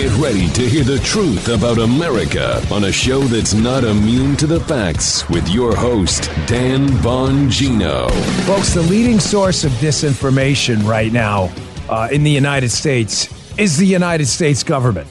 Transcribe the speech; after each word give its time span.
Get 0.00 0.16
ready 0.16 0.48
to 0.52 0.66
hear 0.66 0.82
the 0.82 0.98
truth 1.00 1.48
about 1.50 1.76
America 1.76 2.66
on 2.72 2.84
a 2.84 2.90
show 2.90 3.20
that's 3.20 3.52
not 3.52 3.84
immune 3.84 4.34
to 4.36 4.46
the 4.46 4.58
facts 4.60 5.28
with 5.28 5.46
your 5.50 5.76
host, 5.76 6.30
Dan 6.46 6.88
Bongino. 7.04 8.10
Folks, 8.46 8.72
the 8.72 8.80
leading 8.80 9.20
source 9.20 9.62
of 9.62 9.70
disinformation 9.72 10.88
right 10.88 11.12
now 11.12 11.52
uh, 11.90 12.08
in 12.10 12.22
the 12.22 12.30
United 12.30 12.70
States 12.70 13.28
is 13.58 13.76
the 13.76 13.84
United 13.84 14.24
States 14.24 14.62
government. 14.62 15.06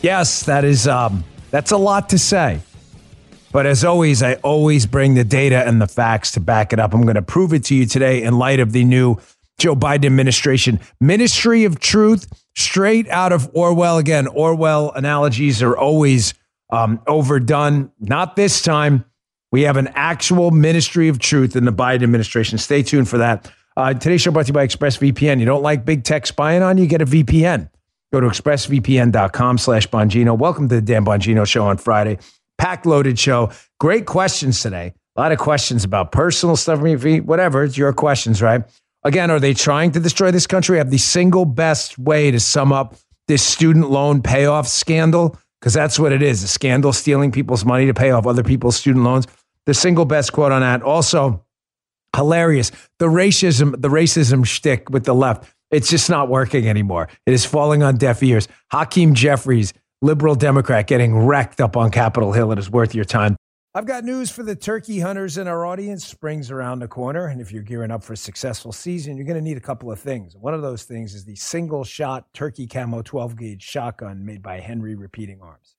Yes, 0.00 0.44
that 0.44 0.64
is 0.64 0.88
um, 0.88 1.22
that's 1.50 1.70
a 1.70 1.76
lot 1.76 2.08
to 2.08 2.18
say. 2.18 2.60
But 3.52 3.66
as 3.66 3.84
always, 3.84 4.22
I 4.22 4.36
always 4.36 4.86
bring 4.86 5.12
the 5.12 5.24
data 5.24 5.62
and 5.68 5.78
the 5.78 5.86
facts 5.86 6.32
to 6.32 6.40
back 6.40 6.72
it 6.72 6.78
up. 6.78 6.94
I'm 6.94 7.02
going 7.02 7.16
to 7.16 7.22
prove 7.22 7.52
it 7.52 7.64
to 7.64 7.74
you 7.74 7.84
today 7.84 8.22
in 8.22 8.38
light 8.38 8.60
of 8.60 8.72
the 8.72 8.82
new 8.82 9.18
Joe 9.60 9.76
Biden 9.76 10.06
administration. 10.06 10.80
Ministry 11.00 11.64
of 11.64 11.78
Truth, 11.78 12.26
straight 12.56 13.08
out 13.08 13.32
of 13.32 13.48
Orwell. 13.54 13.98
Again, 13.98 14.26
Orwell 14.26 14.90
analogies 14.92 15.62
are 15.62 15.76
always 15.76 16.34
um, 16.70 17.00
overdone. 17.06 17.92
Not 18.00 18.36
this 18.36 18.62
time. 18.62 19.04
We 19.52 19.62
have 19.62 19.76
an 19.76 19.88
actual 19.94 20.50
Ministry 20.50 21.08
of 21.08 21.18
Truth 21.18 21.56
in 21.56 21.64
the 21.64 21.72
Biden 21.72 22.02
administration. 22.02 22.58
Stay 22.58 22.82
tuned 22.82 23.08
for 23.08 23.18
that. 23.18 23.50
Uh, 23.76 23.94
today's 23.94 24.22
show 24.22 24.30
brought 24.30 24.46
to 24.46 24.50
you 24.50 24.54
by 24.54 24.66
ExpressVPN. 24.66 25.40
You 25.40 25.46
don't 25.46 25.62
like 25.62 25.84
big 25.84 26.04
tech 26.04 26.26
spying 26.26 26.62
on 26.62 26.78
you? 26.78 26.86
Get 26.86 27.02
a 27.02 27.06
VPN. 27.06 27.68
Go 28.12 28.20
to 28.20 28.26
expressvpn.com 28.26 29.58
slash 29.58 29.88
Bongino. 29.88 30.36
Welcome 30.36 30.68
to 30.68 30.76
the 30.76 30.82
Dan 30.82 31.04
Bongino 31.04 31.46
Show 31.46 31.64
on 31.64 31.76
Friday. 31.76 32.18
Packed 32.58 32.86
loaded 32.86 33.18
show. 33.18 33.50
Great 33.78 34.06
questions 34.06 34.60
today. 34.60 34.92
A 35.16 35.20
lot 35.20 35.32
of 35.32 35.38
questions 35.38 35.84
about 35.84 36.12
personal 36.12 36.56
stuff, 36.56 36.80
whatever. 36.80 37.64
It's 37.64 37.76
your 37.76 37.92
questions, 37.92 38.42
right? 38.42 38.62
Again, 39.02 39.30
are 39.30 39.40
they 39.40 39.54
trying 39.54 39.92
to 39.92 40.00
destroy 40.00 40.30
this 40.30 40.46
country? 40.46 40.76
I 40.76 40.78
have 40.78 40.90
the 40.90 40.98
single 40.98 41.44
best 41.44 41.98
way 41.98 42.30
to 42.30 42.38
sum 42.38 42.72
up 42.72 42.96
this 43.28 43.42
student 43.42 43.90
loan 43.90 44.22
payoff 44.22 44.66
scandal, 44.66 45.38
because 45.60 45.72
that's 45.72 45.98
what 45.98 46.12
it 46.12 46.22
is 46.22 46.42
a 46.42 46.48
scandal 46.48 46.92
stealing 46.92 47.30
people's 47.30 47.64
money 47.64 47.86
to 47.86 47.94
pay 47.94 48.10
off 48.10 48.26
other 48.26 48.42
people's 48.42 48.76
student 48.76 49.04
loans. 49.04 49.26
The 49.66 49.74
single 49.74 50.04
best 50.04 50.32
quote 50.32 50.52
on 50.52 50.62
that. 50.62 50.82
Also, 50.82 51.44
hilarious. 52.16 52.72
The 52.98 53.06
racism, 53.06 53.80
the 53.80 53.88
racism 53.88 54.44
shtick 54.44 54.90
with 54.90 55.04
the 55.04 55.14
left. 55.14 55.50
It's 55.70 55.88
just 55.88 56.10
not 56.10 56.28
working 56.28 56.68
anymore. 56.68 57.08
It 57.26 57.32
is 57.32 57.44
falling 57.44 57.82
on 57.82 57.96
deaf 57.96 58.22
ears. 58.22 58.48
Hakeem 58.72 59.14
Jeffries, 59.14 59.72
liberal 60.02 60.34
Democrat, 60.34 60.86
getting 60.86 61.16
wrecked 61.16 61.60
up 61.60 61.76
on 61.76 61.90
Capitol 61.90 62.32
Hill. 62.32 62.52
It 62.52 62.58
is 62.58 62.68
worth 62.68 62.94
your 62.94 63.04
time. 63.04 63.36
I've 63.72 63.86
got 63.86 64.02
news 64.02 64.32
for 64.32 64.42
the 64.42 64.56
turkey 64.56 64.98
hunters 64.98 65.38
in 65.38 65.46
our 65.46 65.64
audience. 65.64 66.04
Spring's 66.04 66.50
around 66.50 66.80
the 66.80 66.88
corner, 66.88 67.26
and 67.26 67.40
if 67.40 67.52
you're 67.52 67.62
gearing 67.62 67.92
up 67.92 68.02
for 68.02 68.14
a 68.14 68.16
successful 68.16 68.72
season, 68.72 69.16
you're 69.16 69.24
going 69.24 69.36
to 69.36 69.40
need 69.40 69.58
a 69.58 69.60
couple 69.60 69.92
of 69.92 70.00
things. 70.00 70.36
One 70.36 70.54
of 70.54 70.62
those 70.62 70.82
things 70.82 71.14
is 71.14 71.24
the 71.24 71.36
single 71.36 71.84
shot 71.84 72.34
turkey 72.34 72.66
camo 72.66 73.02
12 73.02 73.36
gauge 73.36 73.62
shotgun 73.62 74.24
made 74.24 74.42
by 74.42 74.58
Henry 74.58 74.96
Repeating 74.96 75.38
Arms. 75.40 75.76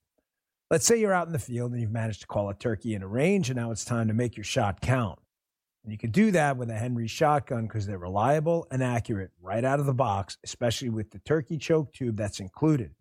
Let's 0.69 0.85
say 0.85 1.01
you're 1.01 1.11
out 1.11 1.27
in 1.27 1.33
the 1.33 1.39
field 1.39 1.73
and 1.73 1.81
you've 1.81 1.91
managed 1.91 2.21
to 2.21 2.27
call 2.27 2.47
a 2.47 2.53
turkey 2.53 2.95
in 2.95 3.03
a 3.03 3.07
range, 3.09 3.49
and 3.49 3.59
now 3.59 3.71
it's 3.71 3.83
time 3.83 4.07
to 4.07 4.13
make 4.13 4.37
your 4.37 4.45
shot 4.45 4.79
count. 4.79 5.19
And 5.83 5.91
you 5.91 5.97
can 5.97 6.11
do 6.11 6.31
that 6.31 6.55
with 6.55 6.69
a 6.69 6.75
Henry 6.75 7.07
shotgun 7.07 7.63
because 7.63 7.85
they're 7.87 7.97
reliable 7.97 8.67
and 8.71 8.81
accurate 8.81 9.31
right 9.41 9.65
out 9.65 9.81
of 9.81 9.85
the 9.85 9.93
box, 9.93 10.37
especially 10.45 10.89
with 10.89 11.11
the 11.11 11.19
turkey 11.19 11.57
choke 11.57 11.91
tube 11.91 12.15
that's 12.15 12.39
included. 12.39 12.91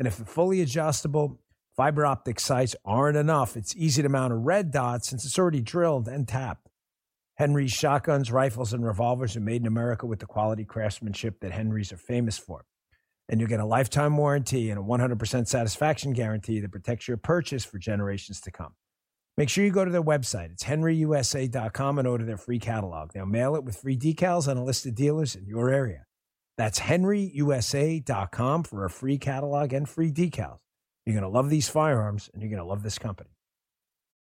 And 0.00 0.08
if 0.08 0.16
they're 0.16 0.26
fully 0.26 0.60
adjustable 0.60 1.38
Fiber 1.76 2.06
optic 2.06 2.38
sights 2.38 2.76
aren't 2.84 3.16
enough. 3.16 3.56
It's 3.56 3.74
easy 3.74 4.00
to 4.02 4.08
mount 4.08 4.32
a 4.32 4.36
red 4.36 4.70
dot 4.70 5.04
since 5.04 5.24
it's 5.24 5.38
already 5.38 5.60
drilled 5.60 6.06
and 6.06 6.28
tapped. 6.28 6.68
Henry's 7.36 7.72
shotguns, 7.72 8.30
rifles, 8.30 8.72
and 8.72 8.86
revolvers 8.86 9.36
are 9.36 9.40
made 9.40 9.62
in 9.62 9.66
America 9.66 10.06
with 10.06 10.20
the 10.20 10.26
quality 10.26 10.64
craftsmanship 10.64 11.40
that 11.40 11.50
Henry's 11.50 11.92
are 11.92 11.96
famous 11.96 12.38
for. 12.38 12.64
And 13.28 13.40
you'll 13.40 13.48
get 13.48 13.58
a 13.58 13.66
lifetime 13.66 14.16
warranty 14.16 14.70
and 14.70 14.78
a 14.78 14.82
100% 14.82 15.48
satisfaction 15.48 16.12
guarantee 16.12 16.60
that 16.60 16.70
protects 16.70 17.08
your 17.08 17.16
purchase 17.16 17.64
for 17.64 17.78
generations 17.78 18.40
to 18.42 18.52
come. 18.52 18.74
Make 19.36 19.48
sure 19.48 19.64
you 19.64 19.72
go 19.72 19.84
to 19.84 19.90
their 19.90 20.02
website. 20.02 20.52
It's 20.52 20.62
henryusa.com 20.62 21.98
and 21.98 22.06
order 22.06 22.24
their 22.24 22.36
free 22.36 22.60
catalog. 22.60 23.12
They'll 23.12 23.26
mail 23.26 23.56
it 23.56 23.64
with 23.64 23.78
free 23.78 23.96
decals 23.96 24.46
and 24.46 24.60
a 24.60 24.62
list 24.62 24.86
of 24.86 24.94
dealers 24.94 25.34
in 25.34 25.46
your 25.46 25.70
area. 25.70 26.04
That's 26.56 26.78
henryusa.com 26.78 28.62
for 28.62 28.84
a 28.84 28.90
free 28.90 29.18
catalog 29.18 29.72
and 29.72 29.88
free 29.88 30.12
decals. 30.12 30.58
You're 31.06 31.14
going 31.14 31.22
to 31.22 31.28
love 31.28 31.50
these 31.50 31.68
firearms 31.68 32.30
and 32.32 32.42
you're 32.42 32.50
going 32.50 32.62
to 32.62 32.68
love 32.68 32.82
this 32.82 32.98
company. 32.98 33.30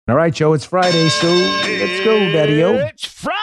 All 0.08 0.16
right, 0.16 0.32
Joe, 0.32 0.52
it's 0.54 0.64
Friday, 0.64 1.08
so 1.08 1.28
let's 1.28 2.04
go, 2.04 2.18
Daddy 2.32 2.62
O. 2.64 2.74
It's 2.74 3.04
Friday. 3.04 3.38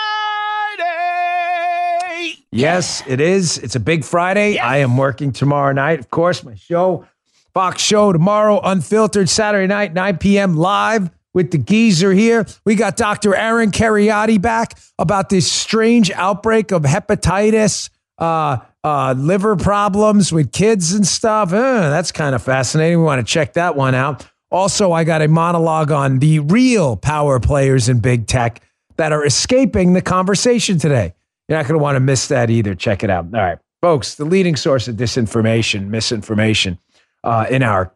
Yes, 2.51 3.01
it 3.07 3.21
is. 3.21 3.57
It's 3.59 3.75
a 3.75 3.79
big 3.79 4.03
Friday. 4.03 4.55
Yes. 4.55 4.65
I 4.65 4.77
am 4.77 4.97
working 4.97 5.31
tomorrow 5.31 5.71
night. 5.71 5.99
Of 5.99 6.09
course, 6.09 6.43
my 6.43 6.55
show, 6.55 7.07
Fox 7.53 7.81
Show, 7.81 8.11
tomorrow, 8.11 8.59
unfiltered 8.61 9.29
Saturday 9.29 9.67
night, 9.67 9.93
9 9.93 10.17
p.m. 10.17 10.57
live 10.57 11.09
with 11.33 11.51
the 11.51 11.57
geezer 11.59 12.11
here. 12.11 12.45
We 12.65 12.75
got 12.75 12.97
Dr. 12.97 13.35
Aaron 13.35 13.71
Kheriaty 13.71 14.41
back 14.41 14.77
about 14.97 15.29
this 15.29 15.49
strange 15.49 16.11
outbreak 16.11 16.71
of 16.71 16.81
hepatitis. 16.81 17.89
Uh, 18.19 18.57
uh, 18.83 19.13
liver 19.17 19.55
problems 19.55 20.31
with 20.31 20.51
kids 20.51 20.93
and 20.93 21.05
stuff. 21.05 21.51
Uh, 21.51 21.89
that's 21.89 22.11
kind 22.11 22.35
of 22.35 22.41
fascinating. 22.43 22.99
We 22.99 23.03
want 23.03 23.25
to 23.25 23.31
check 23.31 23.53
that 23.53 23.75
one 23.75 23.95
out. 23.95 24.25
Also, 24.51 24.91
I 24.91 25.03
got 25.03 25.21
a 25.21 25.27
monologue 25.27 25.91
on 25.91 26.19
the 26.19 26.39
real 26.39 26.95
power 26.95 27.39
players 27.39 27.89
in 27.89 27.99
big 27.99 28.27
tech 28.27 28.61
that 28.97 29.11
are 29.11 29.25
escaping 29.25 29.93
the 29.93 30.01
conversation 30.01 30.79
today. 30.79 31.13
You're 31.47 31.57
not 31.57 31.67
going 31.67 31.77
to 31.77 31.83
want 31.83 31.95
to 31.95 31.99
miss 31.99 32.27
that 32.27 32.49
either. 32.49 32.75
Check 32.75 33.03
it 33.03 33.09
out. 33.09 33.25
All 33.25 33.41
right, 33.41 33.57
folks, 33.81 34.15
the 34.15 34.25
leading 34.25 34.55
source 34.55 34.87
of 34.87 34.95
disinformation, 34.95 35.87
misinformation 35.87 36.79
uh, 37.23 37.45
in 37.49 37.63
our 37.63 37.93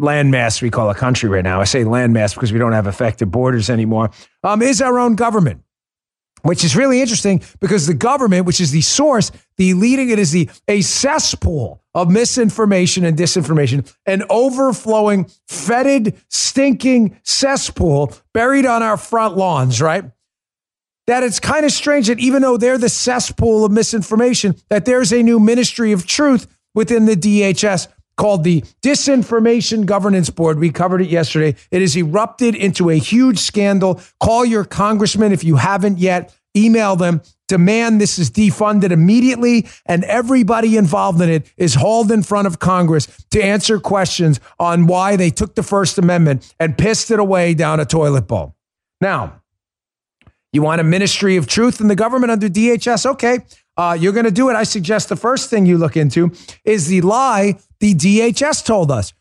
landmass 0.00 0.62
we 0.62 0.70
call 0.70 0.90
a 0.90 0.94
country 0.94 1.28
right 1.28 1.44
now. 1.44 1.60
I 1.60 1.64
say 1.64 1.84
landmass 1.84 2.34
because 2.34 2.52
we 2.52 2.58
don't 2.58 2.72
have 2.72 2.86
effective 2.86 3.30
borders 3.30 3.68
anymore, 3.68 4.10
um, 4.44 4.62
is 4.62 4.80
our 4.80 4.98
own 4.98 5.16
government 5.16 5.62
which 6.42 6.64
is 6.64 6.76
really 6.76 7.00
interesting 7.00 7.42
because 7.60 7.86
the 7.86 7.94
government, 7.94 8.46
which 8.46 8.60
is 8.60 8.70
the 8.70 8.80
source, 8.80 9.30
the 9.56 9.74
leading 9.74 10.10
it 10.10 10.18
is 10.18 10.32
the 10.32 10.48
a 10.68 10.80
cesspool 10.80 11.82
of 11.94 12.10
misinformation 12.10 13.04
and 13.04 13.16
disinformation, 13.16 13.92
an 14.06 14.22
overflowing, 14.30 15.26
fetid, 15.48 16.16
stinking 16.28 17.18
cesspool 17.22 18.12
buried 18.32 18.66
on 18.66 18.82
our 18.82 18.96
front 18.96 19.36
lawns, 19.36 19.80
right? 19.82 20.04
That 21.06 21.22
it's 21.22 21.40
kind 21.40 21.64
of 21.64 21.72
strange 21.72 22.08
that 22.08 22.18
even 22.18 22.42
though 22.42 22.56
they're 22.56 22.78
the 22.78 22.88
cesspool 22.88 23.64
of 23.64 23.72
misinformation, 23.72 24.54
that 24.68 24.84
there's 24.84 25.12
a 25.12 25.22
new 25.22 25.40
ministry 25.40 25.92
of 25.92 26.06
truth 26.06 26.46
within 26.74 27.06
the 27.06 27.16
DHS 27.16 27.88
called 28.18 28.44
the 28.44 28.60
Disinformation 28.82 29.86
Governance 29.86 30.28
Board. 30.28 30.58
We 30.58 30.70
covered 30.70 31.00
it 31.00 31.08
yesterday. 31.08 31.56
It 31.70 31.80
has 31.80 31.96
erupted 31.96 32.54
into 32.54 32.90
a 32.90 32.96
huge 32.96 33.38
scandal. 33.38 34.00
Call 34.20 34.44
your 34.44 34.64
congressman 34.64 35.32
if 35.32 35.42
you 35.42 35.56
haven't 35.56 35.98
yet. 35.98 36.34
Email 36.54 36.96
them. 36.96 37.22
Demand 37.46 37.98
this 37.98 38.18
is 38.18 38.30
defunded 38.30 38.90
immediately, 38.90 39.66
and 39.86 40.04
everybody 40.04 40.76
involved 40.76 41.18
in 41.22 41.30
it 41.30 41.50
is 41.56 41.76
hauled 41.76 42.12
in 42.12 42.22
front 42.22 42.46
of 42.46 42.58
Congress 42.58 43.06
to 43.30 43.42
answer 43.42 43.80
questions 43.80 44.38
on 44.58 44.86
why 44.86 45.16
they 45.16 45.30
took 45.30 45.54
the 45.54 45.62
First 45.62 45.96
Amendment 45.96 46.54
and 46.60 46.76
pissed 46.76 47.10
it 47.10 47.18
away 47.18 47.54
down 47.54 47.80
a 47.80 47.86
toilet 47.86 48.26
bowl. 48.26 48.54
Now, 49.00 49.40
you 50.52 50.60
want 50.60 50.82
a 50.82 50.84
ministry 50.84 51.36
of 51.36 51.46
truth 51.46 51.80
in 51.80 51.88
the 51.88 51.96
government 51.96 52.32
under 52.32 52.48
DHS? 52.48 53.06
Okay, 53.06 53.38
uh, 53.78 53.96
you're 53.98 54.12
going 54.12 54.26
to 54.26 54.30
do 54.30 54.50
it. 54.50 54.56
I 54.56 54.64
suggest 54.64 55.08
the 55.08 55.16
first 55.16 55.48
thing 55.48 55.64
you 55.64 55.78
look 55.78 55.96
into 55.96 56.32
is 56.64 56.88
the 56.88 57.00
lie 57.00 57.54
the 57.80 57.94
DHS 57.94 58.64
told 58.64 58.90
us. 58.90 59.12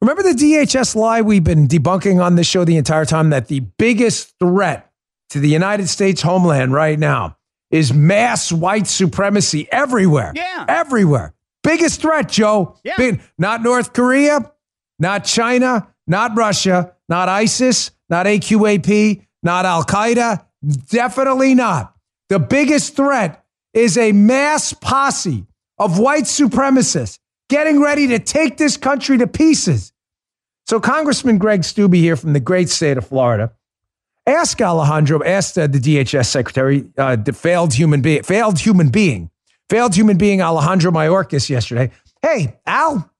Remember 0.00 0.22
the 0.22 0.30
DHS 0.30 0.94
lie 0.94 1.22
we've 1.22 1.44
been 1.44 1.66
debunking 1.66 2.22
on 2.22 2.34
this 2.34 2.46
show 2.46 2.64
the 2.64 2.76
entire 2.76 3.04
time 3.04 3.30
that 3.30 3.48
the 3.48 3.60
biggest 3.60 4.34
threat 4.38 4.90
to 5.30 5.40
the 5.40 5.48
United 5.48 5.88
States 5.88 6.22
homeland 6.22 6.72
right 6.72 6.98
now 6.98 7.36
is 7.70 7.92
mass 7.92 8.52
white 8.52 8.86
supremacy 8.86 9.68
everywhere. 9.72 10.32
Yeah. 10.34 10.66
Everywhere. 10.68 11.34
Biggest 11.62 12.00
threat, 12.00 12.28
Joe. 12.28 12.76
Yeah. 12.84 12.94
Big, 12.96 13.20
not 13.38 13.62
North 13.62 13.92
Korea, 13.92 14.52
not 14.98 15.24
China, 15.24 15.88
not 16.06 16.36
Russia, 16.36 16.94
not 17.08 17.28
ISIS, 17.28 17.90
not 18.08 18.26
AQAP, 18.26 19.26
not 19.42 19.64
Al 19.64 19.82
Qaeda. 19.84 20.44
Definitely 20.88 21.54
not. 21.54 21.94
The 22.28 22.38
biggest 22.38 22.96
threat 22.96 23.44
is 23.72 23.98
a 23.98 24.12
mass 24.12 24.72
posse 24.72 25.46
of 25.78 25.98
white 25.98 26.24
supremacists 26.24 27.18
getting 27.48 27.80
ready 27.80 28.08
to 28.08 28.18
take 28.18 28.56
this 28.56 28.76
country 28.76 29.18
to 29.18 29.26
pieces. 29.26 29.92
So, 30.66 30.80
Congressman 30.80 31.38
Greg 31.38 31.60
Steube 31.60 31.96
here 31.96 32.16
from 32.16 32.32
the 32.32 32.40
great 32.40 32.68
state 32.68 32.98
of 32.98 33.06
Florida 33.06 33.52
asked 34.26 34.60
Alejandro, 34.60 35.22
asked 35.24 35.56
uh, 35.56 35.66
the 35.66 35.78
DHS 35.78 36.26
secretary, 36.26 36.84
uh, 36.98 37.16
the 37.16 37.32
failed 37.32 37.72
human 37.72 38.02
being, 38.02 38.22
failed 38.22 38.58
human 38.58 38.88
being, 38.88 39.30
failed 39.70 39.94
human 39.94 40.18
being 40.18 40.42
Alejandro 40.42 40.90
Mayorkas 40.90 41.48
yesterday. 41.48 41.90
Hey, 42.22 42.58
Al, 42.66 43.10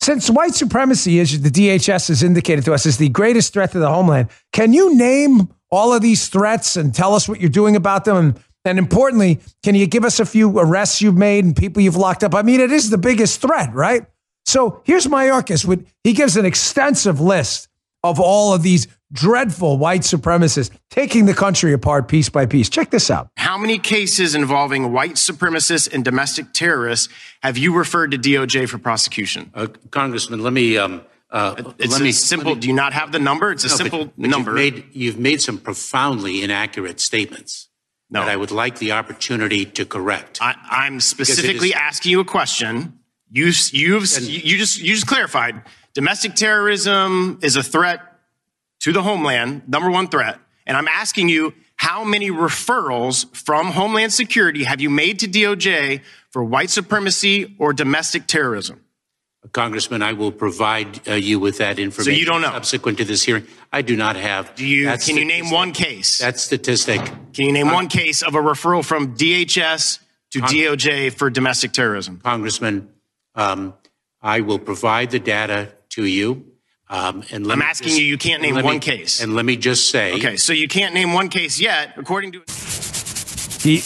since 0.00 0.28
white 0.28 0.54
supremacy 0.54 1.18
is 1.18 1.40
the 1.40 1.50
DHS 1.50 2.08
has 2.08 2.22
indicated 2.22 2.64
to 2.64 2.74
us 2.74 2.86
is 2.86 2.98
the 2.98 3.08
greatest 3.08 3.52
threat 3.52 3.72
to 3.72 3.78
the 3.78 3.88
homeland, 3.88 4.28
can 4.52 4.72
you 4.72 4.96
name 4.96 5.48
all 5.70 5.92
of 5.92 6.02
these 6.02 6.28
threats 6.28 6.76
and 6.76 6.94
tell 6.94 7.14
us 7.14 7.28
what 7.28 7.40
you're 7.40 7.50
doing 7.50 7.76
about 7.76 8.04
them 8.04 8.16
and 8.16 8.40
And 8.64 8.78
importantly, 8.78 9.40
can 9.62 9.74
you 9.74 9.86
give 9.86 10.04
us 10.04 10.20
a 10.20 10.26
few 10.26 10.58
arrests 10.58 11.02
you've 11.02 11.16
made 11.16 11.44
and 11.44 11.54
people 11.54 11.82
you've 11.82 11.96
locked 11.96 12.24
up? 12.24 12.34
I 12.34 12.42
mean, 12.42 12.60
it 12.60 12.72
is 12.72 12.90
the 12.90 12.98
biggest 12.98 13.40
threat, 13.40 13.74
right? 13.74 14.06
So 14.46 14.82
here's 14.84 15.06
Mayorkas. 15.06 15.86
He 16.02 16.12
gives 16.12 16.36
an 16.36 16.44
extensive 16.44 17.20
list 17.20 17.68
of 18.02 18.20
all 18.20 18.54
of 18.54 18.62
these 18.62 18.86
dreadful 19.12 19.78
white 19.78 20.02
supremacists 20.02 20.70
taking 20.90 21.26
the 21.26 21.34
country 21.34 21.72
apart 21.72 22.08
piece 22.08 22.28
by 22.28 22.46
piece. 22.46 22.68
Check 22.68 22.90
this 22.90 23.10
out. 23.10 23.28
How 23.36 23.56
many 23.56 23.78
cases 23.78 24.34
involving 24.34 24.92
white 24.92 25.14
supremacists 25.14 25.92
and 25.92 26.04
domestic 26.04 26.52
terrorists 26.52 27.08
have 27.42 27.56
you 27.56 27.74
referred 27.74 28.10
to 28.10 28.18
DOJ 28.18 28.68
for 28.68 28.78
prosecution? 28.78 29.50
Uh, 29.54 29.68
Congressman, 29.90 30.42
let 30.42 30.52
me. 30.52 30.76
Um, 30.76 31.02
uh, 31.30 31.72
it's 31.78 31.92
let 31.92 32.02
me, 32.02 32.12
simple. 32.12 32.54
Me, 32.54 32.60
do 32.60 32.68
you 32.68 32.74
not 32.74 32.92
have 32.92 33.10
the 33.10 33.18
number? 33.18 33.50
It's 33.50 33.64
a 33.64 33.68
no, 33.68 33.74
simple 33.74 34.04
but, 34.04 34.14
but 34.16 34.30
number. 34.30 34.50
You've 34.50 34.74
made, 34.74 34.84
you've 34.92 35.18
made, 35.18 35.40
some 35.40 35.58
profoundly 35.58 36.44
inaccurate 36.44 37.00
statements 37.00 37.68
no. 38.10 38.20
that 38.20 38.28
I 38.28 38.36
would 38.36 38.50
like 38.50 38.78
the 38.78 38.92
opportunity 38.92 39.64
to 39.64 39.84
correct. 39.84 40.38
I, 40.40 40.86
am 40.86 41.00
specifically 41.00 41.68
is, 41.68 41.74
asking 41.74 42.12
you 42.12 42.20
a 42.20 42.24
question. 42.24 43.00
You, 43.30 43.46
you've, 43.72 44.06
you 44.20 44.58
just 44.58 44.80
you 44.80 44.94
just 44.94 45.06
clarified. 45.06 45.62
Domestic 45.94 46.34
terrorism 46.34 47.38
is 47.42 47.56
a 47.56 47.62
threat 47.62 48.00
to 48.80 48.92
the 48.92 49.02
homeland, 49.02 49.68
number 49.68 49.90
one 49.90 50.08
threat. 50.08 50.38
And 50.66 50.76
I'm 50.76 50.88
asking 50.88 51.28
you, 51.28 51.54
how 51.76 52.04
many 52.04 52.30
referrals 52.30 53.34
from 53.34 53.66
Homeland 53.72 54.12
Security 54.12 54.64
have 54.64 54.80
you 54.80 54.90
made 54.90 55.18
to 55.20 55.26
DOJ 55.26 56.00
for 56.30 56.44
white 56.44 56.70
supremacy 56.70 57.56
or 57.58 57.72
domestic 57.72 58.26
terrorism? 58.26 58.83
Congressman, 59.52 60.02
I 60.02 60.12
will 60.12 60.32
provide 60.32 61.06
uh, 61.08 61.14
you 61.14 61.38
with 61.38 61.58
that 61.58 61.78
information. 61.78 62.14
So 62.14 62.18
you 62.18 62.26
don't 62.26 62.40
know. 62.40 62.50
Subsequent 62.50 62.98
to 62.98 63.04
this 63.04 63.22
hearing, 63.22 63.46
I 63.72 63.82
do 63.82 63.96
not 63.96 64.16
have. 64.16 64.54
Do 64.54 64.66
you? 64.66 64.90
Can 64.98 65.16
you 65.16 65.24
name 65.24 65.50
one 65.50 65.72
case? 65.72 66.18
That 66.18 66.38
statistic. 66.38 67.00
Can 67.32 67.46
you 67.46 67.52
name 67.52 67.68
uh, 67.68 67.74
one 67.74 67.88
case 67.88 68.22
of 68.22 68.34
a 68.34 68.40
referral 68.40 68.84
from 68.84 69.16
DHS 69.16 70.00
to 70.32 70.40
Cong- 70.40 70.48
DOJ 70.48 71.12
for 71.12 71.30
domestic 71.30 71.72
terrorism? 71.72 72.20
Congressman, 72.22 72.88
um, 73.34 73.74
I 74.22 74.40
will 74.40 74.58
provide 74.58 75.10
the 75.10 75.20
data 75.20 75.72
to 75.90 76.04
you. 76.04 76.46
Um, 76.88 77.24
and 77.30 77.50
I'm 77.50 77.62
asking 77.62 77.88
just, 77.88 78.00
you, 78.00 78.06
you 78.06 78.18
can't 78.18 78.42
name 78.42 78.56
one 78.56 78.64
me, 78.64 78.78
case. 78.78 79.22
And 79.22 79.34
let 79.34 79.44
me 79.44 79.56
just 79.56 79.90
say. 79.90 80.14
Okay, 80.14 80.36
so 80.36 80.52
you 80.52 80.68
can't 80.68 80.94
name 80.94 81.12
one 81.12 81.28
case 81.28 81.58
yet, 81.60 81.94
according 81.96 82.32
to. 82.32 82.42
He, 83.62 83.82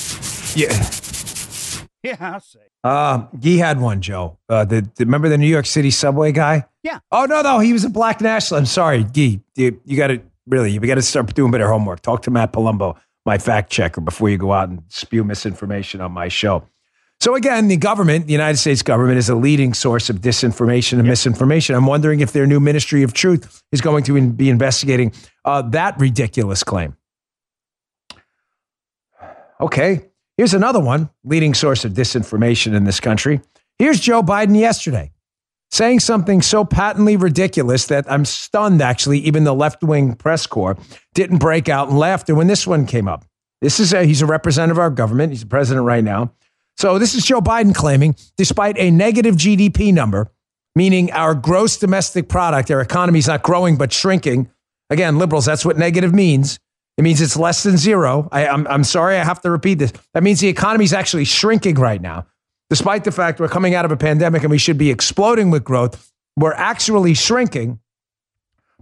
yeah. 0.54 0.90
Yeah, 2.02 2.16
I'll 2.20 2.40
say. 2.40 2.67
Uh, 2.84 3.26
he 3.42 3.58
had 3.58 3.80
one, 3.80 4.00
Joe. 4.00 4.38
Uh, 4.48 4.64
the, 4.64 4.82
the, 4.96 5.04
remember 5.04 5.28
the 5.28 5.38
New 5.38 5.48
York 5.48 5.66
City 5.66 5.90
subway 5.90 6.32
guy? 6.32 6.64
Yeah. 6.82 7.00
Oh 7.10 7.24
no, 7.24 7.42
no, 7.42 7.58
he 7.58 7.72
was 7.72 7.84
a 7.84 7.90
black 7.90 8.20
nationalist. 8.20 8.52
I'm 8.52 8.66
sorry, 8.66 9.04
Gee, 9.04 9.40
You, 9.56 9.80
you 9.84 9.96
got 9.96 10.08
to 10.08 10.22
really, 10.46 10.70
you 10.70 10.80
got 10.80 10.94
to 10.94 11.02
start 11.02 11.34
doing 11.34 11.50
better 11.50 11.68
homework. 11.68 12.00
Talk 12.00 12.22
to 12.22 12.30
Matt 12.30 12.52
Palumbo, 12.52 12.96
my 13.26 13.38
fact 13.38 13.70
checker, 13.70 14.00
before 14.00 14.30
you 14.30 14.38
go 14.38 14.52
out 14.52 14.68
and 14.68 14.82
spew 14.88 15.24
misinformation 15.24 16.00
on 16.00 16.12
my 16.12 16.28
show. 16.28 16.64
So 17.20 17.34
again, 17.34 17.66
the 17.66 17.76
government, 17.76 18.26
the 18.26 18.32
United 18.32 18.58
States 18.58 18.82
government, 18.82 19.18
is 19.18 19.28
a 19.28 19.34
leading 19.34 19.74
source 19.74 20.08
of 20.08 20.20
disinformation 20.20 20.94
and 20.94 21.04
yep. 21.04 21.12
misinformation. 21.12 21.74
I'm 21.74 21.86
wondering 21.86 22.20
if 22.20 22.32
their 22.32 22.46
new 22.46 22.60
Ministry 22.60 23.02
of 23.02 23.12
Truth 23.12 23.60
is 23.72 23.80
going 23.80 24.04
to 24.04 24.30
be 24.30 24.48
investigating 24.48 25.12
uh, 25.44 25.62
that 25.62 25.98
ridiculous 25.98 26.62
claim. 26.62 26.96
Okay, 29.60 30.07
here's 30.38 30.54
another 30.54 30.80
one 30.80 31.10
leading 31.24 31.52
source 31.52 31.84
of 31.84 31.92
disinformation 31.92 32.74
in 32.74 32.84
this 32.84 33.00
country. 33.00 33.42
Here's 33.78 34.00
Joe 34.00 34.22
Biden 34.22 34.58
yesterday 34.58 35.12
saying 35.70 36.00
something 36.00 36.40
so 36.40 36.64
patently 36.64 37.16
ridiculous 37.16 37.86
that 37.86 38.10
I'm 38.10 38.24
stunned, 38.24 38.80
actually, 38.80 39.18
even 39.18 39.44
the 39.44 39.54
left 39.54 39.82
wing 39.82 40.14
press 40.14 40.46
corps 40.46 40.78
didn't 41.14 41.38
break 41.38 41.68
out 41.68 41.90
in 41.90 41.96
laughter 41.96 42.34
when 42.34 42.46
this 42.46 42.66
one 42.66 42.86
came 42.86 43.06
up. 43.06 43.24
This 43.60 43.80
is 43.80 43.92
a, 43.92 44.04
he's 44.04 44.22
a 44.22 44.26
representative 44.26 44.78
of 44.78 44.82
our 44.82 44.90
government. 44.90 45.32
He's 45.32 45.42
the 45.42 45.46
president 45.46 45.84
right 45.84 46.04
now. 46.04 46.32
So 46.76 46.98
this 46.98 47.14
is 47.14 47.26
Joe 47.26 47.40
Biden 47.40 47.74
claiming, 47.74 48.14
despite 48.36 48.78
a 48.78 48.90
negative 48.90 49.34
GDP 49.34 49.92
number, 49.92 50.30
meaning 50.76 51.10
our 51.10 51.34
gross 51.34 51.76
domestic 51.76 52.28
product, 52.28 52.70
our 52.70 52.80
economy 52.80 53.18
is 53.18 53.26
not 53.26 53.42
growing 53.42 53.76
but 53.76 53.92
shrinking. 53.92 54.48
Again, 54.90 55.18
liberals, 55.18 55.44
that's 55.44 55.64
what 55.64 55.76
negative 55.76 56.14
means. 56.14 56.60
It 56.98 57.02
means 57.02 57.20
it's 57.20 57.36
less 57.36 57.62
than 57.62 57.76
zero. 57.76 58.28
I, 58.32 58.46
am 58.46 58.66
I'm, 58.66 58.66
I'm 58.66 58.84
sorry, 58.84 59.16
I 59.16 59.24
have 59.24 59.40
to 59.42 59.50
repeat 59.50 59.76
this. 59.78 59.92
That 60.14 60.22
means 60.24 60.40
the 60.40 60.48
economy 60.48 60.84
is 60.84 60.92
actually 60.92 61.24
shrinking 61.24 61.76
right 61.76 62.02
now. 62.02 62.26
Despite 62.70 63.04
the 63.04 63.12
fact 63.12 63.40
we're 63.40 63.48
coming 63.48 63.74
out 63.74 63.84
of 63.84 63.92
a 63.92 63.96
pandemic 63.96 64.42
and 64.42 64.50
we 64.50 64.58
should 64.58 64.76
be 64.76 64.90
exploding 64.90 65.50
with 65.50 65.64
growth, 65.64 66.12
we're 66.36 66.52
actually 66.52 67.14
shrinking. 67.14 67.78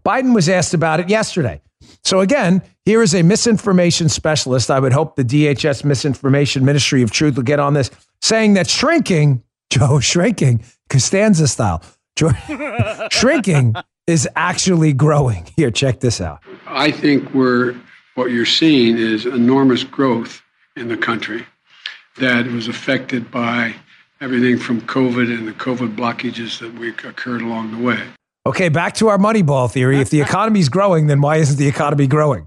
Biden 0.05 0.35
was 0.35 0.49
asked 0.49 0.75
about 0.75 0.99
it 0.99 1.09
yesterday. 1.09 1.61
So, 2.05 2.21
again, 2.21 2.63
here 2.85 3.03
is 3.03 3.15
a 3.15 3.23
misinformation 3.23 4.09
specialist. 4.09 4.71
I 4.71 4.81
would 4.81 4.93
hope 4.93 5.17
the 5.17 5.25
DHS 5.25 5.85
Misinformation 5.85 6.65
Ministry 6.65 7.03
of 7.03 7.11
Truth 7.11 7.37
will 7.37 7.43
get 7.43 7.61
on 7.61 7.75
this, 7.75 7.91
saying 8.23 8.55
that 8.55 8.69
shrinking, 8.69 9.43
Joe, 9.71 10.01
shrinking, 10.01 10.65
Costanza 10.89 11.49
style, 11.49 11.83
shrinking 13.11 13.75
is 14.07 14.29
actually 14.37 14.93
growing. 14.93 15.47
Here, 15.57 15.71
check 15.71 16.01
this 16.01 16.21
out. 16.21 16.41
I 16.67 16.91
think 16.93 17.35
we're, 17.35 17.77
what 18.17 18.31
you're 18.31 18.45
seeing 18.45 18.99
is 18.99 19.27
enormous 19.27 19.85
growth 19.85 20.43
in 20.75 20.89
the 20.89 20.97
country 20.97 21.47
that 22.17 22.47
was 22.47 22.67
affected 22.67 23.31
by 23.31 23.75
everything 24.21 24.59
from 24.59 24.81
COVID 24.81 25.33
and 25.33 25.47
the 25.47 25.53
COVID 25.53 25.95
blockages 25.95 26.59
that 26.59 26.73
we 26.79 26.89
occurred 26.89 27.43
along 27.43 27.73
the 27.73 27.85
way. 27.85 28.03
Okay, 28.47 28.71
back 28.71 28.95
to 28.95 29.09
our 29.09 29.19
Moneyball 29.19 29.71
theory. 29.71 30.01
If 30.01 30.11
the 30.11 30.21
economy's 30.29 30.69
growing, 30.69 31.07
then 31.07 31.21
why 31.21 31.37
isn't 31.37 31.59
the 31.59 31.69
economy 31.69 32.07
growing? 32.07 32.47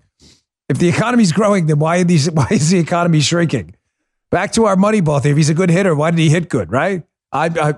If 0.69 0.79
the 0.79 0.89
economy's 0.89 1.31
growing, 1.31 1.67
then 1.67 1.79
why, 1.79 2.03
these, 2.03 2.29
why 2.31 2.47
is 2.51 2.71
the 2.71 2.79
economy 2.79 3.19
shrinking? 3.19 3.75
Back 4.31 4.51
to 4.53 4.65
our 4.65 4.75
Moneyball 4.75 5.21
theory. 5.21 5.31
If 5.33 5.37
he's 5.37 5.49
a 5.49 5.55
good 5.55 5.69
hitter, 5.69 5.95
why 5.95 6.11
did 6.11 6.19
he 6.19 6.29
hit 6.29 6.49
good, 6.49 6.71
right? 6.71 7.03
I, 7.31 7.45
I, 7.45 7.73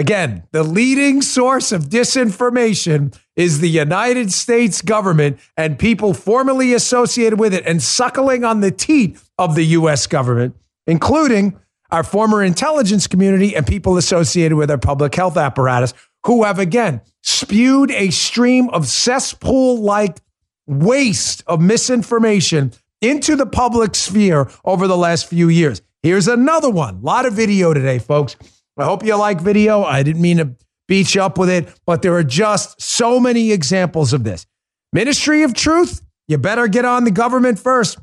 again, 0.00 0.44
the 0.52 0.62
leading 0.62 1.20
source 1.20 1.72
of 1.72 1.90
disinformation 1.90 3.14
is 3.36 3.60
the 3.60 3.68
United 3.68 4.32
States 4.32 4.80
government 4.80 5.38
and 5.58 5.78
people 5.78 6.14
formerly 6.14 6.72
associated 6.72 7.38
with 7.38 7.52
it 7.52 7.66
and 7.66 7.82
suckling 7.82 8.42
on 8.42 8.60
the 8.60 8.70
teat 8.70 9.18
of 9.38 9.54
the 9.54 9.64
U.S. 9.78 10.06
government, 10.06 10.56
including 10.86 11.60
our 11.90 12.02
former 12.02 12.42
intelligence 12.42 13.06
community 13.06 13.54
and 13.54 13.66
people 13.66 13.98
associated 13.98 14.56
with 14.56 14.70
our 14.70 14.78
public 14.78 15.14
health 15.14 15.36
apparatus 15.36 15.92
who 16.24 16.44
have 16.44 16.58
again 16.58 17.02
spewed 17.22 17.90
a 17.90 18.08
stream 18.08 18.70
of 18.70 18.86
cesspool 18.86 19.82
like 19.82 20.18
waste 20.66 21.42
of 21.46 21.60
misinformation 21.60 22.72
into 23.02 23.36
the 23.36 23.46
public 23.46 23.94
sphere 23.94 24.50
over 24.64 24.86
the 24.86 24.96
last 24.96 25.26
few 25.26 25.50
years. 25.50 25.82
Here's 26.02 26.28
another 26.28 26.70
one. 26.70 26.94
A 26.96 27.04
lot 27.04 27.26
of 27.26 27.34
video 27.34 27.74
today, 27.74 27.98
folks. 27.98 28.36
I 28.78 28.84
hope 28.84 29.04
you 29.04 29.16
like 29.16 29.40
video. 29.40 29.82
I 29.82 30.02
didn't 30.02 30.22
mean 30.22 30.38
to 30.38 30.56
beat 30.88 31.14
you 31.14 31.22
up 31.22 31.38
with 31.38 31.50
it, 31.50 31.68
but 31.86 32.02
there 32.02 32.14
are 32.14 32.24
just 32.24 32.80
so 32.80 33.20
many 33.20 33.52
examples 33.52 34.12
of 34.12 34.24
this. 34.24 34.46
Ministry 34.92 35.42
of 35.42 35.54
Truth, 35.54 36.02
you 36.28 36.38
better 36.38 36.66
get 36.66 36.84
on 36.84 37.04
the 37.04 37.10
government 37.10 37.58
first. 37.58 37.98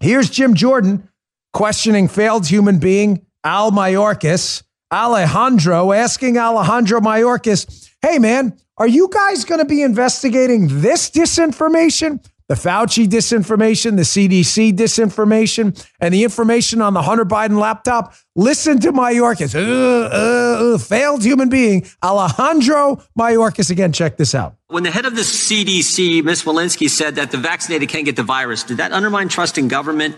Here's 0.00 0.28
Jim 0.28 0.54
Jordan 0.54 1.08
questioning 1.52 2.08
failed 2.08 2.46
human 2.46 2.78
being 2.78 3.24
Al 3.44 3.70
Mayorkas 3.70 4.62
Alejandro 4.92 5.92
asking 5.92 6.36
Alejandro 6.36 7.00
Mayorkas, 7.00 7.88
hey 8.02 8.18
man, 8.18 8.58
are 8.76 8.86
you 8.86 9.08
guys 9.08 9.44
going 9.44 9.60
to 9.60 9.64
be 9.64 9.82
investigating 9.82 10.82
this 10.82 11.10
disinformation? 11.10 12.22
The 12.48 12.54
Fauci 12.54 13.06
disinformation, 13.06 13.96
the 13.96 14.02
CDC 14.02 14.72
disinformation, 14.72 15.86
and 16.00 16.12
the 16.12 16.24
information 16.24 16.82
on 16.82 16.94
the 16.94 17.02
Hunter 17.02 17.24
Biden 17.24 17.58
laptop. 17.58 18.14
Listen 18.34 18.80
to 18.80 18.92
Mayorkas, 18.92 19.54
uh, 19.54 19.58
uh, 19.58 20.74
uh, 20.74 20.78
failed 20.78 21.22
human 21.22 21.48
being, 21.48 21.86
Alejandro 22.02 23.02
Mayorkas. 23.18 23.70
Again, 23.70 23.92
check 23.92 24.16
this 24.16 24.34
out. 24.34 24.56
When 24.68 24.82
the 24.82 24.90
head 24.90 25.06
of 25.06 25.14
the 25.14 25.22
CDC, 25.22 26.24
Ms. 26.24 26.42
Walensky, 26.44 26.88
said 26.88 27.16
that 27.16 27.30
the 27.30 27.38
vaccinated 27.38 27.88
can't 27.88 28.04
get 28.04 28.16
the 28.16 28.22
virus, 28.22 28.62
did 28.64 28.78
that 28.78 28.92
undermine 28.92 29.28
trust 29.28 29.58
in 29.58 29.68
government? 29.68 30.16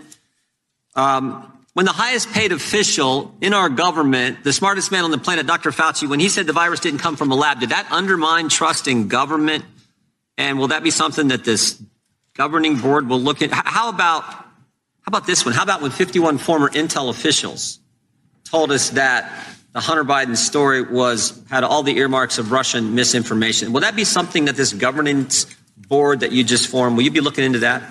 Um, 0.95 1.51
when 1.75 1.85
the 1.85 1.91
highest 1.91 2.31
paid 2.31 2.53
official 2.53 3.35
in 3.41 3.53
our 3.53 3.67
government, 3.67 4.45
the 4.45 4.53
smartest 4.53 4.93
man 4.93 5.03
on 5.03 5.11
the 5.11 5.17
planet, 5.17 5.45
Dr. 5.45 5.71
Fauci, 5.71 6.07
when 6.07 6.21
he 6.21 6.29
said 6.29 6.47
the 6.47 6.53
virus 6.53 6.79
didn't 6.79 6.99
come 6.99 7.17
from 7.17 7.31
a 7.31 7.35
lab, 7.35 7.59
did 7.59 7.69
that 7.69 7.85
undermine 7.91 8.47
trust 8.47 8.87
in 8.87 9.09
government? 9.09 9.65
And 10.37 10.57
will 10.57 10.69
that 10.69 10.83
be 10.83 10.91
something 10.91 11.27
that 11.27 11.43
this 11.43 11.81
governing 12.35 12.77
board 12.77 13.09
will 13.09 13.19
look 13.19 13.41
at? 13.41 13.49
How 13.51 13.89
about, 13.89 14.23
how 14.23 15.07
about 15.07 15.25
this 15.25 15.45
one? 15.45 15.53
How 15.53 15.63
about 15.63 15.81
when 15.81 15.91
51 15.91 16.37
former 16.37 16.69
Intel 16.69 17.09
officials 17.09 17.79
told 18.43 18.71
us 18.71 18.91
that 18.91 19.47
the 19.73 19.79
Hunter 19.79 20.03
Biden 20.05 20.37
story 20.37 20.81
was, 20.81 21.41
had 21.49 21.63
all 21.63 21.83
the 21.83 21.97
earmarks 21.97 22.37
of 22.37 22.51
Russian 22.51 22.95
misinformation? 22.95 23.73
Will 23.73 23.81
that 23.81 23.95
be 23.95 24.03
something 24.03 24.45
that 24.45 24.55
this 24.55 24.73
governance 24.73 25.47
board 25.77 26.21
that 26.21 26.31
you 26.31 26.43
just 26.43 26.67
formed, 26.67 26.95
will 26.95 27.03
you 27.03 27.11
be 27.11 27.21
looking 27.21 27.43
into 27.43 27.59
that? 27.59 27.83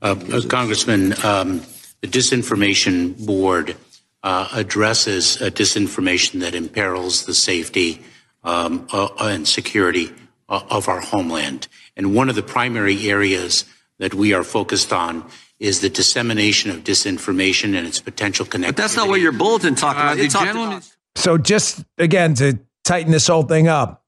Uh, 0.00 0.14
uh, 0.32 0.40
Congressman, 0.48 1.12
um, 1.24 1.60
the 2.00 2.06
Disinformation 2.06 3.26
Board 3.26 3.76
uh, 4.22 4.48
addresses 4.52 5.40
uh, 5.42 5.46
disinformation 5.46 6.40
that 6.40 6.54
imperils 6.54 7.24
the 7.24 7.34
safety 7.34 8.02
um, 8.44 8.86
uh, 8.92 9.08
and 9.20 9.46
security 9.46 10.12
uh, 10.48 10.62
of 10.70 10.88
our 10.88 11.00
homeland. 11.00 11.66
And 11.98 12.14
one 12.14 12.30
of 12.30 12.36
the 12.36 12.42
primary 12.42 13.10
areas 13.10 13.64
that 13.98 14.14
we 14.14 14.32
are 14.32 14.44
focused 14.44 14.92
on 14.92 15.28
is 15.58 15.80
the 15.80 15.90
dissemination 15.90 16.70
of 16.70 16.84
disinformation 16.84 17.76
and 17.76 17.86
its 17.86 18.00
potential 18.00 18.46
connection. 18.46 18.74
But 18.74 18.80
that's 18.80 18.96
not 18.96 19.08
what 19.08 19.20
your 19.20 19.32
bulletin 19.32 19.74
talked 19.74 19.98
about. 19.98 20.12
Uh, 20.12 20.22
the 20.22 20.28
gentleman. 20.28 20.82
So 21.16 21.36
just 21.36 21.84
again 21.98 22.34
to 22.34 22.60
tighten 22.84 23.10
this 23.10 23.26
whole 23.26 23.42
thing 23.42 23.66
up, 23.66 24.04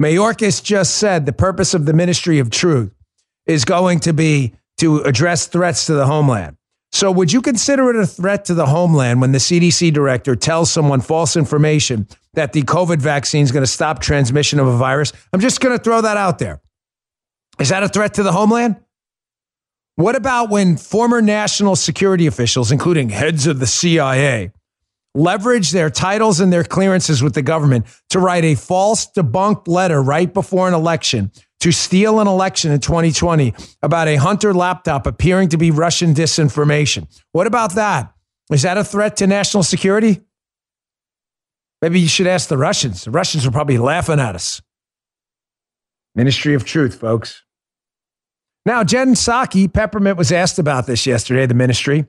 Mayorkas 0.00 0.62
just 0.62 0.96
said 0.96 1.24
the 1.24 1.32
purpose 1.32 1.74
of 1.74 1.86
the 1.86 1.94
Ministry 1.94 2.38
of 2.38 2.50
Truth 2.50 2.92
is 3.46 3.64
going 3.64 4.00
to 4.00 4.12
be 4.12 4.52
to 4.78 4.98
address 4.98 5.46
threats 5.46 5.86
to 5.86 5.94
the 5.94 6.06
homeland. 6.06 6.56
So, 6.94 7.10
would 7.10 7.32
you 7.32 7.40
consider 7.40 7.88
it 7.88 7.96
a 7.96 8.06
threat 8.06 8.44
to 8.46 8.54
the 8.54 8.66
homeland 8.66 9.22
when 9.22 9.32
the 9.32 9.38
CDC 9.38 9.94
director 9.94 10.36
tells 10.36 10.70
someone 10.70 11.00
false 11.00 11.36
information 11.36 12.06
that 12.34 12.52
the 12.52 12.62
COVID 12.62 12.98
vaccine 12.98 13.42
is 13.42 13.50
going 13.50 13.62
to 13.62 13.70
stop 13.70 14.00
transmission 14.00 14.60
of 14.60 14.66
a 14.66 14.76
virus? 14.76 15.12
I'm 15.32 15.40
just 15.40 15.60
going 15.60 15.76
to 15.76 15.82
throw 15.82 16.02
that 16.02 16.18
out 16.18 16.38
there. 16.38 16.60
Is 17.58 17.68
that 17.68 17.82
a 17.82 17.88
threat 17.88 18.14
to 18.14 18.22
the 18.22 18.32
homeland? 18.32 18.76
What 19.96 20.16
about 20.16 20.50
when 20.50 20.76
former 20.76 21.20
national 21.20 21.76
security 21.76 22.26
officials, 22.26 22.72
including 22.72 23.10
heads 23.10 23.46
of 23.46 23.58
the 23.58 23.66
CIA, 23.66 24.52
leverage 25.14 25.70
their 25.70 25.90
titles 25.90 26.40
and 26.40 26.52
their 26.52 26.64
clearances 26.64 27.22
with 27.22 27.34
the 27.34 27.42
government 27.42 27.86
to 28.10 28.18
write 28.18 28.44
a 28.44 28.54
false 28.54 29.06
debunked 29.06 29.68
letter 29.68 30.02
right 30.02 30.32
before 30.32 30.66
an 30.66 30.74
election 30.74 31.30
to 31.60 31.70
steal 31.70 32.18
an 32.18 32.26
election 32.26 32.72
in 32.72 32.80
2020 32.80 33.54
about 33.82 34.08
a 34.08 34.16
Hunter 34.16 34.52
laptop 34.52 35.06
appearing 35.06 35.50
to 35.50 35.58
be 35.58 35.70
Russian 35.70 36.14
disinformation. 36.14 37.06
What 37.32 37.46
about 37.46 37.74
that? 37.74 38.12
Is 38.50 38.62
that 38.62 38.78
a 38.78 38.84
threat 38.84 39.18
to 39.18 39.26
national 39.26 39.62
security? 39.62 40.22
Maybe 41.80 42.00
you 42.00 42.08
should 42.08 42.26
ask 42.26 42.48
the 42.48 42.58
Russians. 42.58 43.04
The 43.04 43.10
Russians 43.10 43.46
are 43.46 43.50
probably 43.50 43.78
laughing 43.78 44.18
at 44.18 44.34
us. 44.34 44.60
Ministry 46.14 46.54
of 46.54 46.64
Truth, 46.64 47.00
folks. 47.00 47.42
Now, 48.64 48.84
Jen 48.84 49.14
Psaki, 49.14 49.72
Peppermint 49.72 50.16
was 50.16 50.30
asked 50.30 50.58
about 50.58 50.86
this 50.86 51.06
yesterday, 51.06 51.46
the 51.46 51.54
ministry. 51.54 52.06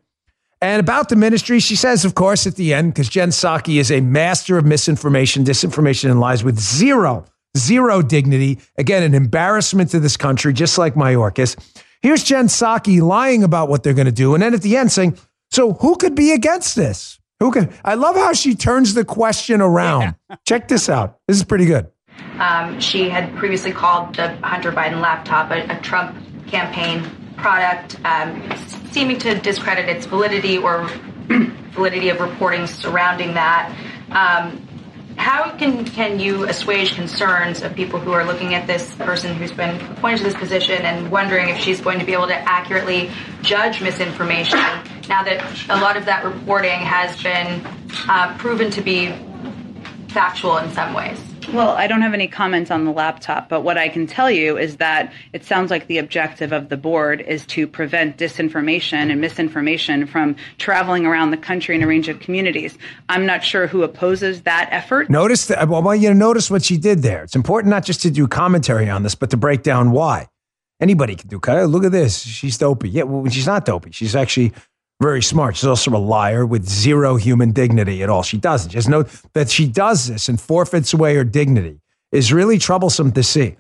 And 0.61 0.79
about 0.79 1.09
the 1.09 1.15
ministry, 1.15 1.59
she 1.59 1.75
says, 1.75 2.05
of 2.05 2.15
course, 2.15 2.45
at 2.47 2.55
the 2.55 2.73
end, 2.73 2.93
because 2.93 3.09
Jen 3.09 3.29
Psaki 3.29 3.79
is 3.79 3.91
a 3.91 4.01
master 4.01 4.57
of 4.57 4.65
misinformation, 4.65 5.43
disinformation, 5.43 6.11
and 6.11 6.19
lies 6.19 6.43
with 6.43 6.59
zero 6.59 7.25
zero 7.57 8.01
dignity. 8.01 8.59
Again, 8.77 9.03
an 9.03 9.13
embarrassment 9.13 9.91
to 9.91 9.99
this 9.99 10.17
country, 10.17 10.53
just 10.53 10.77
like 10.77 10.95
Mayorkas. 10.95 11.57
Here's 12.01 12.23
Jen 12.23 12.47
Psaki 12.47 13.01
lying 13.01 13.43
about 13.43 13.69
what 13.69 13.83
they're 13.83 13.93
going 13.93 14.05
to 14.05 14.11
do. 14.11 14.33
And 14.33 14.43
then 14.43 14.53
at 14.53 14.61
the 14.61 14.75
end 14.75 14.91
saying, 14.91 15.17
so 15.51 15.73
who 15.73 15.95
could 15.95 16.15
be 16.15 16.31
against 16.31 16.75
this? 16.75 17.19
Who 17.39 17.51
could? 17.51 17.71
I 17.83 17.95
love 17.95 18.15
how 18.15 18.33
she 18.33 18.55
turns 18.55 18.93
the 18.93 19.05
question 19.05 19.61
around. 19.61 20.15
Yeah. 20.29 20.35
Check 20.47 20.67
this 20.67 20.89
out. 20.89 21.19
This 21.27 21.37
is 21.37 21.43
pretty 21.43 21.65
good. 21.65 21.89
Um, 22.39 22.79
she 22.79 23.09
had 23.09 23.35
previously 23.35 23.71
called 23.71 24.15
the 24.15 24.35
Hunter 24.37 24.71
Biden 24.71 25.01
laptop 25.01 25.51
a, 25.51 25.77
a 25.77 25.79
Trump 25.81 26.15
campaign 26.47 27.09
product, 27.37 27.97
um, 28.05 28.41
seeming 28.91 29.19
to 29.19 29.39
discredit 29.39 29.87
its 29.89 30.05
validity 30.05 30.57
or 30.57 30.87
validity 31.71 32.09
of 32.09 32.19
reporting 32.19 32.67
surrounding 32.67 33.33
that. 33.33 33.75
Um, 34.11 34.67
how 35.17 35.55
can 35.57 35.85
can 35.85 36.19
you 36.19 36.45
assuage 36.45 36.95
concerns 36.95 37.61
of 37.61 37.75
people 37.75 37.99
who 37.99 38.11
are 38.11 38.25
looking 38.25 38.55
at 38.55 38.65
this 38.65 38.93
person 38.95 39.35
who's 39.35 39.51
been 39.51 39.79
appointed 39.91 40.17
to 40.17 40.23
this 40.23 40.35
position 40.35 40.81
and 40.81 41.11
wondering 41.11 41.49
if 41.49 41.59
she's 41.59 41.81
going 41.81 41.99
to 41.99 42.05
be 42.05 42.13
able 42.13 42.27
to 42.27 42.35
accurately 42.35 43.11
judge 43.41 43.81
misinformation 43.81 44.59
now 45.07 45.23
that 45.23 45.43
a 45.69 45.79
lot 45.81 45.97
of 45.97 46.05
that 46.05 46.23
reporting 46.23 46.79
has 46.79 47.21
been 47.21 47.65
uh, 48.09 48.35
proven 48.37 48.71
to 48.71 48.81
be 48.81 49.13
factual 50.07 50.57
in 50.57 50.71
some 50.71 50.93
ways? 50.93 51.19
Well, 51.51 51.69
I 51.69 51.87
don't 51.87 52.01
have 52.01 52.13
any 52.13 52.27
comments 52.27 52.71
on 52.71 52.85
the 52.85 52.91
laptop, 52.91 53.49
but 53.49 53.61
what 53.61 53.77
I 53.77 53.89
can 53.89 54.07
tell 54.07 54.31
you 54.31 54.57
is 54.57 54.77
that 54.77 55.11
it 55.33 55.43
sounds 55.43 55.69
like 55.71 55.87
the 55.87 55.97
objective 55.97 56.51
of 56.51 56.69
the 56.69 56.77
board 56.77 57.21
is 57.21 57.45
to 57.47 57.67
prevent 57.67 58.17
disinformation 58.17 59.11
and 59.11 59.19
misinformation 59.19 60.05
from 60.05 60.35
traveling 60.57 61.05
around 61.05 61.31
the 61.31 61.37
country 61.37 61.75
in 61.75 61.83
a 61.83 61.87
range 61.87 62.07
of 62.07 62.19
communities. 62.19 62.77
I'm 63.09 63.25
not 63.25 63.43
sure 63.43 63.67
who 63.67 63.83
opposes 63.83 64.43
that 64.43 64.69
effort. 64.71 65.09
Notice 65.09 65.47
that, 65.47 65.67
well, 65.67 65.81
I 65.81 65.83
want 65.83 65.99
you 65.99 66.09
to 66.09 66.15
notice 66.15 66.49
what 66.49 66.63
she 66.63 66.77
did 66.77 67.01
there. 67.01 67.23
It's 67.23 67.35
important 67.35 67.71
not 67.71 67.83
just 67.83 68.01
to 68.03 68.11
do 68.11 68.27
commentary 68.27 68.89
on 68.89 69.03
this, 69.03 69.15
but 69.15 69.29
to 69.31 69.37
break 69.37 69.63
down 69.63 69.91
why. 69.91 70.29
Anybody 70.79 71.15
can 71.15 71.29
do. 71.29 71.39
Look 71.67 71.83
at 71.83 71.91
this. 71.91 72.19
She's 72.21 72.57
dopey. 72.57 72.89
Yeah, 72.89 73.03
well, 73.03 73.29
she's 73.29 73.47
not 73.47 73.65
dopey. 73.65 73.91
She's 73.91 74.15
actually 74.15 74.53
very 75.01 75.21
smart. 75.21 75.57
She's 75.57 75.67
also 75.67 75.91
a 75.91 75.97
liar 75.97 76.45
with 76.45 76.67
zero 76.67 77.15
human 77.15 77.51
dignity 77.51 78.03
at 78.03 78.09
all. 78.09 78.23
She 78.23 78.37
doesn't. 78.37 78.71
Just 78.71 78.87
know 78.87 79.03
that 79.33 79.49
she 79.49 79.67
does 79.67 80.07
this 80.07 80.29
and 80.29 80.39
forfeits 80.39 80.93
away 80.93 81.15
her 81.15 81.23
dignity 81.23 81.81
is 82.11 82.31
really 82.31 82.57
troublesome 82.57 83.11
to 83.13 83.23
see. 83.23 83.57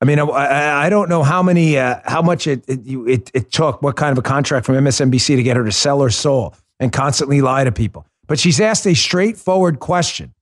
I 0.00 0.06
mean, 0.06 0.18
I, 0.18 0.86
I 0.86 0.90
don't 0.90 1.08
know 1.08 1.22
how 1.22 1.42
many, 1.42 1.78
uh, 1.78 2.00
how 2.04 2.20
much 2.20 2.46
it, 2.46 2.64
it, 2.68 2.80
it, 2.86 3.30
it 3.32 3.52
took, 3.52 3.80
what 3.80 3.96
kind 3.96 4.12
of 4.12 4.18
a 4.18 4.22
contract 4.22 4.66
from 4.66 4.74
MSNBC 4.76 5.36
to 5.36 5.42
get 5.42 5.56
her 5.56 5.64
to 5.64 5.72
sell 5.72 6.00
her 6.02 6.10
soul 6.10 6.54
and 6.80 6.92
constantly 6.92 7.40
lie 7.40 7.64
to 7.64 7.72
people. 7.72 8.06
But 8.26 8.38
she's 8.38 8.60
asked 8.60 8.86
a 8.86 8.94
straightforward 8.94 9.80
question 9.80 10.34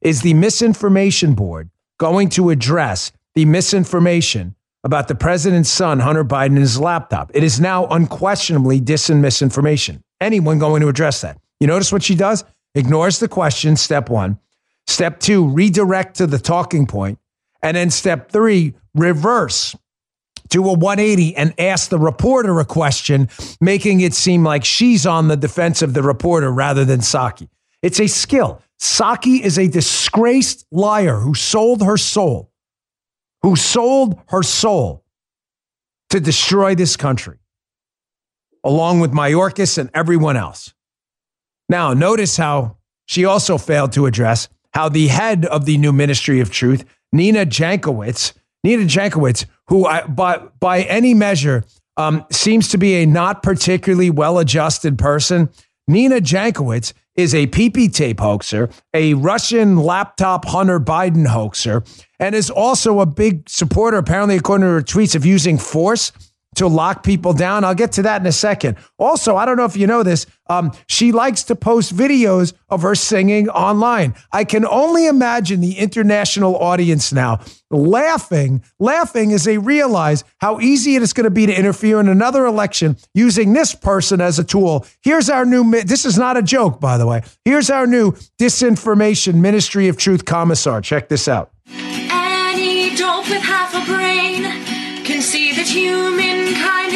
Is 0.00 0.22
the 0.22 0.34
misinformation 0.34 1.34
board 1.34 1.70
going 1.98 2.28
to 2.30 2.50
address 2.50 3.12
the 3.34 3.44
misinformation 3.44 4.54
about 4.84 5.08
the 5.08 5.14
president's 5.14 5.70
son, 5.70 6.00
Hunter 6.00 6.24
Biden, 6.24 6.46
and 6.46 6.58
his 6.58 6.80
laptop. 6.80 7.30
It 7.34 7.42
is 7.42 7.60
now 7.60 7.86
unquestionably 7.86 8.80
dis 8.80 9.10
and 9.10 9.20
misinformation. 9.20 10.02
Anyone 10.20 10.58
going 10.58 10.80
to 10.82 10.88
address 10.88 11.20
that? 11.20 11.38
You 11.60 11.66
notice 11.66 11.92
what 11.92 12.02
she 12.02 12.14
does? 12.14 12.44
Ignores 12.74 13.18
the 13.18 13.28
question, 13.28 13.76
step 13.76 14.08
one. 14.08 14.38
Step 14.86 15.20
two, 15.20 15.48
redirect 15.48 16.16
to 16.16 16.26
the 16.26 16.38
talking 16.38 16.86
point. 16.86 17.18
And 17.62 17.76
then 17.76 17.90
step 17.90 18.30
three, 18.32 18.74
reverse 18.94 19.76
to 20.50 20.68
a 20.68 20.72
180 20.72 21.36
and 21.36 21.54
ask 21.58 21.90
the 21.90 21.98
reporter 21.98 22.58
a 22.58 22.64
question, 22.64 23.28
making 23.60 24.00
it 24.00 24.14
seem 24.14 24.44
like 24.44 24.64
she's 24.64 25.06
on 25.06 25.28
the 25.28 25.36
defense 25.36 25.82
of 25.82 25.94
the 25.94 26.02
reporter 26.02 26.50
rather 26.50 26.84
than 26.84 27.00
Psaki. 27.00 27.48
It's 27.82 28.00
a 28.00 28.06
skill. 28.06 28.62
Psaki 28.80 29.40
is 29.40 29.58
a 29.58 29.68
disgraced 29.68 30.66
liar 30.70 31.18
who 31.18 31.34
sold 31.34 31.82
her 31.82 31.96
soul 31.96 32.49
who 33.42 33.56
sold 33.56 34.18
her 34.28 34.42
soul 34.42 35.04
to 36.10 36.20
destroy 36.20 36.74
this 36.74 36.96
country, 36.96 37.38
along 38.64 39.00
with 39.00 39.12
Mayorkas 39.12 39.78
and 39.78 39.90
everyone 39.94 40.36
else. 40.36 40.74
Now, 41.68 41.94
notice 41.94 42.36
how 42.36 42.76
she 43.06 43.24
also 43.24 43.58
failed 43.58 43.92
to 43.92 44.06
address 44.06 44.48
how 44.72 44.88
the 44.88 45.08
head 45.08 45.46
of 45.46 45.64
the 45.64 45.78
new 45.78 45.92
Ministry 45.92 46.40
of 46.40 46.50
Truth, 46.50 46.84
Nina 47.12 47.46
Jankowicz, 47.46 48.32
Nina 48.62 48.84
Jankowicz, 48.84 49.46
who 49.68 49.86
I, 49.86 50.02
by, 50.02 50.38
by 50.58 50.82
any 50.82 51.14
measure 51.14 51.64
um, 51.96 52.24
seems 52.30 52.68
to 52.68 52.78
be 52.78 53.02
a 53.02 53.06
not 53.06 53.42
particularly 53.42 54.10
well 54.10 54.38
adjusted 54.38 54.98
person, 54.98 55.50
Nina 55.88 56.16
Jankowicz 56.16 56.92
is 57.20 57.34
a 57.34 57.46
PP 57.48 57.92
tape 57.92 58.18
hoaxer, 58.18 58.70
a 58.94 59.14
Russian 59.14 59.76
laptop 59.76 60.46
Hunter 60.46 60.80
Biden 60.80 61.26
hoaxer, 61.26 61.84
and 62.18 62.34
is 62.34 62.50
also 62.50 63.00
a 63.00 63.06
big 63.06 63.48
supporter, 63.48 63.98
apparently, 63.98 64.36
according 64.36 64.66
to 64.66 64.72
her 64.72 64.82
tweets, 64.82 65.14
of 65.14 65.26
using 65.26 65.58
force 65.58 66.12
to 66.56 66.66
lock 66.66 67.02
people 67.02 67.32
down. 67.32 67.64
I'll 67.64 67.74
get 67.74 67.92
to 67.92 68.02
that 68.02 68.20
in 68.20 68.26
a 68.26 68.32
second. 68.32 68.76
Also, 68.98 69.36
I 69.36 69.44
don't 69.44 69.56
know 69.56 69.64
if 69.64 69.76
you 69.76 69.86
know 69.86 70.02
this, 70.02 70.26
um, 70.48 70.72
she 70.88 71.12
likes 71.12 71.44
to 71.44 71.56
post 71.56 71.96
videos 71.96 72.52
of 72.68 72.82
her 72.82 72.94
singing 72.94 73.48
online. 73.48 74.14
I 74.32 74.44
can 74.44 74.66
only 74.66 75.06
imagine 75.06 75.60
the 75.60 75.78
international 75.78 76.56
audience 76.56 77.12
now 77.12 77.40
laughing, 77.70 78.64
laughing 78.80 79.32
as 79.32 79.44
they 79.44 79.56
realize 79.56 80.24
how 80.38 80.58
easy 80.58 80.96
it 80.96 81.02
is 81.02 81.12
going 81.12 81.24
to 81.24 81.30
be 81.30 81.46
to 81.46 81.54
interfere 81.54 82.00
in 82.00 82.08
another 82.08 82.44
election 82.46 82.96
using 83.14 83.52
this 83.52 83.74
person 83.74 84.20
as 84.20 84.40
a 84.40 84.44
tool. 84.44 84.84
Here's 85.02 85.30
our 85.30 85.44
new, 85.44 85.70
this 85.82 86.04
is 86.04 86.18
not 86.18 86.36
a 86.36 86.42
joke, 86.42 86.80
by 86.80 86.98
the 86.98 87.06
way. 87.06 87.22
Here's 87.44 87.70
our 87.70 87.86
new 87.86 88.12
disinformation 88.40 89.36
Ministry 89.36 89.86
of 89.86 89.96
Truth 89.96 90.24
commissar. 90.24 90.80
Check 90.80 91.08
this 91.08 91.28
out. 91.28 91.52
Any 91.68 92.96
dope 92.96 93.28
with 93.28 93.42
half 93.42 93.72
a 93.72 93.86
brain 93.86 94.42
can 95.04 95.22
see 95.22 95.52
that 95.52 95.68
humankind 95.68 96.39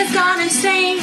has 0.04 0.14
gone 0.14 0.40
insane 0.40 0.99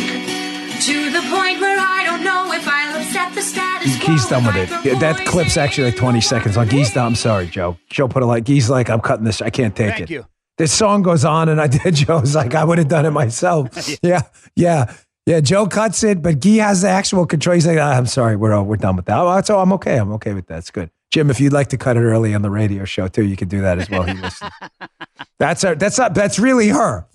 to 0.82 1.12
the 1.12 1.22
point 1.30 1.60
where 1.60 1.78
I 1.80 2.04
don't 2.06 2.24
know 2.24 2.52
if 2.54 2.68
I'll 2.68 3.02
upset 3.02 3.34
the 3.34 3.42
status 3.42 3.98
quo. 4.04 4.14
He's 4.14 4.28
done 4.28 4.46
with 4.46 4.56
it. 4.56 4.70
Yeah, 4.86 5.00
that 5.00 5.26
clip's 5.26 5.58
actually 5.58 5.92
like 5.92 5.98
20 5.98 6.22
seconds 6.22 6.58
long. 6.58 6.70
He's 6.70 6.94
done. 6.94 7.08
I'm 7.08 7.16
sorry, 7.16 7.48
Joe. 7.48 7.78
Joe 7.90 8.08
put 8.08 8.24
it 8.24 8.28
like, 8.28 8.48
he's 8.48 8.70
like, 8.70 8.90
I'm 8.90 9.02
cutting 9.02 9.26
this. 9.26 9.42
I 9.42 9.50
can't 9.50 9.76
take 9.76 9.90
Thank 9.90 10.02
it. 10.02 10.10
you. 10.10 10.26
This 10.58 10.72
song 10.72 11.02
goes 11.02 11.26
on, 11.26 11.50
and 11.50 11.60
I 11.60 11.68
did. 11.68 11.96
Joe's 11.96 12.36
like, 12.36 12.54
I 12.54 12.64
would 12.64 12.78
have 12.78 12.88
done 12.88 13.06
it 13.06 13.12
myself. 13.12 13.70
yeah, 14.04 14.22
yeah, 14.56 14.94
yeah. 15.26 15.40
Joe 15.40 15.66
cuts 15.66 16.04
it, 16.04 16.22
but 16.22 16.40
Guy 16.40 16.58
has 16.58 16.82
the 16.84 16.90
actual 16.90 17.26
control. 17.26 17.56
He's 17.56 17.66
like, 17.66 17.80
ah, 17.80 17.98
I'm 17.98 18.06
sorry, 18.06 18.36
we're 18.36 18.62
we're 18.62 18.76
done 18.76 18.96
with 18.96 19.06
that. 19.06 19.18
Oh, 19.18 19.42
so 19.42 19.60
I'm 19.60 19.74
okay. 19.74 19.98
I'm 19.98 20.12
okay 20.14 20.34
with 20.34 20.48
that. 20.48 20.60
It's 20.60 20.72
good. 20.72 20.92
Jim, 21.12 21.30
if 21.30 21.40
you'd 21.40 21.54
like 21.54 21.68
to 21.70 21.78
cut 21.78 21.98
it 21.98 22.02
early 22.02 22.34
on 22.34 22.42
the 22.42 22.50
radio 22.50 22.86
show 22.86 23.08
too, 23.08 23.26
you 23.26 23.36
can 23.36 23.48
do 23.48 23.62
that 23.62 23.80
as 23.80 23.90
well. 23.90 24.04
He 24.04 24.14
listens. 24.14 24.52
that's 25.40 25.62
her, 25.64 25.76
that's 25.76 25.98
not, 25.98 26.14
that's 26.14 26.40
really 26.40 26.70
her. 26.70 27.06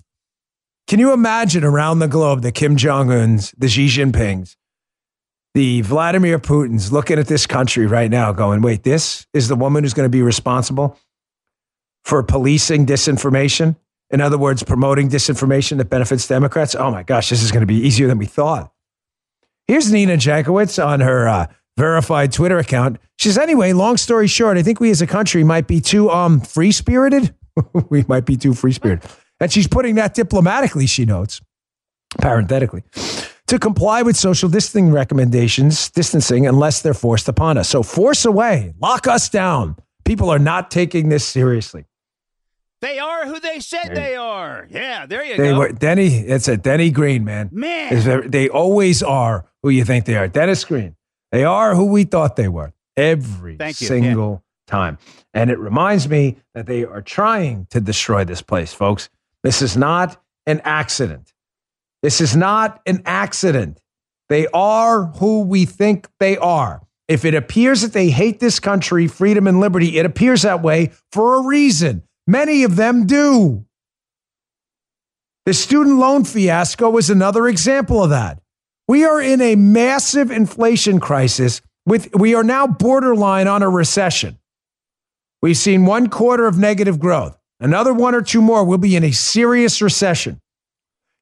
Can 0.87 0.99
you 0.99 1.11
imagine 1.11 1.63
around 1.63 1.99
the 1.99 2.07
globe 2.07 2.41
the 2.41 2.51
Kim 2.51 2.77
Jong 2.77 3.11
Un's, 3.11 3.53
the 3.57 3.67
Xi 3.67 3.87
Jinping's, 3.87 4.55
the 5.53 5.81
Vladimir 5.81 6.39
Putin's 6.39 6.91
looking 6.91 7.19
at 7.19 7.27
this 7.27 7.45
country 7.45 7.85
right 7.85 8.09
now, 8.09 8.31
going, 8.31 8.61
"Wait, 8.61 8.83
this 8.83 9.27
is 9.33 9.47
the 9.47 9.55
woman 9.55 9.83
who's 9.83 9.93
going 9.93 10.05
to 10.05 10.09
be 10.09 10.21
responsible 10.21 10.97
for 12.07 12.23
policing 12.23 12.85
disinformation 12.85 13.75
In 14.09 14.21
other 14.21 14.37
words, 14.37 14.63
promoting 14.63 15.09
disinformation 15.09 15.77
that 15.79 15.89
benefits 15.89 16.25
Democrats. 16.25 16.73
Oh 16.75 16.89
my 16.89 17.03
gosh, 17.03 17.29
this 17.29 17.43
is 17.43 17.51
going 17.51 17.61
to 17.61 17.67
be 17.67 17.75
easier 17.75 18.07
than 18.07 18.17
we 18.17 18.25
thought. 18.25 18.71
Here's 19.67 19.91
Nina 19.91 20.15
Jankowicz 20.15 20.81
on 20.81 21.01
her 21.01 21.27
uh, 21.27 21.47
verified 21.77 22.31
Twitter 22.31 22.57
account. 22.57 22.99
She 23.17 23.27
says, 23.27 23.37
anyway, 23.37 23.73
long 23.73 23.97
story 23.97 24.27
short, 24.27 24.55
I 24.55 24.63
think 24.63 24.79
we 24.79 24.91
as 24.91 25.01
a 25.01 25.07
country 25.07 25.43
might 25.43 25.67
be 25.67 25.81
too 25.81 26.09
um, 26.09 26.39
free 26.39 26.71
spirited. 26.71 27.35
we 27.89 28.05
might 28.07 28.25
be 28.25 28.37
too 28.37 28.53
free 28.53 28.71
spirited. 28.71 29.09
And 29.39 29.51
she's 29.51 29.67
putting 29.67 29.95
that 29.95 30.13
diplomatically, 30.13 30.87
she 30.87 31.05
notes, 31.05 31.41
parenthetically, 32.19 32.83
to 33.47 33.59
comply 33.59 34.01
with 34.01 34.17
social 34.17 34.49
distancing 34.49 34.91
recommendations, 34.91 35.89
distancing, 35.91 36.47
unless 36.47 36.81
they're 36.81 36.93
forced 36.93 37.29
upon 37.29 37.57
us. 37.57 37.69
So 37.69 37.83
force 37.83 38.25
away, 38.25 38.73
lock 38.79 39.07
us 39.07 39.29
down. 39.29 39.77
People 40.05 40.29
are 40.29 40.39
not 40.39 40.71
taking 40.71 41.09
this 41.09 41.25
seriously. 41.25 41.85
They 42.81 42.99
are 42.99 43.25
who 43.25 43.39
they 43.39 43.59
said 43.59 43.95
they 43.95 44.15
are. 44.15 44.67
Yeah, 44.69 45.07
there 45.07 45.23
you 45.23 45.35
They 45.35 45.49
go. 45.49 45.59
were 45.59 45.71
Denny. 45.71 46.07
It's 46.07 46.47
a 46.47 46.57
Denny 46.57 46.91
Green, 46.91 47.23
man. 47.23 47.49
Man. 47.51 48.29
They 48.29 48.49
always 48.49 49.01
are 49.01 49.45
who 49.63 49.69
you 49.69 49.83
think 49.83 50.05
they 50.05 50.15
are. 50.15 50.27
Dennis 50.27 50.63
Green. 50.63 50.95
They 51.31 51.43
are 51.43 51.75
who 51.75 51.85
we 51.85 52.03
thought 52.03 52.35
they 52.35 52.47
were 52.47 52.73
every 52.95 53.57
single 53.73 54.43
time. 54.67 54.99
And 55.33 55.49
it 55.49 55.57
reminds 55.57 56.07
me 56.07 56.37
that 56.53 56.67
they 56.67 56.85
are 56.85 57.01
trying 57.01 57.65
to 57.71 57.81
destroy 57.81 58.23
this 58.25 58.41
place, 58.43 58.73
folks. 58.73 59.09
This 59.47 59.61
is 59.61 59.77
not 59.77 60.21
an 60.45 60.59
accident. 60.65 61.31
This 62.03 62.19
is 62.19 62.35
not 62.35 62.81
an 62.85 63.01
accident. 63.05 63.79
They 64.27 64.45
are 64.47 65.05
who 65.05 65.43
we 65.43 65.63
think 65.63 66.09
they 66.19 66.35
are. 66.35 66.81
If 67.07 67.23
it 67.23 67.33
appears 67.33 67.79
that 67.79 67.93
they 67.93 68.09
hate 68.09 68.41
this 68.41 68.59
country, 68.59 69.07
freedom 69.07 69.47
and 69.47 69.61
liberty, 69.61 69.99
it 69.99 70.05
appears 70.05 70.41
that 70.41 70.61
way 70.61 70.91
for 71.13 71.35
a 71.35 71.47
reason. 71.47 72.03
Many 72.27 72.65
of 72.65 72.75
them 72.75 73.07
do. 73.07 73.65
The 75.45 75.53
student 75.53 75.97
loan 75.97 76.25
fiasco 76.25 76.97
is 76.97 77.09
another 77.09 77.47
example 77.47 78.03
of 78.03 78.09
that. 78.09 78.41
We 78.89 79.05
are 79.05 79.21
in 79.21 79.39
a 79.39 79.55
massive 79.55 80.29
inflation 80.29 80.99
crisis 80.99 81.61
with 81.85 82.13
we 82.13 82.35
are 82.35 82.43
now 82.43 82.67
borderline 82.67 83.47
on 83.47 83.63
a 83.63 83.69
recession. 83.69 84.39
We've 85.41 85.55
seen 85.55 85.85
one 85.85 86.09
quarter 86.09 86.47
of 86.47 86.57
negative 86.57 86.99
growth. 86.99 87.36
Another 87.59 87.93
one 87.93 88.13
or 88.13 88.21
two 88.21 88.41
more 88.41 88.63
we'll 88.63 88.77
be 88.77 88.95
in 88.95 89.03
a 89.03 89.11
serious 89.11 89.81
recession. 89.81 90.39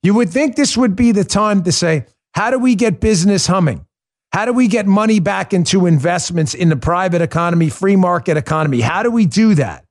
You 0.04 0.13
would 0.13 0.30
think 0.30 0.56
this 0.56 0.77
would 0.77 0.96
be 0.96 1.12
the 1.12 1.24
time 1.24 1.63
to 1.63 1.72
say, 1.72 2.06
how 2.34 2.51
do 2.51 2.60
we 2.60 2.75
get 2.75 3.00
business 3.00 3.48
humming? 3.48 3.86
How 4.34 4.46
do 4.46 4.51
we 4.51 4.68
get 4.68 4.86
money 4.86 5.20
back 5.20 5.54
into 5.54 5.86
investments 5.86 6.54
in 6.54 6.68
the 6.68 6.75
private 6.75 7.22
economy, 7.22 7.70
free 7.70 7.96
market 7.96 8.36
economy? 8.36 8.82
How 8.82 9.01
do 9.01 9.10
we 9.10 9.25
do 9.25 9.56
that? 9.56 9.86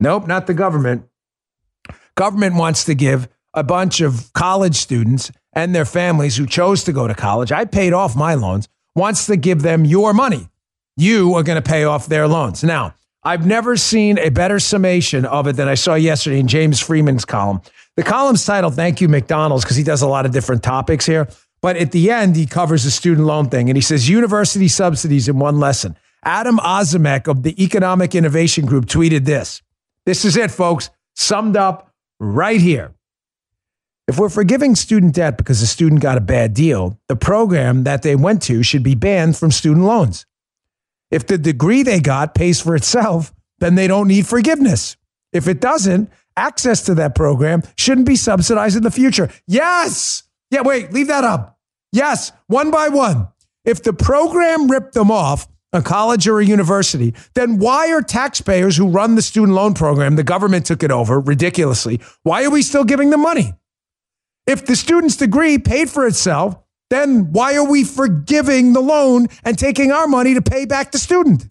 Nope, 0.00 0.26
not 0.26 0.48
the 0.48 0.54
government. 0.54 1.04
Government 2.16 2.56
wants 2.56 2.84
to 2.84 2.94
give 2.94 3.28
a 3.54 3.62
bunch 3.62 4.00
of 4.00 4.32
college 4.32 4.74
students 4.74 5.30
and 5.52 5.74
their 5.74 5.84
families 5.84 6.36
who 6.36 6.46
chose 6.46 6.82
to 6.84 6.92
go 6.92 7.06
to 7.06 7.14
college. 7.14 7.52
I 7.52 7.64
paid 7.64 7.92
off 7.92 8.16
my 8.16 8.34
loans, 8.34 8.68
wants 8.96 9.26
to 9.26 9.36
give 9.36 9.62
them 9.62 9.84
your 9.84 10.12
money. 10.12 10.48
You 10.96 11.34
are 11.34 11.42
going 11.42 11.62
to 11.62 11.68
pay 11.68 11.84
off 11.84 12.06
their 12.06 12.26
loans. 12.26 12.64
Now, 12.64 12.94
I've 13.24 13.46
never 13.46 13.76
seen 13.76 14.18
a 14.18 14.28
better 14.28 14.60
summation 14.60 15.24
of 15.24 15.46
it 15.46 15.56
than 15.56 15.66
I 15.66 15.74
saw 15.74 15.94
yesterday 15.94 16.40
in 16.40 16.46
James 16.46 16.78
Freeman's 16.78 17.24
column. 17.24 17.62
The 17.96 18.02
column's 18.02 18.44
titled 18.44 18.74
Thank 18.74 19.00
You 19.00 19.08
McDonald's 19.08 19.64
because 19.64 19.76
he 19.76 19.82
does 19.82 20.02
a 20.02 20.06
lot 20.06 20.26
of 20.26 20.32
different 20.32 20.62
topics 20.62 21.06
here. 21.06 21.28
But 21.62 21.78
at 21.78 21.92
the 21.92 22.10
end, 22.10 22.36
he 22.36 22.44
covers 22.44 22.84
the 22.84 22.90
student 22.90 23.26
loan 23.26 23.48
thing 23.48 23.70
and 23.70 23.76
he 23.76 23.80
says 23.80 24.08
university 24.08 24.68
subsidies 24.68 25.28
in 25.28 25.38
one 25.38 25.58
lesson. 25.58 25.96
Adam 26.22 26.58
Ozimek 26.58 27.26
of 27.26 27.42
the 27.42 27.62
Economic 27.62 28.14
Innovation 28.14 28.66
Group 28.66 28.86
tweeted 28.86 29.24
this. 29.24 29.62
This 30.04 30.26
is 30.26 30.36
it, 30.36 30.50
folks, 30.50 30.90
summed 31.14 31.56
up 31.56 31.90
right 32.20 32.60
here. 32.60 32.92
If 34.06 34.18
we're 34.18 34.28
forgiving 34.28 34.74
student 34.74 35.14
debt 35.14 35.38
because 35.38 35.62
a 35.62 35.66
student 35.66 36.02
got 36.02 36.18
a 36.18 36.20
bad 36.20 36.52
deal, 36.52 36.98
the 37.08 37.16
program 37.16 37.84
that 37.84 38.02
they 38.02 38.16
went 38.16 38.42
to 38.42 38.62
should 38.62 38.82
be 38.82 38.94
banned 38.94 39.38
from 39.38 39.50
student 39.50 39.86
loans. 39.86 40.26
If 41.10 41.26
the 41.26 41.38
degree 41.38 41.82
they 41.82 42.00
got 42.00 42.34
pays 42.34 42.60
for 42.60 42.74
itself, 42.74 43.32
then 43.58 43.74
they 43.74 43.86
don't 43.86 44.08
need 44.08 44.26
forgiveness. 44.26 44.96
If 45.32 45.48
it 45.48 45.60
doesn't, 45.60 46.10
access 46.36 46.82
to 46.86 46.94
that 46.96 47.14
program 47.14 47.62
shouldn't 47.76 48.06
be 48.06 48.16
subsidized 48.16 48.76
in 48.76 48.82
the 48.82 48.90
future. 48.90 49.30
Yes. 49.46 50.24
Yeah, 50.50 50.62
wait, 50.62 50.92
leave 50.92 51.08
that 51.08 51.24
up. 51.24 51.58
Yes, 51.92 52.32
one 52.46 52.70
by 52.70 52.88
one. 52.88 53.28
If 53.64 53.82
the 53.82 53.92
program 53.92 54.70
ripped 54.70 54.94
them 54.94 55.10
off, 55.10 55.48
a 55.72 55.82
college 55.82 56.28
or 56.28 56.38
a 56.38 56.44
university, 56.44 57.14
then 57.34 57.58
why 57.58 57.90
are 57.92 58.00
taxpayers 58.00 58.76
who 58.76 58.88
run 58.88 59.16
the 59.16 59.22
student 59.22 59.54
loan 59.54 59.74
program, 59.74 60.14
the 60.16 60.22
government 60.22 60.64
took 60.66 60.82
it 60.82 60.90
over 60.90 61.18
ridiculously, 61.18 62.00
why 62.22 62.44
are 62.44 62.50
we 62.50 62.62
still 62.62 62.84
giving 62.84 63.10
them 63.10 63.22
money? 63.22 63.52
If 64.46 64.66
the 64.66 64.76
student's 64.76 65.16
degree 65.16 65.58
paid 65.58 65.90
for 65.90 66.06
itself, 66.06 66.56
then 66.90 67.32
why 67.32 67.56
are 67.56 67.68
we 67.68 67.84
forgiving 67.84 68.72
the 68.72 68.80
loan 68.80 69.26
and 69.44 69.58
taking 69.58 69.90
our 69.90 70.06
money 70.06 70.34
to 70.34 70.42
pay 70.42 70.64
back 70.64 70.92
the 70.92 70.98
student? 70.98 71.48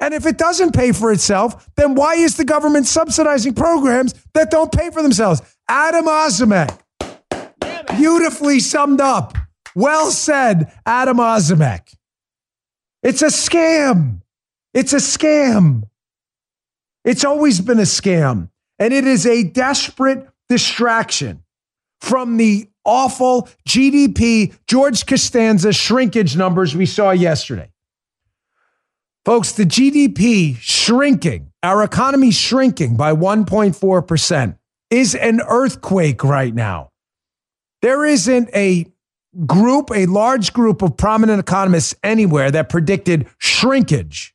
And 0.00 0.12
if 0.12 0.26
it 0.26 0.36
doesn't 0.36 0.74
pay 0.74 0.92
for 0.92 1.12
itself, 1.12 1.68
then 1.76 1.94
why 1.94 2.14
is 2.14 2.36
the 2.36 2.44
government 2.44 2.86
subsidizing 2.86 3.54
programs 3.54 4.14
that 4.34 4.50
don't 4.50 4.72
pay 4.72 4.90
for 4.90 5.02
themselves? 5.02 5.40
Adam 5.68 6.06
Ozimek, 6.06 6.78
beautifully 7.96 8.60
summed 8.60 9.00
up. 9.00 9.36
Well 9.74 10.10
said, 10.10 10.72
Adam 10.84 11.18
Ozimek. 11.18 11.94
It's 13.02 13.22
a 13.22 13.26
scam. 13.26 14.20
It's 14.72 14.92
a 14.92 14.96
scam. 14.96 15.84
It's 17.04 17.24
always 17.24 17.60
been 17.60 17.78
a 17.78 17.82
scam. 17.82 18.50
And 18.78 18.92
it 18.92 19.06
is 19.06 19.26
a 19.26 19.44
desperate 19.44 20.28
distraction 20.48 21.44
from 22.00 22.36
the 22.36 22.68
awful 22.84 23.48
GDP, 23.68 24.54
George 24.66 25.06
Costanza 25.06 25.72
shrinkage 25.72 26.36
numbers 26.36 26.76
we 26.76 26.86
saw 26.86 27.10
yesterday. 27.10 27.70
Folks, 29.24 29.52
the 29.52 29.64
GDP 29.64 30.56
shrinking, 30.60 31.50
our 31.62 31.82
economy 31.82 32.30
shrinking 32.30 32.96
by 32.96 33.12
1.4% 33.12 34.58
is 34.90 35.14
an 35.14 35.40
earthquake 35.40 36.22
right 36.22 36.54
now. 36.54 36.90
There 37.80 38.04
isn't 38.04 38.50
a 38.54 38.86
group, 39.46 39.90
a 39.90 40.06
large 40.06 40.52
group 40.52 40.82
of 40.82 40.96
prominent 40.96 41.40
economists 41.40 41.94
anywhere 42.02 42.50
that 42.50 42.68
predicted 42.68 43.26
shrinkage. 43.38 44.34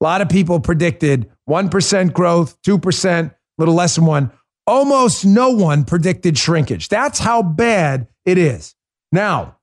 A 0.00 0.04
lot 0.04 0.20
of 0.20 0.28
people 0.28 0.60
predicted 0.60 1.30
1% 1.48 2.12
growth, 2.12 2.60
2%, 2.62 3.26
a 3.26 3.34
little 3.56 3.74
less 3.74 3.96
than 3.96 4.06
one. 4.06 4.30
Almost 4.68 5.24
no 5.24 5.48
one 5.48 5.84
predicted 5.84 6.36
shrinkage. 6.36 6.90
That's 6.90 7.18
how 7.18 7.42
bad 7.42 8.06
it 8.26 8.36
is. 8.36 8.74
Now, 9.10 9.56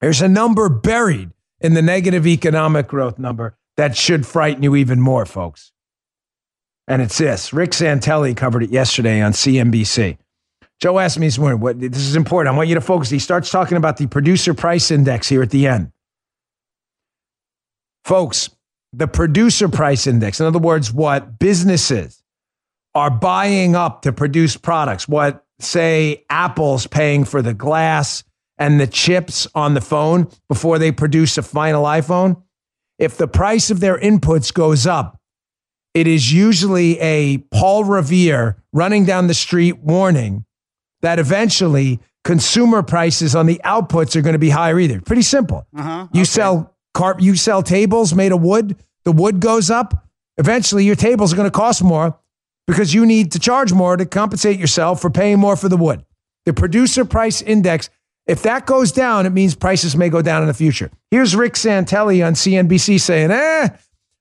there's 0.00 0.22
a 0.22 0.28
number 0.28 0.70
buried 0.70 1.32
in 1.60 1.74
the 1.74 1.82
negative 1.82 2.26
economic 2.26 2.88
growth 2.88 3.18
number 3.18 3.58
that 3.76 3.98
should 3.98 4.26
frighten 4.26 4.62
you 4.62 4.76
even 4.76 4.98
more, 4.98 5.26
folks. 5.26 5.72
And 6.88 7.02
it's 7.02 7.18
this 7.18 7.52
Rick 7.52 7.72
Santelli 7.72 8.34
covered 8.34 8.62
it 8.62 8.70
yesterday 8.70 9.20
on 9.20 9.32
CNBC. 9.32 10.16
Joe 10.80 10.98
asked 11.00 11.18
me 11.18 11.26
this 11.26 11.38
morning, 11.38 11.60
what, 11.60 11.78
this 11.78 11.98
is 11.98 12.16
important. 12.16 12.54
I 12.54 12.56
want 12.56 12.70
you 12.70 12.76
to 12.76 12.80
focus. 12.80 13.10
He 13.10 13.18
starts 13.18 13.50
talking 13.50 13.76
about 13.76 13.98
the 13.98 14.06
producer 14.06 14.54
price 14.54 14.90
index 14.90 15.28
here 15.28 15.42
at 15.42 15.50
the 15.50 15.66
end. 15.66 15.92
Folks, 18.06 18.48
the 18.94 19.06
producer 19.06 19.68
price 19.68 20.06
index, 20.06 20.40
in 20.40 20.46
other 20.46 20.58
words, 20.58 20.90
what 20.90 21.38
businesses 21.38 22.23
are 22.94 23.10
buying 23.10 23.74
up 23.74 24.02
to 24.02 24.12
produce 24.12 24.56
products, 24.56 25.08
what, 25.08 25.44
say, 25.58 26.24
Apple's 26.30 26.86
paying 26.86 27.24
for 27.24 27.42
the 27.42 27.54
glass 27.54 28.24
and 28.58 28.80
the 28.80 28.86
chips 28.86 29.46
on 29.54 29.74
the 29.74 29.80
phone 29.80 30.28
before 30.48 30.78
they 30.78 30.92
produce 30.92 31.36
a 31.36 31.42
final 31.42 31.84
iPhone. 31.84 32.40
If 32.98 33.16
the 33.16 33.26
price 33.26 33.70
of 33.70 33.80
their 33.80 33.98
inputs 33.98 34.54
goes 34.54 34.86
up, 34.86 35.20
it 35.92 36.06
is 36.06 36.32
usually 36.32 36.98
a 37.00 37.38
Paul 37.52 37.84
Revere 37.84 38.62
running 38.72 39.04
down 39.04 39.26
the 39.26 39.34
street 39.34 39.78
warning 39.78 40.44
that 41.02 41.18
eventually 41.18 42.00
consumer 42.24 42.82
prices 42.82 43.34
on 43.34 43.46
the 43.46 43.60
outputs 43.64 44.16
are 44.16 44.22
going 44.22 44.34
to 44.34 44.38
be 44.38 44.50
higher 44.50 44.78
either. 44.78 45.00
Pretty 45.00 45.22
simple. 45.22 45.66
Uh-huh. 45.76 46.08
You 46.12 46.24
sell 46.24 46.74
carp, 46.94 47.20
you 47.20 47.36
sell 47.36 47.62
tables 47.62 48.14
made 48.14 48.32
of 48.32 48.40
wood. 48.40 48.76
The 49.04 49.12
wood 49.12 49.40
goes 49.40 49.70
up. 49.70 50.08
Eventually, 50.38 50.84
your 50.84 50.96
tables 50.96 51.32
are 51.32 51.36
going 51.36 51.50
to 51.50 51.56
cost 51.56 51.82
more 51.82 52.18
because 52.66 52.94
you 52.94 53.04
need 53.06 53.32
to 53.32 53.38
charge 53.38 53.72
more 53.72 53.96
to 53.96 54.06
compensate 54.06 54.58
yourself 54.58 55.00
for 55.00 55.10
paying 55.10 55.38
more 55.38 55.56
for 55.56 55.68
the 55.68 55.76
wood. 55.76 56.04
The 56.46 56.52
producer 56.52 57.04
price 57.04 57.42
index, 57.42 57.90
if 58.26 58.42
that 58.42 58.66
goes 58.66 58.92
down, 58.92 59.26
it 59.26 59.30
means 59.30 59.54
prices 59.54 59.96
may 59.96 60.08
go 60.08 60.22
down 60.22 60.42
in 60.42 60.48
the 60.48 60.54
future. 60.54 60.90
Here's 61.10 61.36
Rick 61.36 61.54
Santelli 61.54 62.26
on 62.26 62.34
CNBC 62.34 62.98
saying, 62.98 63.30
"Eh, 63.30 63.68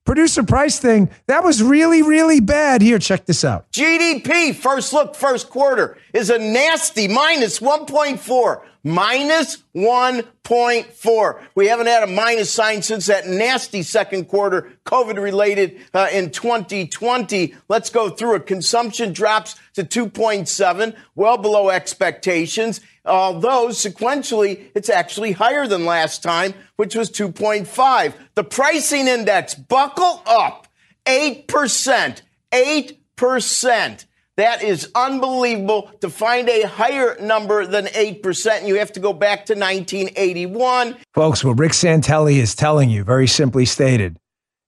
producer 0.05 0.43
price 0.43 0.79
thing 0.79 1.09
that 1.27 1.43
was 1.43 1.61
really, 1.61 2.01
really 2.01 2.39
bad." 2.39 2.81
Here, 2.81 2.99
check 2.99 3.25
this 3.25 3.43
out. 3.45 3.71
GDP, 3.71 4.53
first 4.53 4.93
look, 4.93 5.15
first 5.15 5.49
quarter, 5.49 5.97
is 6.13 6.29
a 6.29 6.37
nasty 6.37 7.07
minus 7.07 7.59
1.4. 7.59 8.61
minus 8.83 9.63
1.4. 9.75 11.41
We 11.55 11.67
haven't 11.67 11.87
had 11.87 12.03
a 12.03 12.07
minus 12.07 12.51
sign 12.51 12.81
since 12.81 13.05
that 13.05 13.27
nasty 13.27 13.81
second 13.83 14.25
quarter, 14.25 14.73
COVID 14.85 15.21
related 15.21 15.79
uh, 15.93 16.09
in 16.11 16.31
2020. 16.31 17.55
Let's 17.69 17.89
go 17.89 18.09
through 18.09 18.35
it. 18.35 18.45
Consumption 18.45 19.13
drops 19.13 19.55
to 19.73 19.83
2.7, 19.83 20.95
well 21.15 21.37
below 21.37 21.69
expectations. 21.69 22.81
Although 23.05 23.67
sequentially, 23.67 24.71
it's 24.75 24.89
actually 24.89 25.33
higher 25.33 25.67
than 25.67 25.85
last 25.85 26.23
time, 26.23 26.53
which 26.75 26.95
was 26.95 27.11
2.5. 27.11 28.13
The 28.35 28.43
pricing 28.43 29.07
index, 29.07 29.55
buckle 29.55 30.23
up, 30.25 30.67
8%. 31.05 32.21
8%. 32.51 34.05
That 34.37 34.63
is 34.63 34.89
unbelievable 34.95 35.91
to 36.01 36.09
find 36.09 36.49
a 36.49 36.63
higher 36.63 37.15
number 37.21 37.67
than 37.67 37.85
8%. 37.85 38.67
You 38.67 38.75
have 38.75 38.91
to 38.93 38.99
go 38.99 39.13
back 39.13 39.45
to 39.45 39.53
1981. 39.53 40.97
Folks, 41.13 41.43
what 41.43 41.59
Rick 41.59 41.73
Santelli 41.73 42.37
is 42.37 42.55
telling 42.55 42.89
you, 42.89 43.03
very 43.03 43.27
simply 43.27 43.65
stated, 43.65 44.17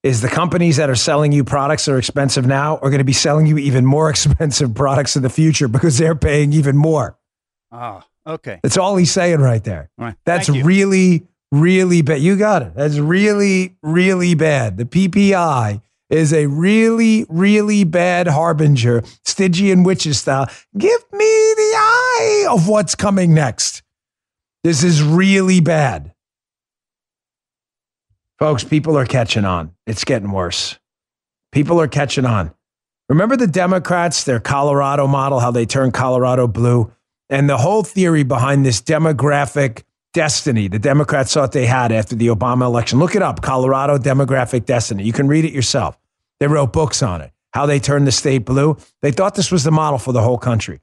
is 0.04 0.21
the 0.21 0.28
companies 0.28 0.78
that 0.78 0.88
are 0.88 0.95
selling 0.95 1.32
you 1.32 1.43
products 1.43 1.86
that 1.86 1.93
are 1.93 1.97
expensive 1.97 2.45
now 2.45 2.75
are 2.78 2.91
going 2.91 2.99
to 2.99 3.04
be 3.04 3.12
selling 3.12 3.47
you 3.47 3.58
even 3.58 3.84
more 3.86 4.08
expensive 4.12 4.75
products 4.75 5.15
in 5.15 5.23
the 5.23 5.30
future 5.30 5.67
because 5.67 5.97
they're 5.97 6.15
paying 6.15 6.54
even 6.54 6.78
more. 6.78 7.17
Oh, 7.71 8.04
okay. 8.28 8.60
That's 8.62 8.78
all 8.78 8.95
he's 8.97 9.12
saying 9.12 9.39
right 9.39 9.63
there. 9.63 9.89
All 9.97 10.06
right. 10.06 10.15
That's 10.25 10.47
really, 10.47 11.25
really 11.51 12.04
bad. 12.04 12.21
You 12.21 12.36
got 12.36 12.62
it. 12.62 12.75
That's 12.75 12.99
really, 12.99 13.78
really 13.82 14.36
bad. 14.36 14.78
The 14.78 14.86
PPI 14.86 15.82
is 16.10 16.34
a 16.34 16.46
really, 16.48 17.26
really 17.30 17.84
bad 17.84 18.28
harbinger, 18.28 19.04
Stygian 19.24 19.84
witches 19.84 20.20
style. 20.20 20.48
Give 20.78 21.02
me 21.12 21.54
the 21.56 21.74
eye 21.76 22.48
of 22.50 22.68
what's 22.68 22.96
coming 22.96 23.34
next. 23.34 23.82
This 24.63 24.84
is 24.84 25.02
really 25.04 25.62
bad. 25.62 26.13
Folks, 28.38 28.63
people 28.63 28.98
are 28.98 29.06
catching 29.06 29.46
on. 29.46 29.74
It's 29.88 30.04
getting 30.04 30.32
worse. 30.32 30.78
People 31.52 31.80
are 31.80 31.88
catching 31.88 32.26
on. 32.26 32.54
Remember 33.08 33.38
the 33.38 33.48
Democrats, 33.48 34.24
their 34.24 34.39
Colorado 34.39 35.08
model, 35.08 35.39
how 35.39 35.52
they 35.52 35.65
turned 35.65 35.94
Colorado 35.94 36.48
blue? 36.48 36.91
And 37.30 37.50
the 37.50 37.58
whole 37.58 37.84
theory 37.84 38.24
behind 38.24 38.65
this 38.65 38.82
demographic 38.82 39.84
destiny 40.15 40.69
the 40.69 40.80
Democrats 40.80 41.34
thought 41.34 41.51
they 41.51 41.65
had 41.65 41.91
after 41.91 42.15
the 42.15 42.28
Obama 42.28 42.65
election. 42.65 42.97
Look 42.97 43.15
it 43.15 43.21
up 43.21 43.41
Colorado 43.41 43.97
demographic 43.97 44.65
destiny. 44.65 45.04
You 45.04 45.12
can 45.13 45.28
read 45.28 45.43
it 45.45 45.51
yourself. 45.51 45.99
They 46.39 46.47
wrote 46.47 46.71
books 46.71 47.04
on 47.04 47.21
it, 47.21 47.32
how 47.54 47.65
they 47.65 47.80
turned 47.80 48.08
the 48.08 48.12
state 48.12 48.45
blue. 48.45 48.78
They 49.01 49.12
thought 49.12 49.36
this 49.36 49.51
was 49.51 49.65
the 49.65 49.71
model 49.71 49.99
for 49.99 50.13
the 50.13 50.21
whole 50.21 50.38
country. 50.38 50.80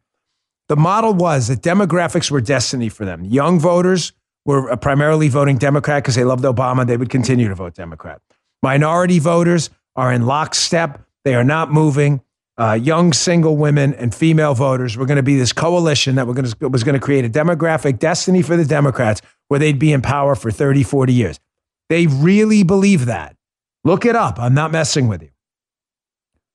The 0.69 0.77
model 0.77 1.15
was 1.15 1.49
that 1.49 1.63
demographics 1.63 2.31
were 2.31 2.43
destiny 2.43 2.91
for 2.91 3.07
them. 3.07 3.25
Young 3.25 3.59
voters 3.59 4.13
were 4.45 4.71
uh, 4.71 4.77
primarily 4.77 5.29
voting 5.29 5.57
Democrat 5.57 6.03
because 6.03 6.15
they 6.15 6.25
loved 6.25 6.45
Obama. 6.45 6.87
They 6.87 6.97
would 6.97 7.11
continue 7.11 7.49
to 7.49 7.55
vote 7.55 7.75
Democrat. 7.75 8.21
Minority 8.63 9.19
voters 9.19 9.71
are 9.97 10.13
in 10.13 10.27
lockstep. 10.27 11.03
They 11.25 11.35
are 11.35 11.45
not 11.45 11.73
moving. 11.73 12.21
Uh, 12.59 12.75
young 12.75 13.13
single 13.13 13.57
women 13.57 13.95
and 13.95 14.15
female 14.15 14.55
voters 14.55 14.97
were 14.97 15.07
going 15.07 15.17
to 15.17 15.23
be 15.23 15.37
this 15.37 15.53
coalition 15.53 16.17
that 16.17 16.27
to, 16.27 16.69
was 16.69 16.85
going 16.85 16.95
to 16.95 17.01
create 17.01 17.25
a 17.25 17.31
demographic 17.31 17.99
destiny 17.99 18.43
for 18.43 18.57
the 18.57 18.65
Democrats 18.65 19.23
where 19.49 19.59
they'd 19.59 19.79
be 19.79 19.93
in 19.93 20.03
power 20.03 20.35
for 20.35 20.51
30, 20.51 20.83
40 20.83 21.13
years. 21.13 21.41
They 21.89 22.07
really 22.07 22.63
believe 22.63 23.07
that. 23.07 23.37
Look 23.85 24.05
it 24.05 24.17
up. 24.17 24.39
I'm 24.39 24.55
not 24.55 24.71
messing 24.71 25.09
with 25.09 25.23
you. 25.23 25.31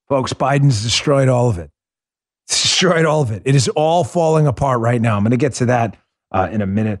Folks, 0.08 0.32
Biden's 0.32 0.82
destroyed 0.82 1.28
all 1.28 1.50
of 1.50 1.58
it. 1.58 1.70
Destroyed 2.48 3.04
all 3.04 3.20
of 3.20 3.30
it. 3.30 3.42
It 3.44 3.54
is 3.54 3.68
all 3.68 4.04
falling 4.04 4.46
apart 4.46 4.80
right 4.80 5.00
now. 5.00 5.16
I'm 5.16 5.22
going 5.22 5.32
to 5.32 5.36
get 5.36 5.54
to 5.54 5.66
that 5.66 5.96
uh, 6.32 6.48
in 6.50 6.62
a 6.62 6.66
minute. 6.66 7.00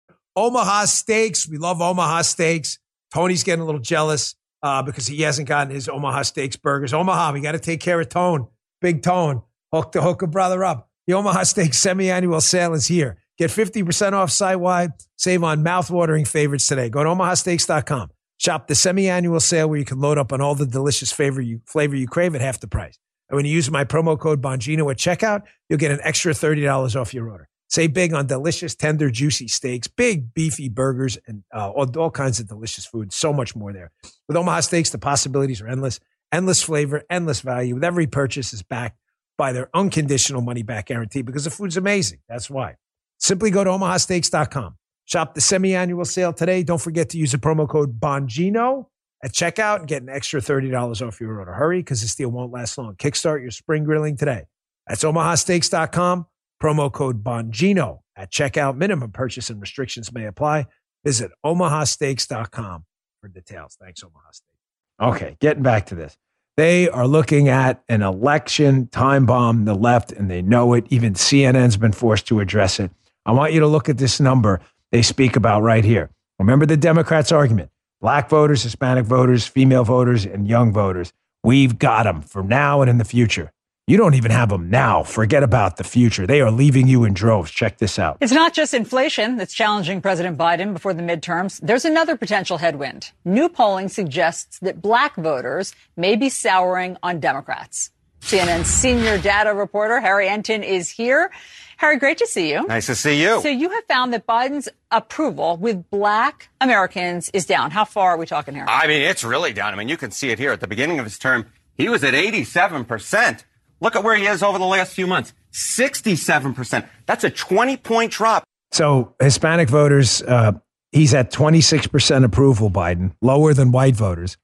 Omaha 0.35 0.85
Steaks. 0.85 1.47
We 1.47 1.57
love 1.57 1.81
Omaha 1.81 2.21
Steaks. 2.21 2.79
Tony's 3.13 3.43
getting 3.43 3.61
a 3.61 3.65
little 3.65 3.81
jealous 3.81 4.35
uh, 4.63 4.81
because 4.81 5.07
he 5.07 5.21
hasn't 5.21 5.47
gotten 5.47 5.73
his 5.73 5.89
Omaha 5.89 6.23
Steaks 6.23 6.55
burgers. 6.55 6.93
Omaha, 6.93 7.33
we 7.33 7.41
got 7.41 7.53
to 7.53 7.59
take 7.59 7.81
care 7.81 7.99
of 7.99 8.09
Tone. 8.09 8.47
Big 8.79 9.03
Tone. 9.03 9.41
Hook 9.73 9.91
the 9.91 10.01
hook 10.01 10.21
a 10.21 10.27
brother 10.27 10.63
up. 10.63 10.89
The 11.07 11.13
Omaha 11.13 11.43
Steaks 11.43 11.77
semi-annual 11.77 12.41
sale 12.41 12.73
is 12.73 12.87
here. 12.87 13.17
Get 13.37 13.49
50% 13.49 14.13
off 14.13 14.29
site-wide. 14.31 14.91
Save 15.17 15.43
on 15.43 15.63
mouth-watering 15.63 16.25
favorites 16.25 16.67
today. 16.67 16.89
Go 16.89 17.03
to 17.03 17.09
omahasteaks.com. 17.09 18.11
Shop 18.37 18.67
the 18.67 18.75
semi-annual 18.75 19.39
sale 19.39 19.69
where 19.69 19.79
you 19.79 19.85
can 19.85 19.99
load 19.99 20.17
up 20.17 20.33
on 20.33 20.41
all 20.41 20.55
the 20.55 20.65
delicious 20.65 21.11
flavor 21.11 21.41
you, 21.41 21.61
flavor 21.65 21.95
you 21.95 22.07
crave 22.07 22.35
at 22.35 22.41
half 22.41 22.59
the 22.59 22.67
price. 22.67 22.97
And 23.29 23.35
when 23.35 23.45
you 23.45 23.51
use 23.51 23.71
my 23.71 23.85
promo 23.85 24.19
code 24.19 24.41
Bongino 24.41 24.89
at 24.91 24.97
checkout, 24.97 25.43
you'll 25.69 25.79
get 25.79 25.91
an 25.91 25.99
extra 26.03 26.33
$30 26.33 26.99
off 26.99 27.13
your 27.13 27.29
order. 27.29 27.47
Save 27.71 27.93
big 27.93 28.13
on 28.13 28.27
delicious, 28.27 28.75
tender, 28.75 29.09
juicy 29.09 29.47
steaks, 29.47 29.87
big, 29.87 30.33
beefy 30.33 30.67
burgers, 30.67 31.17
and 31.25 31.43
uh, 31.55 31.69
all, 31.69 31.87
all 31.97 32.11
kinds 32.11 32.41
of 32.41 32.49
delicious 32.49 32.85
food. 32.85 33.13
So 33.13 33.31
much 33.31 33.55
more 33.55 33.71
there. 33.71 33.91
With 34.27 34.35
Omaha 34.35 34.59
Steaks, 34.59 34.89
the 34.89 34.97
possibilities 34.97 35.61
are 35.61 35.67
endless. 35.67 36.01
Endless 36.33 36.61
flavor, 36.61 37.03
endless 37.09 37.39
value. 37.39 37.75
With 37.75 37.85
every 37.85 38.07
purchase 38.07 38.51
is 38.51 38.61
backed 38.61 38.97
by 39.37 39.53
their 39.53 39.69
unconditional 39.73 40.41
money 40.41 40.63
back 40.63 40.87
guarantee 40.87 41.21
because 41.21 41.45
the 41.45 41.49
food's 41.49 41.77
amazing. 41.77 42.19
That's 42.27 42.49
why. 42.49 42.75
Simply 43.19 43.51
go 43.51 43.63
to 43.63 43.69
omahasteaks.com. 43.69 44.75
Shop 45.05 45.33
the 45.33 45.41
semi-annual 45.41 46.05
sale 46.05 46.33
today. 46.33 46.63
Don't 46.63 46.81
forget 46.81 47.09
to 47.09 47.17
use 47.17 47.31
the 47.31 47.37
promo 47.37 47.67
code 47.69 47.99
Bongino 47.99 48.87
at 49.23 49.31
checkout 49.31 49.79
and 49.79 49.87
get 49.87 50.01
an 50.01 50.09
extra 50.09 50.41
$30 50.41 51.07
off 51.07 51.21
your 51.21 51.39
order. 51.39 51.53
Hurry 51.53 51.79
because 51.79 52.01
this 52.01 52.15
deal 52.15 52.29
won't 52.29 52.51
last 52.51 52.77
long. 52.77 52.95
Kickstart 52.95 53.41
your 53.41 53.51
spring 53.51 53.85
grilling 53.85 54.17
today. 54.17 54.43
That's 54.87 55.03
omahasteaks.com. 55.03 56.25
Promo 56.61 56.91
code 56.91 57.23
Bongino 57.23 57.99
at 58.15 58.31
checkout. 58.31 58.77
Minimum 58.77 59.11
purchase 59.11 59.49
and 59.49 59.59
restrictions 59.59 60.13
may 60.13 60.25
apply. 60.25 60.67
Visit 61.03 61.31
omahasteaks.com 61.45 62.85
for 63.19 63.27
details. 63.27 63.77
Thanks, 63.81 64.03
Omaha 64.03 64.31
Steaks. 64.31 64.59
Okay, 65.01 65.37
getting 65.39 65.63
back 65.63 65.87
to 65.87 65.95
this. 65.95 66.15
They 66.57 66.89
are 66.89 67.07
looking 67.07 67.49
at 67.49 67.81
an 67.89 68.01
election 68.03 68.87
time 68.87 69.25
bomb, 69.25 69.65
the 69.65 69.73
left, 69.73 70.11
and 70.11 70.29
they 70.29 70.41
know 70.41 70.73
it. 70.73 70.85
Even 70.89 71.13
CNN's 71.13 71.77
been 71.77 71.93
forced 71.93 72.27
to 72.27 72.39
address 72.39 72.79
it. 72.79 72.91
I 73.25 73.31
want 73.31 73.53
you 73.53 73.61
to 73.61 73.67
look 73.67 73.89
at 73.89 73.97
this 73.97 74.19
number 74.19 74.61
they 74.91 75.01
speak 75.01 75.35
about 75.35 75.63
right 75.63 75.83
here. 75.83 76.09
Remember 76.37 76.65
the 76.65 76.77
Democrats' 76.77 77.31
argument 77.31 77.71
black 78.01 78.29
voters, 78.29 78.63
Hispanic 78.63 79.05
voters, 79.05 79.47
female 79.47 79.83
voters, 79.83 80.25
and 80.25 80.47
young 80.47 80.73
voters. 80.73 81.13
We've 81.43 81.79
got 81.79 82.03
them 82.03 82.21
for 82.21 82.43
now 82.43 82.81
and 82.81 82.89
in 82.89 82.97
the 82.97 83.05
future. 83.05 83.51
You 83.87 83.97
don't 83.97 84.13
even 84.13 84.31
have 84.31 84.49
them 84.49 84.69
now. 84.69 85.03
Forget 85.03 85.41
about 85.41 85.77
the 85.77 85.83
future. 85.83 86.27
They 86.27 86.39
are 86.39 86.51
leaving 86.51 86.87
you 86.87 87.03
in 87.03 87.13
droves. 87.13 87.49
Check 87.51 87.79
this 87.79 87.97
out. 87.97 88.17
It's 88.21 88.31
not 88.31 88.53
just 88.53 88.73
inflation 88.73 89.37
that's 89.37 89.53
challenging 89.53 90.01
President 90.01 90.37
Biden 90.37 90.73
before 90.73 90.93
the 90.93 91.01
midterms. 91.01 91.59
There's 91.61 91.83
another 91.83 92.15
potential 92.15 92.57
headwind. 92.59 93.11
New 93.25 93.49
polling 93.49 93.89
suggests 93.89 94.59
that 94.59 94.81
black 94.81 95.15
voters 95.15 95.73
may 95.97 96.15
be 96.15 96.29
souring 96.29 96.95
on 97.01 97.19
Democrats. 97.19 97.89
CNN's 98.21 98.67
senior 98.67 99.17
data 99.17 99.51
reporter, 99.51 99.99
Harry 99.99 100.29
Enton, 100.29 100.61
is 100.63 100.87
here. 100.89 101.31
Harry, 101.77 101.97
great 101.97 102.19
to 102.19 102.27
see 102.27 102.51
you. 102.51 102.65
Nice 102.67 102.85
to 102.85 102.93
see 102.95 103.19
you. 103.19 103.41
So 103.41 103.49
you 103.49 103.71
have 103.71 103.83
found 103.85 104.13
that 104.13 104.27
Biden's 104.27 104.69
approval 104.91 105.57
with 105.57 105.89
black 105.89 106.49
Americans 106.61 107.31
is 107.33 107.47
down. 107.47 107.71
How 107.71 107.85
far 107.85 108.11
are 108.11 108.17
we 108.17 108.27
talking 108.27 108.53
here? 108.53 108.65
I 108.69 108.85
mean, 108.85 109.01
it's 109.01 109.23
really 109.23 109.53
down. 109.53 109.73
I 109.73 109.75
mean, 109.75 109.89
you 109.89 109.97
can 109.97 110.11
see 110.11 110.29
it 110.29 110.37
here. 110.37 110.51
At 110.51 110.59
the 110.59 110.67
beginning 110.67 110.99
of 110.99 111.05
his 111.05 111.17
term, 111.17 111.47
he 111.73 111.89
was 111.89 112.03
at 112.03 112.13
87%. 112.13 113.43
Look 113.81 113.95
at 113.95 114.03
where 114.03 114.15
he 114.15 114.25
is 114.25 114.43
over 114.43 114.57
the 114.57 114.65
last 114.65 114.93
few 114.93 115.07
months 115.07 115.33
67%. 115.51 116.87
That's 117.05 117.23
a 117.23 117.29
20 117.29 117.77
point 117.77 118.11
drop. 118.13 118.43
So, 118.71 119.15
Hispanic 119.19 119.67
voters, 119.67 120.21
uh, 120.21 120.53
he's 120.93 121.13
at 121.13 121.31
26% 121.33 122.23
approval, 122.23 122.71
Biden, 122.71 123.13
lower 123.21 123.53
than 123.53 123.71
white 123.73 123.95
voters. 123.95 124.37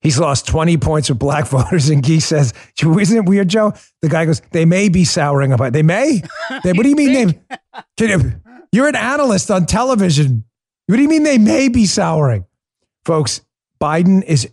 He's 0.00 0.18
lost 0.18 0.46
20 0.46 0.76
points 0.78 1.08
with 1.08 1.18
black 1.18 1.46
voters. 1.48 1.90
And 1.90 2.04
Gee 2.04 2.20
says, 2.20 2.54
Isn't 2.80 3.16
it 3.16 3.26
weird, 3.26 3.48
Joe? 3.48 3.74
The 4.00 4.08
guy 4.08 4.24
goes, 4.24 4.40
They 4.52 4.64
may 4.64 4.88
be 4.88 5.04
souring 5.04 5.52
about 5.52 5.72
They 5.72 5.82
may? 5.82 6.22
They, 6.62 6.72
what 6.72 6.82
do 6.82 6.88
you 6.88 6.96
mean 6.96 7.12
they? 7.12 7.58
Can 7.98 8.20
you, 8.20 8.32
you're 8.72 8.88
an 8.88 8.96
analyst 8.96 9.50
on 9.50 9.66
television. 9.66 10.44
What 10.86 10.96
do 10.96 11.02
you 11.02 11.08
mean 11.08 11.22
they 11.22 11.38
may 11.38 11.68
be 11.68 11.86
souring? 11.86 12.44
Folks, 13.04 13.40
Biden 13.80 14.22
is 14.24 14.48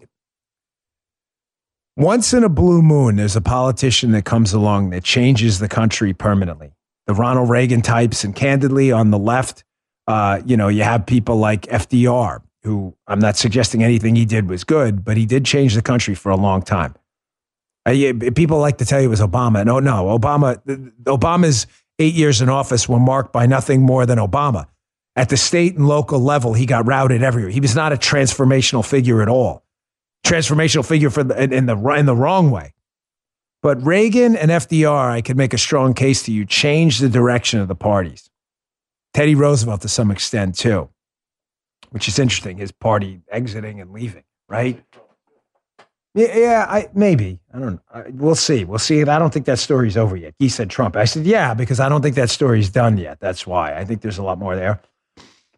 once 1.97 2.33
in 2.33 2.43
a 2.43 2.49
blue 2.49 2.81
moon, 2.81 3.17
there's 3.17 3.35
a 3.35 3.41
politician 3.41 4.11
that 4.11 4.25
comes 4.25 4.53
along 4.53 4.91
that 4.91 5.03
changes 5.03 5.59
the 5.59 5.67
country 5.67 6.13
permanently. 6.13 6.73
The 7.07 7.13
Ronald 7.13 7.49
Reagan 7.49 7.81
types, 7.81 8.23
and 8.23 8.35
candidly, 8.35 8.91
on 8.91 9.11
the 9.11 9.19
left, 9.19 9.63
Uh, 10.07 10.41
you 10.45 10.57
know, 10.57 10.67
you 10.67 10.83
have 10.83 11.05
people 11.05 11.37
like 11.37 11.61
FDR, 11.67 12.41
who 12.63 12.93
I'm 13.07 13.19
not 13.19 13.37
suggesting 13.37 13.83
anything 13.83 14.15
he 14.15 14.25
did 14.25 14.49
was 14.49 14.63
good, 14.63 15.05
but 15.05 15.15
he 15.15 15.25
did 15.25 15.45
change 15.45 15.75
the 15.75 15.81
country 15.81 16.15
for 16.15 16.31
a 16.31 16.35
long 16.35 16.63
time. 16.63 16.95
Uh, 17.87 17.91
yeah, 17.91 18.11
people 18.35 18.57
like 18.59 18.77
to 18.79 18.85
tell 18.85 18.99
you 18.99 19.07
it 19.07 19.09
was 19.09 19.21
Obama. 19.21 19.63
No, 19.63 19.79
no, 19.79 20.17
Obama. 20.17 20.59
Obama's 21.03 21.67
eight 21.99 22.15
years 22.15 22.41
in 22.41 22.49
office 22.49 22.89
were 22.89 22.99
marked 22.99 23.31
by 23.31 23.45
nothing 23.45 23.83
more 23.83 24.05
than 24.05 24.17
Obama. 24.17 24.65
At 25.15 25.29
the 25.29 25.37
state 25.37 25.77
and 25.77 25.87
local 25.87 26.19
level, 26.19 26.53
he 26.53 26.65
got 26.65 26.87
routed 26.87 27.21
everywhere. 27.21 27.51
He 27.51 27.61
was 27.61 27.75
not 27.75 27.93
a 27.93 27.95
transformational 27.97 28.83
figure 28.83 29.21
at 29.21 29.29
all. 29.29 29.63
Transformational 30.23 30.85
figure 30.87 31.09
for 31.09 31.23
the, 31.23 31.41
in, 31.41 31.51
in 31.51 31.65
the 31.65 31.77
in 31.91 32.05
the 32.05 32.15
wrong 32.15 32.51
way. 32.51 32.73
But 33.61 33.83
Reagan 33.85 34.35
and 34.35 34.49
FDR, 34.49 35.11
I 35.11 35.21
could 35.21 35.37
make 35.37 35.53
a 35.53 35.57
strong 35.57 35.93
case 35.93 36.23
to 36.23 36.31
you, 36.31 36.45
changed 36.45 37.01
the 37.01 37.09
direction 37.09 37.59
of 37.59 37.67
the 37.67 37.75
parties. 37.75 38.29
Teddy 39.13 39.35
Roosevelt 39.35 39.81
to 39.81 39.87
some 39.87 40.09
extent 40.09 40.55
too, 40.57 40.89
which 41.89 42.07
is 42.07 42.17
interesting. 42.17 42.57
His 42.57 42.71
party 42.71 43.21
exiting 43.29 43.81
and 43.81 43.91
leaving, 43.91 44.23
right? 44.47 44.83
Yeah, 46.13 46.37
yeah, 46.37 46.65
I 46.69 46.89
maybe 46.93 47.39
I 47.53 47.59
don't. 47.59 47.73
know. 47.93 48.03
we'll 48.13 48.35
see. 48.35 48.65
We'll 48.65 48.79
see. 48.79 49.01
I 49.01 49.17
don't 49.19 49.33
think 49.33 49.45
that 49.45 49.59
story's 49.59 49.95
over 49.95 50.15
yet. 50.15 50.33
He 50.39 50.49
said 50.49 50.69
Trump. 50.69 50.95
I 50.97 51.05
said 51.05 51.25
yeah 51.25 51.53
because 51.53 51.79
I 51.79 51.87
don't 51.87 52.01
think 52.01 52.15
that 52.15 52.29
story's 52.29 52.69
done 52.69 52.97
yet. 52.97 53.19
That's 53.19 53.47
why 53.47 53.75
I 53.75 53.85
think 53.85 54.01
there's 54.01 54.17
a 54.17 54.23
lot 54.23 54.37
more 54.37 54.55
there. 54.55 54.81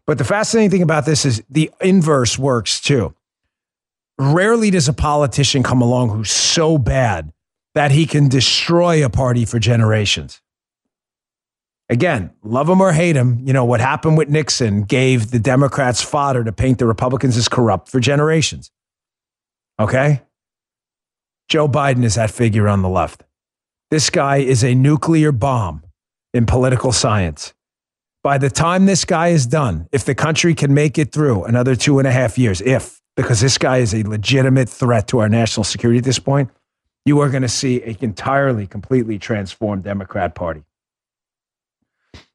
But 0.06 0.18
the 0.18 0.24
fascinating 0.24 0.70
thing 0.70 0.82
about 0.82 1.06
this 1.06 1.24
is 1.24 1.42
the 1.48 1.70
inverse 1.80 2.38
works 2.38 2.80
too. 2.80 3.14
Rarely 4.18 4.70
does 4.70 4.88
a 4.88 4.92
politician 4.92 5.62
come 5.62 5.82
along 5.82 6.10
who's 6.10 6.30
so 6.30 6.78
bad 6.78 7.32
that 7.74 7.90
he 7.90 8.06
can 8.06 8.28
destroy 8.28 9.04
a 9.04 9.10
party 9.10 9.44
for 9.44 9.58
generations. 9.58 10.40
Again, 11.88 12.30
love 12.42 12.68
him 12.68 12.80
or 12.80 12.92
hate 12.92 13.16
him, 13.16 13.40
you 13.44 13.52
know, 13.52 13.64
what 13.64 13.80
happened 13.80 14.16
with 14.16 14.28
Nixon 14.28 14.84
gave 14.84 15.30
the 15.30 15.38
Democrats 15.38 16.00
fodder 16.00 16.42
to 16.44 16.52
paint 16.52 16.78
the 16.78 16.86
Republicans 16.86 17.36
as 17.36 17.48
corrupt 17.48 17.90
for 17.90 18.00
generations. 18.00 18.70
Okay? 19.78 20.22
Joe 21.48 21.68
Biden 21.68 22.04
is 22.04 22.14
that 22.14 22.30
figure 22.30 22.68
on 22.68 22.82
the 22.82 22.88
left. 22.88 23.24
This 23.90 24.08
guy 24.08 24.38
is 24.38 24.64
a 24.64 24.74
nuclear 24.74 25.30
bomb 25.30 25.82
in 26.32 26.46
political 26.46 26.90
science. 26.90 27.52
By 28.22 28.38
the 28.38 28.48
time 28.48 28.86
this 28.86 29.04
guy 29.04 29.28
is 29.28 29.46
done, 29.46 29.86
if 29.92 30.04
the 30.06 30.14
country 30.14 30.54
can 30.54 30.72
make 30.72 30.96
it 30.98 31.12
through 31.12 31.44
another 31.44 31.76
two 31.76 31.98
and 31.98 32.08
a 32.08 32.12
half 32.12 32.38
years, 32.38 32.62
if, 32.62 33.02
because 33.16 33.40
this 33.40 33.58
guy 33.58 33.78
is 33.78 33.94
a 33.94 34.02
legitimate 34.02 34.68
threat 34.68 35.08
to 35.08 35.18
our 35.20 35.28
national 35.28 35.64
security 35.64 35.98
at 35.98 36.04
this 36.04 36.18
point, 36.18 36.50
you 37.04 37.20
are 37.20 37.28
going 37.28 37.42
to 37.42 37.48
see 37.48 37.82
an 37.82 37.96
entirely, 38.00 38.66
completely 38.66 39.18
transformed 39.18 39.84
Democrat 39.84 40.34
Party. 40.34 40.64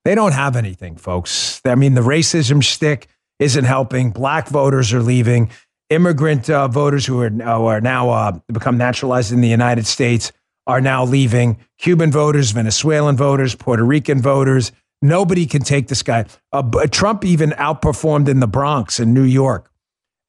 They 0.05 0.15
don't 0.15 0.31
have 0.31 0.55
anything, 0.55 0.95
folks. 0.95 1.61
I 1.65 1.75
mean, 1.75 1.93
the 1.93 2.01
racism 2.01 2.63
stick 2.63 3.07
isn't 3.39 3.65
helping. 3.65 4.11
Black 4.11 4.47
voters 4.47 4.93
are 4.93 5.01
leaving. 5.01 5.49
Immigrant 5.89 6.49
uh, 6.49 6.67
voters 6.67 7.05
who 7.05 7.21
are, 7.21 7.31
are 7.43 7.81
now 7.81 8.09
uh, 8.09 8.39
become 8.51 8.77
naturalized 8.77 9.31
in 9.31 9.41
the 9.41 9.47
United 9.47 9.87
States 9.87 10.31
are 10.67 10.81
now 10.81 11.03
leaving. 11.03 11.57
Cuban 11.79 12.11
voters, 12.11 12.51
Venezuelan 12.51 13.17
voters, 13.17 13.55
Puerto 13.55 13.83
Rican 13.83 14.21
voters. 14.21 14.71
Nobody 15.01 15.45
can 15.45 15.63
take 15.63 15.87
this 15.87 16.03
guy. 16.03 16.25
Uh, 16.51 16.63
Trump 16.91 17.25
even 17.25 17.51
outperformed 17.51 18.27
in 18.27 18.39
the 18.39 18.47
Bronx 18.47 18.99
in 18.99 19.13
New 19.13 19.23
York, 19.23 19.71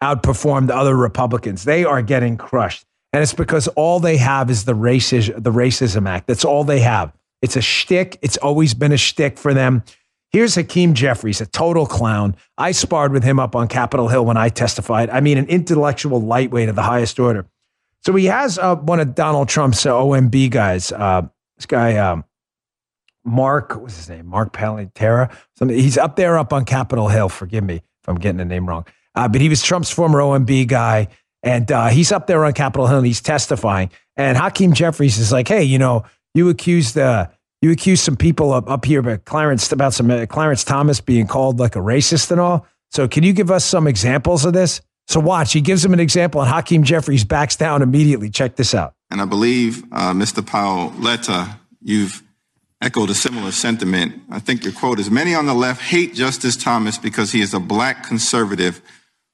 outperformed 0.02 0.70
other 0.70 0.96
Republicans. 0.96 1.64
They 1.64 1.84
are 1.84 2.02
getting 2.02 2.36
crushed. 2.36 2.84
And 3.12 3.22
it's 3.22 3.34
because 3.34 3.68
all 3.68 4.00
they 4.00 4.16
have 4.18 4.50
is 4.50 4.64
the 4.64 4.74
racism, 4.74 5.42
the 5.42 5.50
racism 5.50 6.08
act. 6.08 6.26
That's 6.26 6.44
all 6.44 6.64
they 6.64 6.80
have. 6.80 7.12
It's 7.42 7.56
a 7.56 7.62
shtick. 7.62 8.18
It's 8.22 8.36
always 8.36 8.74
been 8.74 8.92
a 8.92 8.96
shtick 8.96 9.38
for 9.38 9.52
them. 9.52 9.82
Here's 10.30 10.54
Hakeem 10.54 10.94
Jeffries, 10.94 11.40
a 11.40 11.46
total 11.46 11.86
clown. 11.86 12.36
I 12.56 12.70
sparred 12.70 13.12
with 13.12 13.24
him 13.24 13.40
up 13.40 13.56
on 13.56 13.66
Capitol 13.66 14.08
Hill 14.08 14.24
when 14.24 14.36
I 14.36 14.48
testified. 14.48 15.10
I 15.10 15.20
mean, 15.20 15.38
an 15.38 15.46
intellectual 15.46 16.20
lightweight 16.20 16.68
of 16.68 16.76
the 16.76 16.82
highest 16.82 17.18
order. 17.18 17.46
So 18.02 18.14
he 18.14 18.26
has 18.26 18.56
uh, 18.56 18.76
one 18.76 19.00
of 19.00 19.14
Donald 19.14 19.48
Trump's 19.48 19.84
uh, 19.84 19.92
OMB 19.92 20.50
guys. 20.50 20.92
Uh, 20.92 21.22
this 21.56 21.66
guy, 21.66 21.96
um, 21.96 22.24
Mark, 23.24 23.74
what's 23.74 23.96
his 23.96 24.08
name? 24.08 24.26
Mark 24.26 24.52
Palatera. 24.52 25.34
He's 25.58 25.98
up 25.98 26.14
there 26.14 26.38
up 26.38 26.52
on 26.52 26.64
Capitol 26.64 27.08
Hill. 27.08 27.28
Forgive 27.28 27.64
me 27.64 27.74
if 27.74 28.08
I'm 28.08 28.16
getting 28.16 28.38
the 28.38 28.44
name 28.44 28.68
wrong. 28.68 28.86
Uh, 29.14 29.28
but 29.28 29.40
he 29.40 29.48
was 29.48 29.62
Trump's 29.62 29.90
former 29.90 30.20
OMB 30.20 30.66
guy. 30.68 31.08
And 31.42 31.70
uh, 31.72 31.88
he's 31.88 32.12
up 32.12 32.26
there 32.26 32.44
on 32.44 32.52
Capitol 32.52 32.86
Hill 32.86 32.98
and 32.98 33.06
he's 33.06 33.20
testifying. 33.20 33.90
And 34.16 34.36
Hakeem 34.36 34.74
Jeffries 34.74 35.18
is 35.18 35.32
like, 35.32 35.48
hey, 35.48 35.62
you 35.62 35.78
know, 35.78 36.04
you 36.34 36.48
accused 36.48 36.98
uh, 36.98 37.28
you 37.62 37.70
accused 37.70 38.04
some 38.04 38.16
people 38.16 38.52
up, 38.52 38.68
up 38.68 38.84
here 38.84 39.00
about 39.00 39.24
Clarence 39.24 39.72
about 39.72 39.94
some 39.94 40.10
uh, 40.10 40.26
Clarence 40.26 40.64
Thomas 40.64 41.00
being 41.00 41.26
called 41.26 41.58
like 41.58 41.76
a 41.76 41.80
racist 41.80 42.30
and 42.30 42.40
all. 42.40 42.66
So 42.90 43.08
can 43.08 43.22
you 43.22 43.32
give 43.32 43.50
us 43.50 43.64
some 43.64 43.86
examples 43.86 44.44
of 44.44 44.52
this? 44.52 44.80
So 45.06 45.18
watch, 45.18 45.52
he 45.52 45.60
gives 45.60 45.84
him 45.84 45.92
an 45.92 46.00
example, 46.00 46.40
and 46.40 46.48
Hakeem 46.48 46.84
Jeffries 46.84 47.24
backs 47.24 47.56
down 47.56 47.82
immediately. 47.82 48.30
Check 48.30 48.56
this 48.56 48.74
out. 48.74 48.94
And 49.10 49.20
I 49.20 49.24
believe, 49.24 49.82
uh, 49.90 50.12
Mr. 50.12 50.40
Paoletta, 50.40 51.58
you've 51.82 52.22
echoed 52.80 53.10
a 53.10 53.14
similar 53.14 53.50
sentiment. 53.50 54.22
I 54.30 54.38
think 54.38 54.62
your 54.62 54.72
quote 54.72 55.00
is 55.00 55.10
Many 55.10 55.34
on 55.34 55.46
the 55.46 55.54
left 55.54 55.82
hate 55.82 56.14
Justice 56.14 56.56
Thomas 56.56 56.96
because 56.96 57.32
he 57.32 57.40
is 57.40 57.52
a 57.52 57.60
black 57.60 58.06
conservative 58.06 58.80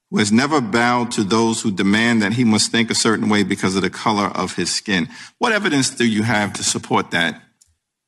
who 0.09 0.19
has 0.19 0.31
never 0.31 0.61
bowed 0.61 1.11
to 1.11 1.23
those 1.23 1.61
who 1.61 1.71
demand 1.71 2.21
that 2.21 2.33
he 2.33 2.43
must 2.43 2.71
think 2.71 2.89
a 2.89 2.95
certain 2.95 3.29
way 3.29 3.43
because 3.43 3.75
of 3.75 3.81
the 3.81 3.89
color 3.89 4.27
of 4.27 4.55
his 4.55 4.73
skin. 4.73 5.09
What 5.37 5.51
evidence 5.51 5.89
do 5.89 6.05
you 6.05 6.23
have 6.23 6.53
to 6.53 6.63
support 6.63 7.11
that 7.11 7.41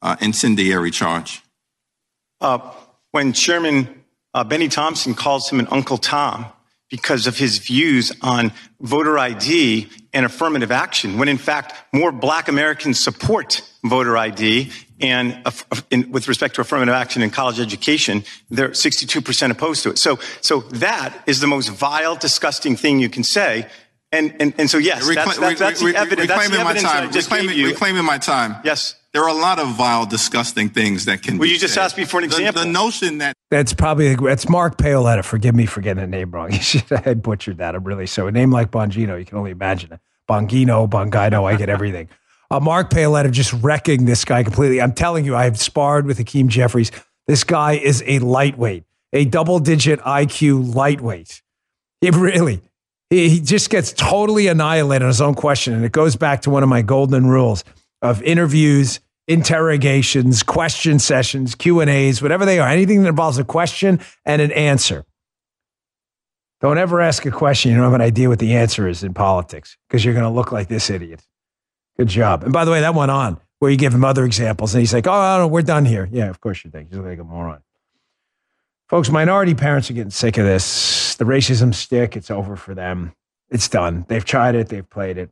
uh, 0.02 0.16
incendiary 0.22 0.92
charge? 0.92 1.42
Uh, 2.40 2.60
when 3.12 3.34
Chairman 3.34 4.04
uh, 4.34 4.44
Bennie 4.44 4.70
Thompson 4.70 5.14
calls 5.14 5.50
him 5.52 5.60
an 5.60 5.68
Uncle 5.72 5.98
Tom 5.98 6.46
because 6.90 7.28
of 7.28 7.38
his 7.38 7.58
views 7.58 8.12
on 8.22 8.52
voter 8.80 9.18
ID 9.18 9.90
and 10.14 10.26
affirmative 10.26 10.72
action, 10.72 11.18
when 11.18 11.28
in 11.28 11.38
fact 11.38 11.74
more 11.94 12.12
black 12.12 12.48
Americans 12.48 13.00
support 13.00 13.62
voter 13.84 14.18
ID 14.18 14.72
and 15.02 15.42
in, 15.92 16.12
with 16.12 16.28
respect 16.28 16.56
to 16.56 16.62
affirmative 16.62 16.94
action 16.94 17.22
in 17.22 17.30
college 17.30 17.60
education, 17.60 18.24
they're 18.50 18.70
62% 18.70 19.52
opposed 19.52 19.84
to 19.84 19.92
it. 19.92 19.98
So, 19.98 20.20
so 20.42 20.62
that 20.62 21.24
is 21.26 21.40
the 21.40 21.48
most 21.48 21.70
vile, 21.70 22.16
disgusting 22.16 22.76
thing 22.76 23.00
you 23.00 23.10
can 23.10 23.24
say. 23.24 23.68
And, 24.12 24.36
and, 24.40 24.54
and 24.58 24.70
so, 24.70 24.78
yes, 24.80 25.08
Recla- 25.08 25.16
that's, 25.16 25.38
that's, 25.38 25.60
that's 25.60 25.84
re- 25.84 25.92
the 25.92 26.00
evidence. 26.00 26.28
That's 26.28 26.50
the 26.50 26.60
evidence 26.60 26.84
my 26.84 26.90
time. 26.90 27.12
Reclaiming, 27.12 27.64
reclaiming 27.64 28.06
my 28.06 28.18
time. 28.18 28.56
Yes. 28.64 28.96
There 29.12 29.24
are 29.24 29.30
a 29.30 29.34
lot 29.34 29.60
of 29.60 29.70
vile, 29.70 30.06
disgusting 30.06 30.70
things 30.70 31.06
that 31.06 31.24
can. 31.24 31.38
Well, 31.38 31.48
you 31.48 31.58
just 31.58 31.74
said. 31.74 31.84
asked 31.84 31.98
me 31.98 32.06
for 32.06 32.20
an 32.20 32.26
example. 32.26 32.62
The, 32.62 32.68
the 32.68 32.72
notion 32.72 33.20
that 33.20 33.34
that's 33.50 33.74
probably 33.74 34.16
that's 34.16 34.48
Mark 34.48 34.78
Paoletta. 34.78 35.26
Forgive 35.26 35.56
me 35.56 35.66
for 35.66 35.82
getting 35.82 36.02
the 36.02 36.08
name 36.08 36.30
wrong. 36.30 36.52
I 37.06 37.16
butchered 37.16 37.58
that. 37.58 37.74
I'm 37.76 37.84
really 37.84 38.06
so 38.06 38.28
a 38.28 38.32
name 38.32 38.52
like 38.52 38.70
Bongino, 38.70 39.18
you 39.18 39.26
can 39.26 39.38
only 39.40 39.52
imagine 39.52 39.94
it. 39.94 40.00
Bongino, 40.30 40.88
Bongino, 40.88 41.44
I 41.44 41.56
get 41.56 41.70
everything. 41.70 42.08
Uh, 42.52 42.60
Mark 42.60 42.92
Paoletta 42.92 43.32
just 43.32 43.54
wrecking 43.54 44.06
this 44.06 44.26
guy 44.26 44.44
completely. 44.44 44.82
I'm 44.82 44.94
telling 44.94 45.26
you, 45.26 45.36
I've 45.36 45.60
sparred 45.60 46.06
with 46.06 46.18
Hakeem 46.20 46.48
Jeffries. 46.48 46.92
This 47.28 47.44
guy 47.44 47.74
is 47.74 48.04
a 48.06 48.20
lightweight, 48.20 48.86
a 49.14 49.26
double 49.26 49.60
digit 49.60 50.00
IQ 50.02 50.74
lightweight. 50.74 51.42
He 52.02 52.10
really, 52.12 52.62
he, 53.10 53.30
he 53.30 53.40
just 53.40 53.70
gets 53.70 53.94
totally 53.94 54.48
annihilated 54.48 55.04
on 55.04 55.08
his 55.10 55.22
own 55.22 55.36
question. 55.36 55.74
And 55.74 55.86
it 55.86 55.92
goes 55.92 56.16
back 56.16 56.42
to 56.44 56.50
one 56.50 56.64
of 56.64 56.70
my 56.70 56.82
golden 56.82 57.28
rules 57.28 57.64
of 58.02 58.22
interviews, 58.24 59.00
interrogations, 59.28 60.44
question 60.44 61.00
sessions, 61.00 61.56
Q 61.56 61.80
and 61.80 61.90
A's, 61.90 62.22
whatever 62.22 62.46
they 62.46 62.60
are, 62.60 62.68
anything 62.68 63.04
that 63.04 63.10
involves 63.10 63.38
a 63.38 63.44
question 63.44 64.00
and 64.26 64.42
an 64.42 64.52
answer. 64.52 65.06
Don't 66.62 66.78
ever 66.78 67.00
ask 67.00 67.26
a 67.26 67.32
question 67.32 67.72
you 67.72 67.78
don't 67.78 67.86
have 67.86 67.94
an 67.94 68.02
idea 68.02 68.28
what 68.28 68.40
the 68.40 68.56
answer 68.56 68.88
is 68.88 69.04
in 69.04 69.14
politics 69.14 69.78
because 69.88 70.04
you're 70.04 70.14
going 70.14 70.26
to 70.26 70.30
look 70.30 70.52
like 70.52 70.68
this 70.68 70.90
idiot. 70.90 71.26
Good 71.98 72.10
job. 72.10 72.44
And 72.44 72.52
by 72.52 72.66
the 72.66 72.72
way, 72.72 72.82
that 72.82 72.96
went 72.96 73.12
on 73.12 73.40
where 73.60 73.72
you 73.72 73.78
give 73.78 73.94
him 73.94 74.04
other 74.04 74.26
examples 74.26 74.74
and 74.74 74.80
he's 74.80 74.94
like, 74.94 75.06
oh, 75.08 75.48
we're 75.48 75.62
done 75.62 75.86
here. 75.86 76.10
Yeah, 76.12 76.30
of 76.30 76.42
course 76.42 76.64
you 76.64 76.72
think. 76.72 76.90
He's 76.90 76.98
like 76.98 77.20
a 77.20 77.24
moron. 77.24 77.62
Folks, 78.90 79.10
minority 79.10 79.54
parents 79.54 79.90
are 79.90 79.94
getting 79.94 80.12
sick 80.12 80.38
of 80.38 80.46
this. 80.46 81.09
The 81.20 81.26
racism 81.26 81.76
stick, 81.76 82.18
it's 82.18 82.32
over 82.32 82.56
for 82.56 82.74
them. 82.74 83.14
It's 83.50 83.68
done. 83.68 84.06
They've 84.08 84.26
tried 84.26 84.56
it, 84.56 84.70
they've 84.70 84.90
played 84.90 85.18
it. 85.18 85.30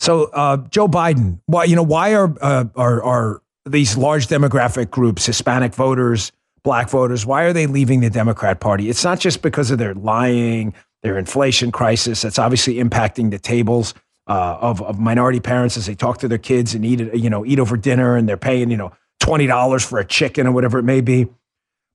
So, 0.00 0.24
uh, 0.24 0.58
Joe 0.68 0.88
Biden, 0.88 1.40
why, 1.46 1.64
you 1.64 1.76
know, 1.76 1.82
why 1.82 2.14
are, 2.14 2.34
uh, 2.42 2.64
are, 2.76 3.02
are 3.02 3.42
these 3.64 3.96
large 3.96 4.26
demographic 4.26 4.90
groups, 4.90 5.24
Hispanic 5.24 5.72
voters, 5.72 6.32
black 6.62 6.90
voters, 6.90 7.24
why 7.24 7.44
are 7.44 7.52
they 7.52 7.66
leaving 7.66 8.00
the 8.00 8.10
Democrat 8.10 8.60
Party? 8.60 8.90
It's 8.90 9.04
not 9.04 9.20
just 9.20 9.40
because 9.40 9.70
of 9.70 9.78
their 9.78 9.94
lying, 9.94 10.74
their 11.02 11.18
inflation 11.18 11.70
crisis 11.70 12.22
that's 12.22 12.38
obviously 12.38 12.74
impacting 12.74 13.30
the 13.30 13.38
tables 13.38 13.94
uh, 14.26 14.58
of, 14.60 14.82
of 14.82 14.98
minority 14.98 15.40
parents 15.40 15.76
as 15.76 15.86
they 15.86 15.94
talk 15.94 16.18
to 16.18 16.28
their 16.28 16.38
kids 16.38 16.74
and 16.74 16.84
eat 16.84 17.00
you 17.14 17.30
know, 17.30 17.44
eat 17.44 17.58
over 17.58 17.76
dinner 17.76 18.16
and 18.16 18.28
they're 18.28 18.36
paying, 18.36 18.70
you 18.70 18.76
know, 18.76 18.90
$20 19.20 19.86
for 19.86 19.98
a 19.98 20.04
chicken 20.04 20.46
or 20.46 20.52
whatever 20.52 20.78
it 20.78 20.82
may 20.82 21.00
be. 21.00 21.28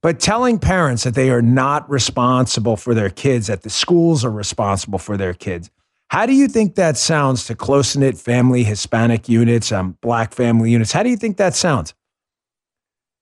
But 0.02 0.20
telling 0.20 0.60
parents 0.60 1.04
that 1.04 1.16
they 1.16 1.30
are 1.30 1.42
not 1.42 1.90
responsible 1.90 2.78
for 2.78 2.94
their 2.94 3.10
kids, 3.10 3.48
that 3.48 3.64
the 3.64 3.70
schools 3.70 4.24
are 4.24 4.32
responsible 4.32 5.00
for 5.00 5.18
their 5.18 5.34
kids. 5.34 5.70
How 6.10 6.26
do 6.26 6.34
you 6.34 6.48
think 6.48 6.76
that 6.76 6.98
sounds 6.98 7.46
to 7.46 7.56
close 7.56 7.96
knit 7.96 8.18
family 8.18 8.64
Hispanic 8.64 9.30
units, 9.30 9.72
um, 9.72 9.98
black 10.02 10.34
family 10.34 10.72
units? 10.72 10.92
How 10.92 11.04
do 11.04 11.10
you 11.10 11.18
think 11.18 11.38
that 11.38 11.54
sounds? 11.54 11.94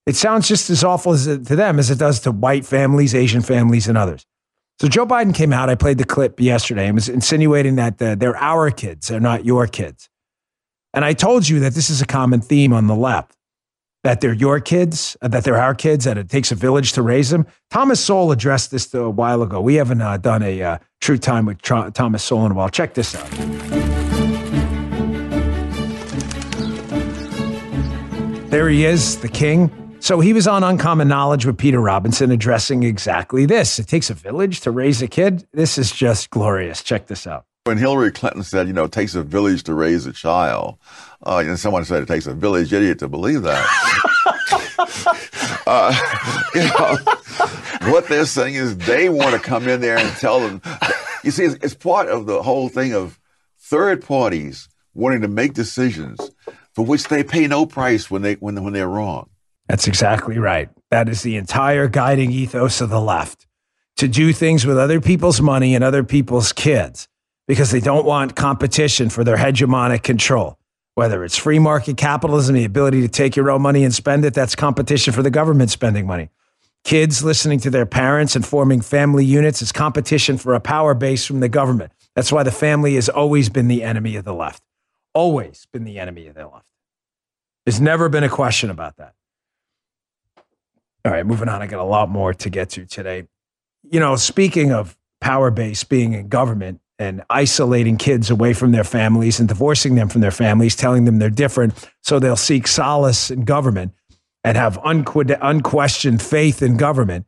It 0.05 0.15
sounds 0.15 0.47
just 0.47 0.69
as 0.69 0.83
awful 0.83 1.11
as 1.11 1.27
it, 1.27 1.47
to 1.47 1.55
them 1.55 1.79
as 1.79 1.91
it 1.91 1.99
does 1.99 2.21
to 2.21 2.31
white 2.31 2.65
families, 2.65 3.13
Asian 3.13 3.41
families, 3.41 3.87
and 3.87 3.97
others. 3.97 4.25
So 4.79 4.87
Joe 4.87 5.05
Biden 5.05 5.33
came 5.33 5.51
out. 5.51 5.69
I 5.69 5.75
played 5.75 5.97
the 5.97 6.05
clip 6.05 6.39
yesterday 6.39 6.85
and 6.85 6.95
was 6.95 7.09
insinuating 7.09 7.75
that 7.75 8.01
uh, 8.01 8.15
they're 8.15 8.37
our 8.37 8.71
kids, 8.71 9.07
they're 9.07 9.19
not 9.19 9.43
your 9.43 9.67
kids. 9.67 10.09
And 10.93 11.03
I 11.03 11.13
told 11.13 11.49
you 11.49 11.59
that 11.59 11.73
this 11.73 11.89
is 11.89 12.01
a 12.01 12.05
common 12.05 12.41
theme 12.41 12.71
on 12.71 12.87
the 12.87 12.95
left 12.95 13.36
that 14.07 14.21
they're 14.21 14.31
your 14.31 14.61
kids, 14.61 15.17
uh, 15.21 15.27
that 15.27 15.43
they're 15.43 15.57
our 15.57 15.75
kids, 15.75 16.05
that 16.05 16.17
it 16.17 16.29
takes 16.29 16.49
a 16.49 16.55
village 16.55 16.93
to 16.93 17.01
raise 17.01 17.29
them. 17.29 17.45
Thomas 17.69 17.99
Sowell 17.99 18.31
addressed 18.31 18.71
this 18.71 18.93
a 18.93 19.09
while 19.09 19.41
ago. 19.41 19.59
We 19.59 19.75
haven't 19.75 20.01
uh, 20.01 20.15
done 20.15 20.43
a 20.43 20.61
uh, 20.61 20.77
true 21.01 21.17
time 21.17 21.45
with 21.45 21.61
Thomas 21.61 22.23
Sowell 22.23 22.45
in 22.45 22.53
a 22.53 22.55
while. 22.55 22.69
Check 22.69 22.93
this 22.93 23.13
out. 23.15 23.29
There 28.49 28.69
he 28.69 28.85
is, 28.85 29.17
the 29.17 29.27
king. 29.27 29.69
So 29.99 30.21
he 30.21 30.31
was 30.31 30.47
on 30.47 30.63
Uncommon 30.63 31.09
Knowledge 31.09 31.45
with 31.45 31.57
Peter 31.57 31.81
Robinson 31.81 32.31
addressing 32.31 32.83
exactly 32.83 33.45
this. 33.45 33.77
It 33.77 33.89
takes 33.89 34.09
a 34.09 34.13
village 34.13 34.61
to 34.61 34.71
raise 34.71 35.01
a 35.01 35.09
kid. 35.09 35.45
This 35.51 35.77
is 35.77 35.91
just 35.91 36.29
glorious. 36.29 36.81
Check 36.81 37.07
this 37.07 37.27
out. 37.27 37.43
When 37.65 37.77
Hillary 37.77 38.11
Clinton 38.13 38.43
said, 38.43 38.67
you 38.67 38.73
know, 38.73 38.85
it 38.85 38.93
takes 38.93 39.15
a 39.15 39.23
village 39.23 39.63
to 39.63 39.73
raise 39.73 40.05
a 40.05 40.13
child, 40.13 40.77
uh, 41.25 41.43
and 41.45 41.59
someone 41.59 41.85
said 41.85 42.03
it 42.03 42.07
takes 42.07 42.27
a 42.27 42.33
village 42.33 42.73
idiot 42.73 42.99
to 42.99 43.07
believe 43.07 43.43
that. 43.43 43.65
uh, 45.67 45.93
you 46.55 46.61
know, 46.61 47.91
what 47.91 48.07
they're 48.07 48.25
saying 48.25 48.55
is 48.55 48.77
they 48.77 49.09
want 49.09 49.33
to 49.33 49.39
come 49.39 49.67
in 49.67 49.81
there 49.81 49.97
and 49.97 50.09
tell 50.17 50.39
them. 50.39 50.61
You 51.23 51.31
see, 51.31 51.45
it's, 51.45 51.55
it's 51.63 51.73
part 51.73 52.07
of 52.07 52.25
the 52.25 52.41
whole 52.41 52.69
thing 52.69 52.93
of 52.93 53.19
third 53.59 54.03
parties 54.03 54.69
wanting 54.93 55.21
to 55.21 55.27
make 55.27 55.53
decisions 55.53 56.19
for 56.73 56.85
which 56.85 57.07
they 57.07 57.23
pay 57.23 57.47
no 57.47 57.65
price 57.65 58.09
when 58.09 58.21
they 58.21 58.35
when 58.35 58.63
when 58.63 58.73
they're 58.73 58.87
wrong. 58.87 59.29
That's 59.67 59.87
exactly 59.87 60.37
right. 60.37 60.69
That 60.91 61.09
is 61.09 61.23
the 61.23 61.35
entire 61.35 61.87
guiding 61.87 62.31
ethos 62.31 62.79
of 62.79 62.89
the 62.89 63.01
left 63.01 63.45
to 63.97 64.07
do 64.07 64.31
things 64.31 64.65
with 64.65 64.77
other 64.77 65.01
people's 65.01 65.41
money 65.41 65.75
and 65.75 65.83
other 65.83 66.03
people's 66.03 66.53
kids 66.53 67.07
because 67.47 67.71
they 67.71 67.79
don't 67.79 68.05
want 68.05 68.35
competition 68.35 69.09
for 69.09 69.23
their 69.23 69.37
hegemonic 69.37 70.03
control. 70.03 70.57
Whether 70.97 71.23
it's 71.23 71.37
free 71.37 71.59
market 71.59 71.95
capitalism, 71.95 72.55
the 72.55 72.65
ability 72.65 73.01
to 73.01 73.07
take 73.07 73.35
your 73.35 73.51
own 73.51 73.61
money 73.61 73.83
and 73.83 73.93
spend 73.93 74.25
it, 74.25 74.33
that's 74.33 74.55
competition 74.55 75.13
for 75.13 75.21
the 75.21 75.29
government 75.29 75.69
spending 75.69 76.07
money. 76.07 76.31
Kids 76.83 77.23
listening 77.23 77.59
to 77.59 77.69
their 77.69 77.85
parents 77.85 78.35
and 78.35 78.43
forming 78.43 78.81
family 78.81 79.23
units 79.23 79.61
is 79.61 79.71
competition 79.71 80.39
for 80.39 80.55
a 80.55 80.59
power 80.59 80.95
base 80.95 81.23
from 81.23 81.39
the 81.39 81.49
government. 81.49 81.91
That's 82.15 82.31
why 82.31 82.41
the 82.41 82.51
family 82.51 82.95
has 82.95 83.09
always 83.09 83.47
been 83.47 83.67
the 83.67 83.83
enemy 83.83 84.15
of 84.15 84.25
the 84.25 84.33
left. 84.33 84.63
Always 85.13 85.67
been 85.71 85.83
the 85.83 85.99
enemy 85.99 86.25
of 86.25 86.33
the 86.33 86.47
left. 86.47 86.65
There's 87.67 87.79
never 87.79 88.09
been 88.09 88.23
a 88.23 88.29
question 88.29 88.71
about 88.71 88.95
that. 88.95 89.13
All 91.05 91.11
right, 91.11 91.27
moving 91.27 91.47
on. 91.47 91.61
I 91.61 91.67
got 91.67 91.79
a 91.79 91.83
lot 91.83 92.09
more 92.09 92.33
to 92.33 92.49
get 92.49 92.71
to 92.71 92.87
today. 92.87 93.27
You 93.83 93.99
know, 93.99 94.15
speaking 94.15 94.71
of 94.71 94.97
power 95.21 95.51
base 95.51 95.83
being 95.83 96.13
in 96.13 96.27
government, 96.27 96.81
and 96.99 97.23
isolating 97.29 97.97
kids 97.97 98.29
away 98.29 98.53
from 98.53 98.71
their 98.71 98.83
families 98.83 99.39
and 99.39 99.47
divorcing 99.47 99.95
them 99.95 100.09
from 100.09 100.21
their 100.21 100.31
families, 100.31 100.75
telling 100.75 101.05
them 101.05 101.19
they're 101.19 101.29
different 101.29 101.89
so 102.01 102.19
they'll 102.19 102.35
seek 102.35 102.67
solace 102.67 103.29
in 103.29 103.41
government 103.41 103.93
and 104.43 104.57
have 104.57 104.77
unque- 104.79 105.37
unquestioned 105.41 106.21
faith 106.21 106.61
in 106.61 106.77
government. 106.77 107.25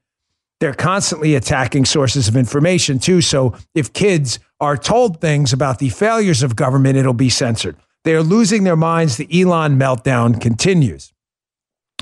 They're 0.59 0.73
constantly 0.73 1.35
attacking 1.35 1.85
sources 1.85 2.27
of 2.27 2.35
information 2.35 2.99
too. 2.99 3.21
So 3.21 3.55
if 3.75 3.93
kids 3.93 4.39
are 4.59 4.75
told 4.75 5.21
things 5.21 5.53
about 5.53 5.79
the 5.79 5.89
failures 5.89 6.43
of 6.43 6.55
government, 6.55 6.97
it'll 6.97 7.13
be 7.13 7.29
censored. 7.29 7.77
They 8.03 8.15
are 8.15 8.23
losing 8.23 8.63
their 8.63 8.75
minds. 8.75 9.17
The 9.17 9.41
Elon 9.41 9.77
meltdown 9.77 10.41
continues. 10.41 11.13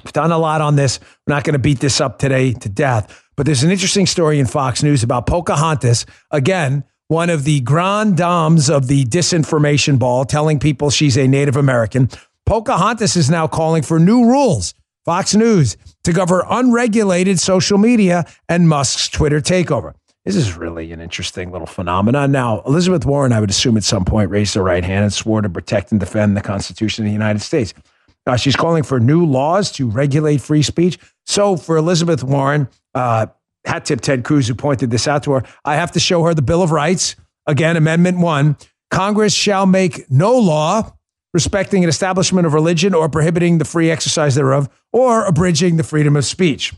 We've 0.04 0.14
done 0.14 0.32
a 0.32 0.38
lot 0.38 0.62
on 0.62 0.76
this. 0.76 1.00
We're 1.26 1.36
not 1.36 1.44
going 1.44 1.54
to 1.54 1.60
beat 1.60 1.80
this 1.80 2.00
up 2.00 2.20
today 2.20 2.54
to 2.54 2.70
death, 2.70 3.24
but 3.36 3.46
there's 3.46 3.64
an 3.64 3.72
interesting 3.72 4.06
story 4.06 4.40
in 4.40 4.46
Fox 4.46 4.84
News 4.84 5.04
about 5.04 5.26
Pocahontas. 5.26 6.06
Again, 6.32 6.84
one 7.08 7.30
of 7.30 7.46
the 7.46 7.62
grand 7.62 8.18
dames 8.18 8.70
of 8.70 8.88
the 8.88 9.06
disinformation 9.06 9.98
ball, 9.98 10.26
telling 10.26 10.60
people 10.60 10.90
she's 10.90 11.18
a 11.18 11.28
Native 11.28 11.56
American. 11.56 12.10
Pocahontas 12.46 13.16
is 13.16 13.30
now 13.30 13.48
calling 13.48 13.84
for 13.84 14.00
new 14.00 14.26
rules, 14.26 14.74
Fox 15.06 15.34
News, 15.36 15.78
to 16.04 16.14
govern 16.14 16.46
unregulated 16.50 17.40
social 17.40 17.78
media 17.78 18.26
and 18.50 18.68
Musk's 18.68 19.08
Twitter 19.10 19.40
takeover. 19.40 19.94
This 20.26 20.36
is 20.36 20.58
really 20.58 20.92
an 20.92 21.00
interesting 21.00 21.52
little 21.52 21.68
phenomenon. 21.68 22.34
Now, 22.34 22.62
Elizabeth 22.66 23.06
Warren, 23.06 23.32
I 23.32 23.40
would 23.40 23.50
assume 23.50 23.78
at 23.78 23.86
some 23.86 24.04
point, 24.04 24.30
raised 24.30 24.56
her 24.56 24.64
right 24.64 24.84
hand 24.84 25.04
and 25.04 25.14
swore 25.14 25.42
to 25.42 25.50
protect 25.50 25.92
and 25.92 26.02
defend 26.02 26.36
the 26.36 26.42
Constitution 26.42 27.06
of 27.06 27.08
the 27.08 27.14
United 27.14 27.42
States. 27.42 27.74
Uh, 28.26 28.36
she's 28.36 28.58
calling 28.58 28.84
for 28.84 29.00
new 29.00 29.26
laws 29.26 29.72
to 29.72 29.90
regulate 29.90 30.42
free 30.42 30.62
speech. 30.62 30.98
So, 31.26 31.56
for 31.56 31.78
Elizabeth 31.78 32.26
Warren, 32.26 32.68
uh, 32.94 33.28
hat 33.68 33.86
tip 33.86 34.02
Ted 34.02 34.24
Cruz, 34.24 34.48
who 34.48 34.56
pointed 34.56 34.90
this 34.90 35.08
out 35.08 35.24
to 35.24 35.34
her. 35.34 35.44
I 35.66 35.76
have 35.76 35.92
to 35.92 36.00
show 36.00 36.24
her 36.24 36.34
the 36.34 36.42
Bill 36.42 36.64
of 36.64 36.72
Rights. 36.72 37.16
Again, 37.46 37.78
Amendment 37.78 38.20
1 38.20 38.58
Congress 38.90 39.34
shall 39.34 39.66
make 39.66 40.10
no 40.10 40.38
law 40.38 40.94
respecting 41.34 41.84
an 41.84 41.90
establishment 41.90 42.48
of 42.48 42.54
religion 42.54 42.94
or 42.94 43.10
prohibiting 43.10 43.58
the 43.58 43.66
free 43.66 43.92
exercise 43.92 44.36
thereof 44.36 44.70
or 44.94 45.26
abridging 45.26 45.78
the 45.78 45.84
freedom 45.84 46.16
of 46.16 46.26
speech. 46.26 46.74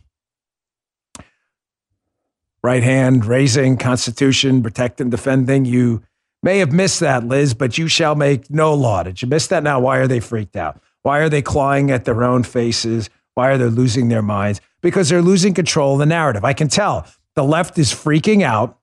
Right 2.62 2.84
hand 2.84 3.26
raising, 3.26 3.78
Constitution, 3.78 4.62
protecting, 4.62 5.10
defending. 5.10 5.66
You 5.66 6.04
may 6.44 6.60
have 6.60 6.74
missed 6.74 7.00
that, 7.00 7.24
Liz, 7.24 7.54
but 7.54 7.78
you 7.78 7.88
shall 7.88 8.16
make 8.16 8.50
no 8.50 8.74
law. 8.74 9.04
Did 9.04 9.22
you 9.22 9.28
miss 9.28 9.48
that? 9.48 9.64
Now, 9.64 9.80
why 9.80 9.98
are 9.98 10.08
they 10.08 10.20
freaked 10.20 10.58
out? 10.58 10.82
Why 11.04 11.20
are 11.20 11.30
they 11.30 11.42
clawing 11.42 11.92
at 11.92 12.04
their 12.04 12.24
own 12.24 12.44
faces? 12.44 13.10
Why 13.40 13.52
are 13.52 13.58
they 13.58 13.68
losing 13.68 14.10
their 14.10 14.22
minds? 14.22 14.60
Because 14.82 15.08
they're 15.08 15.22
losing 15.22 15.54
control 15.54 15.94
of 15.94 16.00
the 16.00 16.06
narrative. 16.06 16.44
I 16.44 16.52
can 16.52 16.68
tell 16.68 17.08
the 17.36 17.44
left 17.46 17.78
is 17.78 17.94
freaking 17.94 18.44
out 18.44 18.78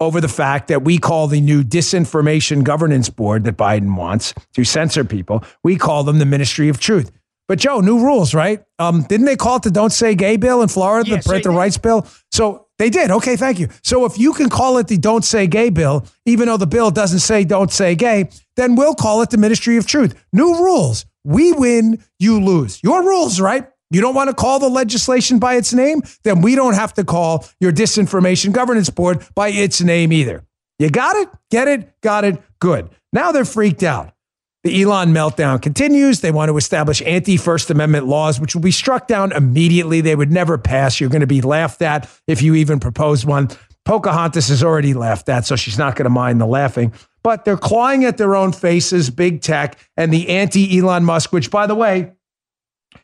over 0.00 0.18
the 0.18 0.28
fact 0.28 0.68
that 0.68 0.82
we 0.82 0.96
call 0.96 1.26
the 1.26 1.42
new 1.42 1.62
disinformation 1.62 2.64
governance 2.64 3.10
board 3.10 3.44
that 3.44 3.58
Biden 3.58 3.96
wants 3.96 4.32
to 4.54 4.64
censor 4.64 5.04
people, 5.04 5.44
we 5.62 5.76
call 5.76 6.04
them 6.04 6.20
the 6.20 6.24
Ministry 6.24 6.70
of 6.70 6.80
Truth. 6.80 7.10
But 7.48 7.58
Joe, 7.58 7.80
new 7.80 8.02
rules, 8.02 8.32
right? 8.32 8.64
Um, 8.78 9.02
didn't 9.02 9.26
they 9.26 9.36
call 9.36 9.56
it 9.56 9.62
the 9.62 9.70
Don't 9.70 9.92
Say 9.92 10.14
Gay 10.14 10.38
bill 10.38 10.62
in 10.62 10.68
Florida, 10.68 11.10
yes, 11.10 11.24
the 11.24 11.28
parental 11.28 11.54
rights 11.54 11.76
bill? 11.76 12.06
So 12.32 12.66
they 12.78 12.88
did. 12.88 13.10
Okay, 13.10 13.36
thank 13.36 13.58
you. 13.58 13.68
So 13.82 14.06
if 14.06 14.18
you 14.18 14.32
can 14.32 14.48
call 14.48 14.78
it 14.78 14.88
the 14.88 14.96
Don't 14.96 15.24
Say 15.24 15.46
Gay 15.46 15.68
bill, 15.68 16.06
even 16.24 16.48
though 16.48 16.56
the 16.56 16.66
bill 16.66 16.90
doesn't 16.90 17.18
say 17.18 17.44
Don't 17.44 17.70
Say 17.70 17.94
Gay, 17.94 18.30
then 18.56 18.74
we'll 18.74 18.94
call 18.94 19.20
it 19.20 19.28
the 19.28 19.36
Ministry 19.36 19.76
of 19.76 19.86
Truth. 19.86 20.14
New 20.32 20.54
rules. 20.62 21.04
We 21.24 21.52
win, 21.52 22.02
you 22.18 22.42
lose. 22.42 22.82
Your 22.82 23.02
rules, 23.02 23.38
right? 23.38 23.68
You 23.90 24.00
don't 24.00 24.14
want 24.14 24.28
to 24.28 24.34
call 24.34 24.58
the 24.58 24.68
legislation 24.68 25.38
by 25.38 25.54
its 25.54 25.72
name? 25.72 26.02
Then 26.22 26.42
we 26.42 26.54
don't 26.54 26.74
have 26.74 26.92
to 26.94 27.04
call 27.04 27.46
your 27.60 27.72
disinformation 27.72 28.52
governance 28.52 28.90
board 28.90 29.26
by 29.34 29.48
its 29.48 29.80
name 29.80 30.12
either. 30.12 30.44
You 30.78 30.90
got 30.90 31.16
it? 31.16 31.28
Get 31.50 31.68
it? 31.68 32.00
Got 32.02 32.24
it? 32.24 32.42
Good. 32.60 32.90
Now 33.12 33.32
they're 33.32 33.44
freaked 33.44 33.82
out. 33.82 34.12
The 34.64 34.82
Elon 34.82 35.12
meltdown 35.14 35.62
continues. 35.62 36.20
They 36.20 36.32
want 36.32 36.50
to 36.50 36.56
establish 36.56 37.00
anti 37.02 37.36
First 37.36 37.70
Amendment 37.70 38.06
laws, 38.06 38.40
which 38.40 38.54
will 38.54 38.62
be 38.62 38.72
struck 38.72 39.06
down 39.06 39.32
immediately. 39.32 40.00
They 40.00 40.16
would 40.16 40.32
never 40.32 40.58
pass. 40.58 41.00
You're 41.00 41.10
going 41.10 41.20
to 41.20 41.26
be 41.26 41.40
laughed 41.40 41.80
at 41.80 42.10
if 42.26 42.42
you 42.42 42.54
even 42.56 42.80
propose 42.80 43.24
one. 43.24 43.48
Pocahontas 43.84 44.50
is 44.50 44.62
already 44.62 44.92
laughed 44.92 45.30
at, 45.30 45.46
so 45.46 45.56
she's 45.56 45.78
not 45.78 45.96
going 45.96 46.04
to 46.04 46.10
mind 46.10 46.40
the 46.40 46.46
laughing. 46.46 46.92
But 47.22 47.44
they're 47.44 47.56
clawing 47.56 48.04
at 48.04 48.18
their 48.18 48.36
own 48.36 48.52
faces, 48.52 49.08
big 49.10 49.40
tech, 49.40 49.78
and 49.96 50.12
the 50.12 50.28
anti 50.28 50.78
Elon 50.78 51.04
Musk, 51.04 51.32
which, 51.32 51.50
by 51.50 51.66
the 51.66 51.74
way, 51.74 52.12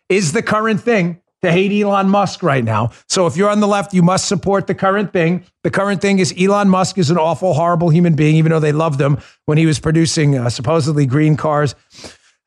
is 0.08 0.32
the 0.32 0.42
current 0.42 0.80
thing 0.80 1.20
to 1.42 1.52
hate 1.52 1.72
Elon 1.82 2.08
Musk 2.08 2.42
right 2.42 2.64
now. 2.64 2.90
So 3.08 3.26
if 3.26 3.36
you're 3.36 3.50
on 3.50 3.60
the 3.60 3.68
left, 3.68 3.92
you 3.92 4.02
must 4.02 4.26
support 4.26 4.66
the 4.66 4.74
current 4.74 5.12
thing. 5.12 5.44
The 5.62 5.70
current 5.70 6.00
thing 6.00 6.18
is 6.18 6.34
Elon 6.38 6.70
Musk 6.70 6.96
is 6.96 7.10
an 7.10 7.18
awful, 7.18 7.52
horrible 7.52 7.90
human 7.90 8.14
being, 8.16 8.36
even 8.36 8.50
though 8.50 8.60
they 8.60 8.72
loved 8.72 9.00
him 9.00 9.18
when 9.44 9.58
he 9.58 9.66
was 9.66 9.78
producing 9.78 10.38
uh, 10.38 10.48
supposedly 10.48 11.04
green 11.04 11.36
cars 11.36 11.74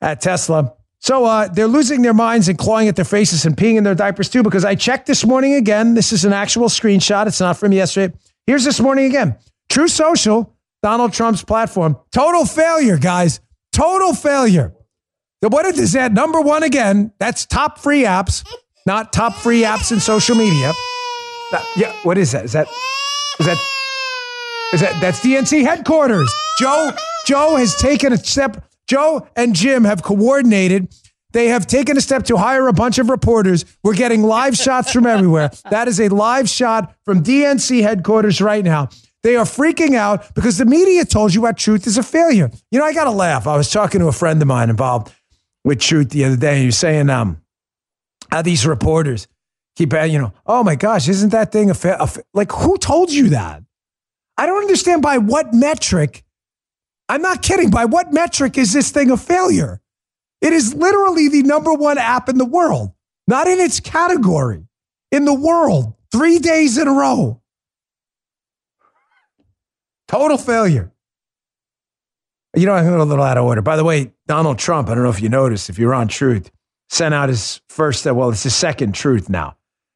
at 0.02 0.19
Tesla. 0.19 0.73
So 1.00 1.26
uh, 1.26 1.47
they're 1.47 1.67
losing 1.67 2.02
their 2.02 2.13
minds 2.13 2.50
and 2.50 2.58
clawing 2.58 2.88
at 2.88 2.95
their 2.95 3.06
faces 3.06 3.45
and 3.45 3.56
peeing 3.56 3.78
in 3.78 3.84
their 3.84 3.93
diapers 3.93 4.30
too. 4.30 4.41
Because 4.41 4.65
I 4.65 4.73
checked 4.73 5.06
this 5.06 5.23
morning 5.23 5.54
again. 5.54 5.93
This 5.93 6.12
is 6.12 6.26
an 6.26 6.34
actual 6.34 6.67
screenshot. 6.67 7.28
It's 7.28 7.39
not 7.39 7.58
from 7.58 7.71
yesterday. 7.71 8.15
Here's 8.47 8.63
this 8.63 8.80
morning 8.80 9.06
again. 9.06 9.38
Truth 9.69 9.91
Social, 9.91 10.56
Donald 10.82 11.13
Trump's 11.13 11.43
platform, 11.43 11.97
total 12.12 12.45
failure, 12.45 12.97
guys. 12.97 13.41
Total 13.73 14.13
failure. 14.15 14.73
What 15.41 15.65
is 15.65 15.93
that? 15.93 16.13
Number 16.13 16.41
one 16.41 16.63
again. 16.63 17.12
That's 17.19 17.46
top 17.46 17.77
free 17.77 18.04
apps, 18.04 18.44
not 18.85 19.13
top 19.13 19.35
free 19.35 19.62
apps 19.63 19.92
in 19.92 20.00
social 20.00 20.35
media. 20.35 20.73
That, 21.52 21.65
yeah, 21.75 21.94
what 22.04 22.17
is 22.17 22.31
that? 22.31 22.46
Is 22.46 22.54
that 22.54 22.67
is 23.40 23.46
that 23.46 23.58
is 24.73 24.81
that 24.81 25.00
that's 25.00 25.19
DNC 25.19 25.63
headquarters? 25.63 26.33
Joe 26.60 26.92
Joe 27.25 27.56
has 27.56 27.75
taken 27.75 28.13
a 28.13 28.17
step. 28.17 28.65
Joe 28.88 29.27
and 29.35 29.54
Jim 29.56 29.83
have 29.83 30.02
coordinated. 30.02 30.94
They 31.33 31.50
have 31.50 31.67
taken 31.67 31.98
a 31.98 32.02
step 32.02 32.23
to 32.25 32.38
hire 32.38 32.67
a 32.67 32.73
bunch 32.73 32.98
of 32.98 33.10
reporters. 33.10 33.65
We're 33.83 33.94
getting 33.94 34.23
live 34.23 34.56
shots 34.56 34.92
from 34.92 35.06
everywhere. 35.06 35.52
That 35.69 35.88
is 35.88 36.00
a 36.00 36.08
live 36.08 36.50
shot 36.50 36.96
from 37.06 37.21
DNC 37.21 37.83
headquarters 37.83 38.42
right 38.42 38.63
now. 38.63 38.90
They 39.23 39.35
are 39.35 39.46
freaking 39.46 39.96
out 39.96 40.33
because 40.35 40.58
the 40.58 40.65
media 40.65 41.04
told 41.04 41.35
you 41.35 41.42
what 41.42 41.58
truth 41.58 41.85
is 41.85 41.98
a 41.98 42.04
failure. 42.04 42.50
You 42.71 42.79
know, 42.79 42.85
I 42.85 42.94
got 42.94 43.04
to 43.04 43.12
laugh. 43.12 43.46
I 43.46 43.58
was 43.58 43.69
talking 43.69 44.00
to 44.00 44.08
a 44.08 44.12
friend 44.13 44.42
of 44.42 44.48
mine 44.48 44.69
involved 44.69 45.13
with 45.68 45.82
Truth 45.82 46.12
the 46.12 46.24
other 46.24 46.38
day. 46.38 46.62
He 46.62 46.65
was 46.68 46.78
saying, 46.78 47.10
um, 47.10 47.42
how 48.32 48.42
these 48.42 48.65
reporters 48.65 49.28
keep, 49.76 49.94
uh, 49.94 50.04
you 50.04 50.18
know, 50.18 50.32
oh 50.46 50.63
my 50.63 50.76
gosh, 50.76 51.10
isn't 51.10 51.32
that 51.32 51.52
thing 51.52 51.70
a, 51.70 51.74
fa- 51.74 51.98
a 52.00 52.08
fa-" 52.08 52.24
like 52.34 52.54
who 52.54 52.78
told 52.78 53.12
you 53.12 53.30
that? 53.30 53.63
I 54.38 54.46
don't 54.46 54.62
understand 54.62 55.02
by 55.02 55.18
what 55.18 55.54
metric. 55.54 56.24
I'm 57.10 57.22
not 57.22 57.42
kidding. 57.42 57.70
By 57.70 57.84
what 57.84 58.13
metric 58.13 58.58
is 58.58 58.72
this 58.72 58.92
thing 58.92 59.12
a 59.12 59.18
failure? 59.18 59.82
It 60.42 60.54
is 60.54 60.74
literally 60.74 61.28
the 61.28 61.44
number 61.44 61.74
one 61.74 61.98
app 61.98 62.30
in 62.30 62.38
the 62.38 62.46
world, 62.46 62.94
not 63.28 63.48
in 63.48 63.60
its 63.60 63.82
category, 63.82 64.68
in 65.12 65.26
the 65.26 65.34
world, 65.34 65.96
three 66.13 66.40
days 66.40 66.78
in 66.78 66.88
a 66.88 66.94
row. 66.94 67.42
Total 70.08 70.38
failure. 70.38 70.94
You 72.56 72.65
know, 72.65 72.73
I'm 72.73 72.87
a 72.87 73.04
little 73.04 73.23
out 73.23 73.37
of 73.37 73.45
order. 73.45 73.62
By 73.62 73.75
the 73.75 73.83
way, 73.83 74.13
Donald 74.25 74.58
Trump, 74.58 74.89
I 74.89 74.95
don't 74.95 75.04
know 75.04 75.10
if 75.10 75.21
you 75.21 75.29
noticed, 75.29 75.69
if 75.69 75.77
you're 75.77 75.93
on 75.93 76.08
truth, 76.08 76.50
sent 76.89 77.13
out 77.13 77.29
his 77.29 77.62
first, 77.69 78.08
uh, 78.08 78.15
well, 78.15 78.29
it's 78.29 78.43
his 78.43 78.56
second 78.56 78.95
truth 78.95 79.29
now. 79.29 79.56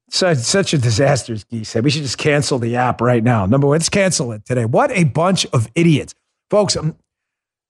Such, 0.10 0.38
such 0.40 0.74
a 0.74 0.78
disaster, 0.78 1.34
as 1.34 1.44
Guy 1.46 1.64
said. 1.64 1.84
We 1.86 1.90
should 1.90 2.04
just 2.04 2.18
cancel 2.18 2.60
the 2.60 2.76
app 2.76 3.00
right 3.02 3.24
now. 3.24 3.46
Number 3.46 3.68
one, 3.68 3.76
let's 3.76 3.88
cancel 3.90 4.34
it 4.34 4.44
today. 4.46 4.66
What 4.66 4.92
a 4.92 5.06
bunch 5.06 5.46
of 5.48 5.70
idiots. 5.74 6.14
Folks, 6.52 6.76
I'm, 6.76 6.98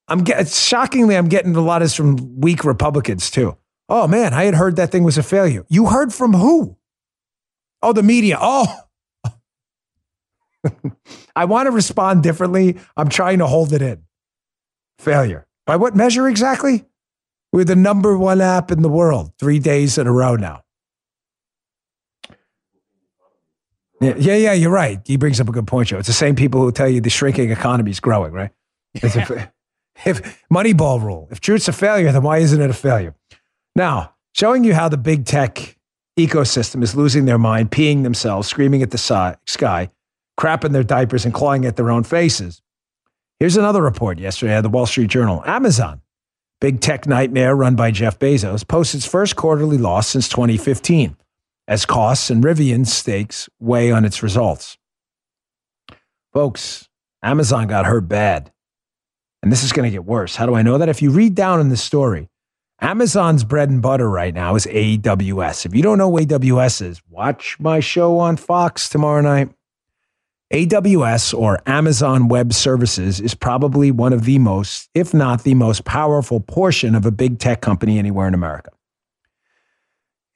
I'm 0.07 0.23
get, 0.23 0.47
shockingly, 0.47 1.15
I'm 1.15 1.29
getting 1.29 1.55
a 1.55 1.61
lot 1.61 1.83
of 1.83 1.93
from 1.93 2.41
weak 2.41 2.65
Republicans 2.65 3.29
too. 3.29 3.55
Oh 3.87 4.07
man, 4.07 4.33
I 4.33 4.45
had 4.45 4.55
heard 4.55 4.77
that 4.77 4.91
thing 4.91 5.03
was 5.03 5.19
a 5.19 5.23
failure. 5.23 5.67
You 5.69 5.85
heard 5.85 6.11
from 6.11 6.33
who? 6.33 6.77
Oh, 7.83 7.93
the 7.93 8.01
media. 8.01 8.39
Oh, 8.41 8.65
I 11.35 11.45
want 11.45 11.67
to 11.67 11.71
respond 11.71 12.23
differently. 12.23 12.79
I'm 12.97 13.07
trying 13.07 13.37
to 13.37 13.45
hold 13.45 13.71
it 13.71 13.83
in. 13.83 14.01
Failure. 14.97 15.45
By 15.67 15.75
what 15.75 15.95
measure 15.95 16.27
exactly? 16.27 16.85
We're 17.53 17.65
the 17.65 17.75
number 17.75 18.17
one 18.17 18.41
app 18.41 18.71
in 18.71 18.81
the 18.81 18.89
world 18.89 19.31
three 19.37 19.59
days 19.59 19.99
in 19.99 20.07
a 20.07 20.11
row 20.11 20.37
now. 20.37 20.63
Yeah, 23.99 24.15
yeah, 24.17 24.35
yeah, 24.35 24.53
you're 24.53 24.71
right. 24.71 24.99
He 25.05 25.17
brings 25.17 25.39
up 25.39 25.47
a 25.49 25.51
good 25.51 25.67
point, 25.67 25.89
Joe. 25.89 25.99
It's 25.99 26.07
the 26.07 26.13
same 26.13 26.35
people 26.35 26.61
who 26.61 26.71
tell 26.71 26.89
you 26.89 26.99
the 26.99 27.11
shrinking 27.11 27.51
economy 27.51 27.91
is 27.91 27.99
growing, 27.99 28.31
right? 28.31 28.49
A- 28.95 29.51
if 30.05 30.43
Moneyball 30.51 31.01
rule, 31.01 31.27
if 31.31 31.39
truth's 31.39 31.67
a 31.67 31.73
failure, 31.73 32.11
then 32.11 32.23
why 32.23 32.39
isn't 32.39 32.61
it 32.61 32.69
a 32.69 32.73
failure? 32.73 33.15
Now, 33.75 34.15
showing 34.33 34.63
you 34.63 34.73
how 34.73 34.89
the 34.89 34.97
big 34.97 35.25
tech 35.25 35.77
ecosystem 36.17 36.83
is 36.83 36.95
losing 36.95 37.25
their 37.25 37.37
mind, 37.37 37.71
peeing 37.71 38.03
themselves, 38.03 38.47
screaming 38.47 38.81
at 38.81 38.91
the 38.91 38.97
sky, 38.97 39.89
crapping 40.39 40.71
their 40.71 40.83
diapers, 40.83 41.25
and 41.25 41.33
clawing 41.33 41.65
at 41.65 41.75
their 41.75 41.91
own 41.91 42.03
faces. 42.03 42.61
Here's 43.39 43.57
another 43.57 43.81
report 43.81 44.19
yesterday 44.19 44.53
at 44.53 44.61
the 44.61 44.69
Wall 44.69 44.85
Street 44.85 45.09
Journal. 45.09 45.43
Amazon, 45.45 46.01
big 46.59 46.79
tech 46.79 47.07
nightmare 47.07 47.55
run 47.55 47.75
by 47.75 47.91
Jeff 47.91 48.19
Bezos, 48.19 48.67
posts 48.67 48.93
its 48.93 49.05
first 49.05 49.35
quarterly 49.35 49.77
loss 49.77 50.07
since 50.07 50.27
2015 50.29 51.15
as 51.67 51.85
costs 51.85 52.29
and 52.29 52.43
Rivian 52.43 52.85
stakes 52.85 53.49
weigh 53.59 53.91
on 53.91 54.03
its 54.03 54.21
results. 54.21 54.77
Folks, 56.33 56.89
Amazon 57.23 57.67
got 57.67 57.85
hurt 57.85 58.07
bad. 58.07 58.50
And 59.41 59.51
this 59.51 59.63
is 59.63 59.71
going 59.71 59.89
to 59.89 59.91
get 59.91 60.05
worse. 60.05 60.35
How 60.35 60.45
do 60.45 60.55
I 60.55 60.61
know 60.61 60.77
that? 60.77 60.89
If 60.89 61.01
you 61.01 61.11
read 61.11 61.35
down 61.35 61.59
in 61.59 61.69
the 61.69 61.77
story, 61.77 62.29
Amazon's 62.79 63.43
bread 63.43 63.69
and 63.69 63.81
butter 63.81 64.09
right 64.09 64.33
now 64.33 64.55
is 64.55 64.65
AWS. 64.65 65.65
If 65.65 65.75
you 65.75 65.81
don't 65.83 65.97
know 65.97 66.09
what 66.09 66.23
AWS 66.23 66.81
is, 66.81 67.01
watch 67.09 67.57
my 67.59 67.79
show 67.79 68.19
on 68.19 68.37
Fox 68.37 68.89
tomorrow 68.89 69.21
night. 69.21 69.49
AWS 70.51 71.37
or 71.37 71.61
Amazon 71.65 72.27
Web 72.27 72.51
Services 72.51 73.21
is 73.21 73.33
probably 73.33 73.89
one 73.89 74.11
of 74.11 74.25
the 74.25 74.37
most, 74.37 74.89
if 74.93 75.13
not 75.13 75.43
the 75.43 75.53
most 75.53 75.85
powerful 75.85 76.41
portion 76.41 76.93
of 76.93 77.05
a 77.05 77.11
big 77.11 77.39
tech 77.39 77.61
company 77.61 77.97
anywhere 77.97 78.27
in 78.27 78.33
America. 78.33 78.71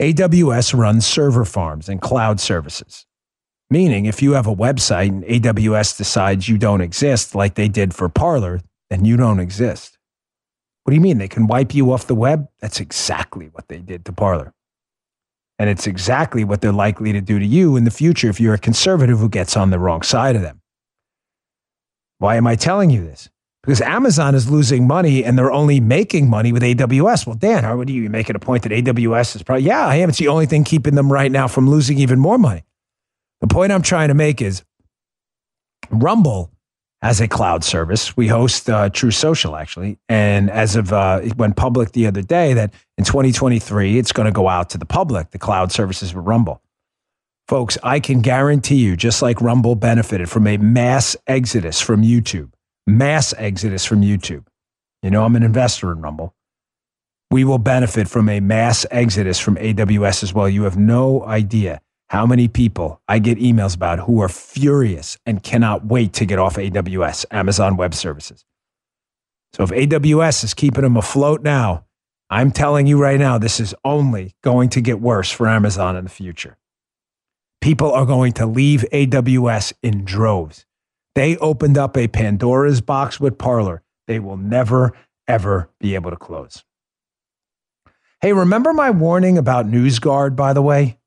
AWS 0.01 0.77
runs 0.77 1.05
server 1.05 1.45
farms 1.45 1.89
and 1.89 2.01
cloud 2.01 2.39
services. 2.39 3.05
Meaning, 3.69 4.05
if 4.05 4.21
you 4.21 4.33
have 4.33 4.45
a 4.45 4.55
website 4.55 5.09
and 5.09 5.23
AWS 5.23 5.97
decides 5.97 6.47
you 6.47 6.57
don't 6.57 6.81
exist, 6.81 7.33
like 7.33 7.55
they 7.55 7.67
did 7.67 7.93
for 7.93 8.07
Parler, 8.07 8.61
then 8.89 9.05
you 9.05 9.17
don't 9.17 9.39
exist. 9.39 9.97
What 10.83 10.91
do 10.91 10.95
you 10.95 11.01
mean? 11.01 11.17
They 11.17 11.27
can 11.27 11.47
wipe 11.47 11.73
you 11.73 11.91
off 11.91 12.07
the 12.07 12.15
web? 12.15 12.47
That's 12.59 12.79
exactly 12.79 13.49
what 13.51 13.67
they 13.67 13.79
did 13.79 14.05
to 14.05 14.13
Parler. 14.13 14.53
And 15.57 15.69
it's 15.69 15.88
exactly 15.88 16.43
what 16.43 16.61
they're 16.61 16.71
likely 16.71 17.13
to 17.13 17.21
do 17.21 17.39
to 17.39 17.45
you 17.45 17.75
in 17.75 17.86
the 17.86 17.91
future 17.91 18.29
if 18.29 18.39
you're 18.39 18.53
a 18.53 18.59
conservative 18.59 19.19
who 19.19 19.29
gets 19.29 19.55
on 19.57 19.69
the 19.69 19.79
wrong 19.79 20.01
side 20.01 20.36
of 20.36 20.41
them. 20.41 20.61
Why 22.19 22.36
am 22.36 22.45
I 22.45 22.55
telling 22.55 22.89
you 22.89 23.03
this? 23.03 23.29
Because 23.63 23.81
Amazon 23.81 24.36
is 24.36 24.51
losing 24.51 24.86
money 24.86 25.23
and 25.23 25.39
they're 25.39 25.51
only 25.51 25.79
making 25.79 26.29
money 26.29 26.51
with 26.51 26.61
AWS. 26.61 27.25
Well, 27.25 27.36
Dan, 27.36 27.63
how 27.63 27.77
would 27.77 27.89
you 27.89 28.07
make 28.09 28.29
it 28.29 28.36
a 28.36 28.39
point 28.39 28.61
that 28.63 28.71
AWS 28.71 29.38
is 29.38 29.43
probably, 29.43 29.63
yeah, 29.63 29.88
I 29.88 29.95
am. 29.95 30.09
It's 30.09 30.19
the 30.19 30.27
only 30.27 30.45
thing 30.45 30.63
keeping 30.63 30.93
them 30.93 31.11
right 31.11 31.31
now 31.31 31.47
from 31.47 31.67
losing 31.67 31.97
even 31.97 32.19
more 32.19 32.38
money. 32.38 32.63
The 33.41 33.47
point 33.47 33.71
I'm 33.71 33.81
trying 33.81 34.09
to 34.09 34.13
make 34.13 34.41
is 34.41 34.63
Rumble 35.89 36.51
as 37.05 37.21
a 37.21 37.27
cloud 37.27 37.63
service. 37.63 38.17
We 38.17 38.27
host 38.27 38.67
uh, 38.67 38.89
Truth 38.89 39.13
Social, 39.13 39.55
actually. 39.55 39.99
And 40.09 40.49
as 40.49 40.75
of 40.75 40.91
uh, 40.91 41.19
it 41.23 41.37
went 41.37 41.55
public 41.55 41.91
the 41.91 42.07
other 42.07 42.23
day, 42.23 42.53
that 42.53 42.73
in 42.97 43.03
2023, 43.03 43.99
it's 43.99 44.11
going 44.11 44.25
to 44.25 44.31
go 44.31 44.49
out 44.49 44.71
to 44.71 44.79
the 44.79 44.87
public, 44.87 45.29
the 45.29 45.37
cloud 45.37 45.71
services 45.71 46.15
with 46.15 46.25
Rumble. 46.25 46.63
Folks, 47.47 47.77
I 47.83 47.99
can 47.99 48.21
guarantee 48.21 48.77
you, 48.77 48.97
just 48.97 49.21
like 49.21 49.39
Rumble 49.39 49.75
benefited 49.75 50.31
from 50.31 50.47
a 50.47 50.57
mass 50.57 51.15
exodus 51.27 51.79
from 51.79 52.01
YouTube, 52.01 52.53
mass 52.87 53.35
exodus 53.37 53.85
from 53.85 54.01
YouTube. 54.01 54.47
You 55.03 55.11
know, 55.11 55.25
I'm 55.25 55.35
an 55.35 55.43
investor 55.43 55.91
in 55.91 56.01
Rumble. 56.01 56.33
We 57.29 57.43
will 57.43 57.59
benefit 57.59 58.07
from 58.07 58.29
a 58.29 58.39
mass 58.39 58.83
exodus 58.89 59.39
from 59.39 59.57
AWS 59.57 60.23
as 60.23 60.33
well. 60.33 60.49
You 60.49 60.63
have 60.63 60.77
no 60.77 61.23
idea 61.23 61.81
how 62.16 62.26
many 62.26 62.47
people 62.47 63.01
I 63.09 63.20
get 63.20 63.39
emails 63.39 63.76
about 63.76 63.99
who 63.99 64.22
are 64.22 64.30
furious 64.30 65.18
and 65.26 65.43
cannot 65.43 65.86
wait 65.86 66.13
to 66.13 66.26
get 66.26 66.39
off 66.39 66.55
AWS, 66.55 67.26
Amazon 67.30 67.76
Web 67.76 67.93
Services. 67.93 68.45
So 69.51 69.63
if 69.63 69.70
AWS 69.70 70.45
is 70.45 70.53
keeping 70.53 70.84
them 70.84 70.95
afloat 70.95 71.41
now, 71.41 71.84
I'm 72.30 72.51
telling 72.51 72.88
you 72.88 72.97
right 72.97 73.20
now, 73.20 73.38
this 73.38 73.59
is 73.59 73.76
only 73.84 74.34
going 74.43 74.70
to 74.70 74.82
get 74.82 75.01
worse 75.01 75.30
for 75.30 75.49
Amazon 75.49 75.97
in 75.97 76.05
the 76.05 76.09
future. 76.09 76.57
People 77.59 77.91
are 77.91 78.05
going 78.05 78.32
to 78.34 78.45
leave 78.45 78.86
AWS 78.93 79.74
in 79.84 80.05
droves. 80.05 80.66
They 81.16 81.36
opened 81.39 81.78
up 81.78 81.97
a 81.97 82.07
Pandora's 82.07 82.80
box 82.80 83.20
with 83.20 83.38
Parler. 83.38 83.84
They 84.07 84.20
will 84.20 84.38
never, 84.38 84.93
ever 85.28 85.70
be 85.82 85.95
able 85.95 86.11
to 86.11 86.18
close. 86.18 86.63
Hey, 88.22 88.32
remember 88.32 88.72
my 88.72 88.89
warning 88.89 89.38
about 89.38 89.68
NewsGuard, 89.68 90.38
by 90.38 90.53
the 90.53 90.61
way? 90.61 90.97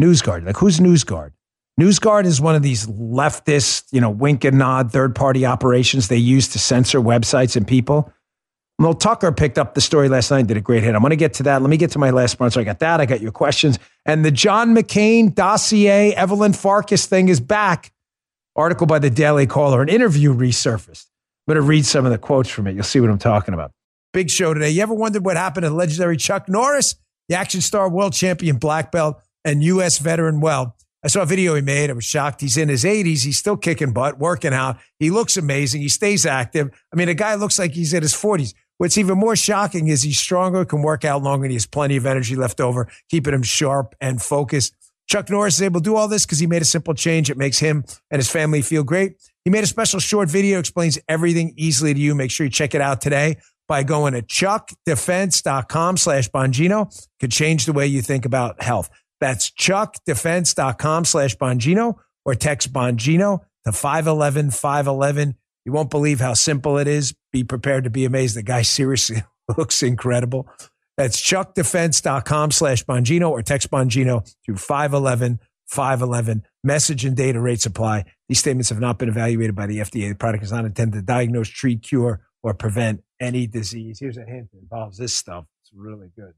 NewsGuard. 0.00 0.46
Like, 0.46 0.56
who's 0.56 0.80
NewsGuard? 0.80 1.32
NewsGuard 1.80 2.24
is 2.24 2.40
one 2.40 2.54
of 2.54 2.62
these 2.62 2.86
leftist, 2.86 3.84
you 3.90 4.00
know, 4.00 4.10
wink 4.10 4.44
and 4.44 4.58
nod 4.58 4.92
third 4.92 5.14
party 5.14 5.46
operations 5.46 6.08
they 6.08 6.16
use 6.16 6.48
to 6.48 6.58
censor 6.58 7.00
websites 7.00 7.56
and 7.56 7.66
people. 7.66 8.12
Well, 8.78 8.94
Tucker 8.94 9.30
picked 9.30 9.58
up 9.58 9.74
the 9.74 9.80
story 9.82 10.08
last 10.08 10.30
night, 10.30 10.46
did 10.46 10.56
a 10.56 10.62
great 10.62 10.82
hit. 10.82 10.94
I'm 10.94 11.02
going 11.02 11.10
to 11.10 11.16
get 11.16 11.34
to 11.34 11.42
that. 11.42 11.60
Let 11.60 11.68
me 11.68 11.76
get 11.76 11.90
to 11.92 11.98
my 11.98 12.10
last 12.10 12.32
sponsor. 12.32 12.60
I 12.60 12.64
got 12.64 12.78
that. 12.78 12.98
I 12.98 13.04
got 13.04 13.20
your 13.20 13.30
questions. 13.30 13.78
And 14.06 14.24
the 14.24 14.30
John 14.30 14.74
McCain 14.74 15.34
dossier, 15.34 16.14
Evelyn 16.14 16.54
Farkas 16.54 17.04
thing 17.04 17.28
is 17.28 17.40
back. 17.40 17.92
Article 18.56 18.86
by 18.86 18.98
the 18.98 19.10
Daily 19.10 19.46
Caller, 19.46 19.82
an 19.82 19.88
interview 19.88 20.34
resurfaced. 20.34 21.06
I'm 21.46 21.54
going 21.54 21.62
to 21.62 21.68
read 21.68 21.84
some 21.84 22.06
of 22.06 22.10
the 22.10 22.18
quotes 22.18 22.48
from 22.48 22.66
it. 22.66 22.74
You'll 22.74 22.84
see 22.84 23.00
what 23.00 23.10
I'm 23.10 23.18
talking 23.18 23.54
about. 23.54 23.72
Big 24.12 24.30
show 24.30 24.54
today. 24.54 24.70
You 24.70 24.82
ever 24.82 24.94
wondered 24.94 25.24
what 25.24 25.36
happened 25.36 25.64
to 25.64 25.70
legendary 25.70 26.16
Chuck 26.16 26.48
Norris, 26.48 26.96
the 27.28 27.36
action 27.36 27.60
star, 27.60 27.88
world 27.88 28.12
champion, 28.12 28.56
black 28.56 28.90
belt, 28.90 29.22
and 29.44 29.62
U.S. 29.62 29.98
veteran? 29.98 30.40
Well, 30.40 30.76
I 31.02 31.08
saw 31.08 31.22
a 31.22 31.26
video 31.26 31.54
he 31.54 31.62
made. 31.62 31.88
I 31.88 31.94
was 31.94 32.04
shocked. 32.04 32.40
He's 32.42 32.56
in 32.56 32.68
his 32.68 32.84
80s. 32.84 33.24
He's 33.24 33.38
still 33.38 33.56
kicking 33.56 33.92
butt, 33.92 34.18
working 34.18 34.52
out. 34.52 34.78
He 34.98 35.10
looks 35.10 35.36
amazing. 35.36 35.80
He 35.80 35.88
stays 35.88 36.26
active. 36.26 36.70
I 36.92 36.96
mean, 36.96 37.08
a 37.08 37.14
guy 37.14 37.34
looks 37.36 37.58
like 37.58 37.72
he's 37.72 37.94
in 37.94 38.02
his 38.02 38.12
40s. 38.14 38.52
What's 38.76 38.98
even 38.98 39.18
more 39.18 39.36
shocking 39.36 39.88
is 39.88 40.02
he's 40.02 40.18
stronger, 40.18 40.64
can 40.64 40.82
work 40.82 41.04
out 41.04 41.22
longer, 41.22 41.44
and 41.44 41.52
he 41.52 41.56
has 41.56 41.66
plenty 41.66 41.96
of 41.96 42.06
energy 42.06 42.34
left 42.34 42.60
over, 42.60 42.88
keeping 43.10 43.34
him 43.34 43.42
sharp 43.42 43.94
and 44.00 44.20
focused. 44.20 44.74
Chuck 45.06 45.28
Norris 45.28 45.56
is 45.56 45.62
able 45.62 45.80
to 45.80 45.84
do 45.84 45.96
all 45.96 46.06
this 46.06 46.24
because 46.24 46.38
he 46.38 46.46
made 46.46 46.62
a 46.62 46.66
simple 46.66 46.94
change. 46.94 47.30
It 47.30 47.36
makes 47.36 47.58
him 47.58 47.84
and 48.10 48.20
his 48.20 48.30
family 48.30 48.62
feel 48.62 48.84
great. 48.84 49.16
He 49.44 49.50
made 49.50 49.64
a 49.64 49.66
special 49.66 50.00
short 50.00 50.30
video, 50.30 50.60
explains 50.60 50.98
everything 51.08 51.52
easily 51.56 51.92
to 51.92 52.00
you. 52.00 52.14
Make 52.14 52.30
sure 52.30 52.46
you 52.46 52.50
check 52.50 52.74
it 52.74 52.80
out 52.80 53.00
today 53.00 53.38
by 53.66 53.82
going 53.82 54.14
to 54.14 54.22
chuckdefense.com 54.22 55.96
slash 55.96 56.30
Bongino. 56.30 57.08
Could 57.18 57.32
change 57.32 57.66
the 57.66 57.72
way 57.72 57.86
you 57.86 58.02
think 58.02 58.24
about 58.24 58.62
health. 58.62 58.88
That's 59.20 59.50
chuckdefense.com 59.50 61.04
slash 61.04 61.36
Bongino 61.36 61.96
or 62.24 62.34
text 62.34 62.72
Bongino 62.72 63.40
to 63.66 63.72
511 63.72 64.50
511. 64.50 65.36
You 65.64 65.72
won't 65.72 65.90
believe 65.90 66.20
how 66.20 66.34
simple 66.34 66.78
it 66.78 66.88
is. 66.88 67.14
Be 67.32 67.44
prepared 67.44 67.84
to 67.84 67.90
be 67.90 68.04
amazed. 68.04 68.36
The 68.36 68.42
guy 68.42 68.62
seriously 68.62 69.22
looks 69.58 69.82
incredible. 69.82 70.48
That's 70.96 71.20
chuckdefense.com 71.20 72.50
slash 72.50 72.84
Bongino 72.84 73.30
or 73.30 73.42
text 73.42 73.70
Bongino 73.70 74.30
to 74.46 74.56
511 74.56 75.40
511. 75.66 76.44
Message 76.64 77.04
and 77.04 77.16
data 77.16 77.40
rates 77.40 77.64
apply. 77.64 78.04
These 78.28 78.40
statements 78.40 78.70
have 78.70 78.80
not 78.80 78.98
been 78.98 79.08
evaluated 79.08 79.54
by 79.54 79.66
the 79.66 79.78
FDA. 79.78 80.08
The 80.08 80.14
product 80.14 80.42
is 80.44 80.52
not 80.52 80.64
intended 80.64 80.98
to 80.98 81.02
diagnose, 81.02 81.48
treat, 81.48 81.82
cure, 81.82 82.20
or 82.42 82.54
prevent 82.54 83.02
any 83.20 83.46
disease. 83.46 83.98
Here's 84.00 84.16
a 84.16 84.24
hint 84.24 84.50
that 84.52 84.58
involves 84.58 84.98
this 84.98 85.14
stuff. 85.14 85.44
It's 85.62 85.70
really 85.74 86.10
good. 86.16 86.32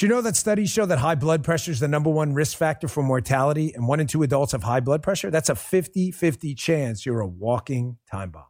Do 0.00 0.06
you 0.06 0.14
know 0.14 0.22
that 0.22 0.34
studies 0.34 0.70
show 0.70 0.86
that 0.86 1.00
high 1.00 1.14
blood 1.14 1.44
pressure 1.44 1.70
is 1.70 1.78
the 1.78 1.86
number 1.86 2.08
one 2.08 2.32
risk 2.32 2.56
factor 2.56 2.88
for 2.88 3.02
mortality 3.02 3.74
and 3.74 3.86
one 3.86 4.00
in 4.00 4.06
two 4.06 4.22
adults 4.22 4.52
have 4.52 4.62
high 4.62 4.80
blood 4.80 5.02
pressure? 5.02 5.30
That's 5.30 5.50
a 5.50 5.54
50 5.54 6.10
50 6.10 6.54
chance 6.54 7.04
you're 7.04 7.20
a 7.20 7.26
walking 7.26 7.98
time 8.10 8.30
bomb. 8.30 8.46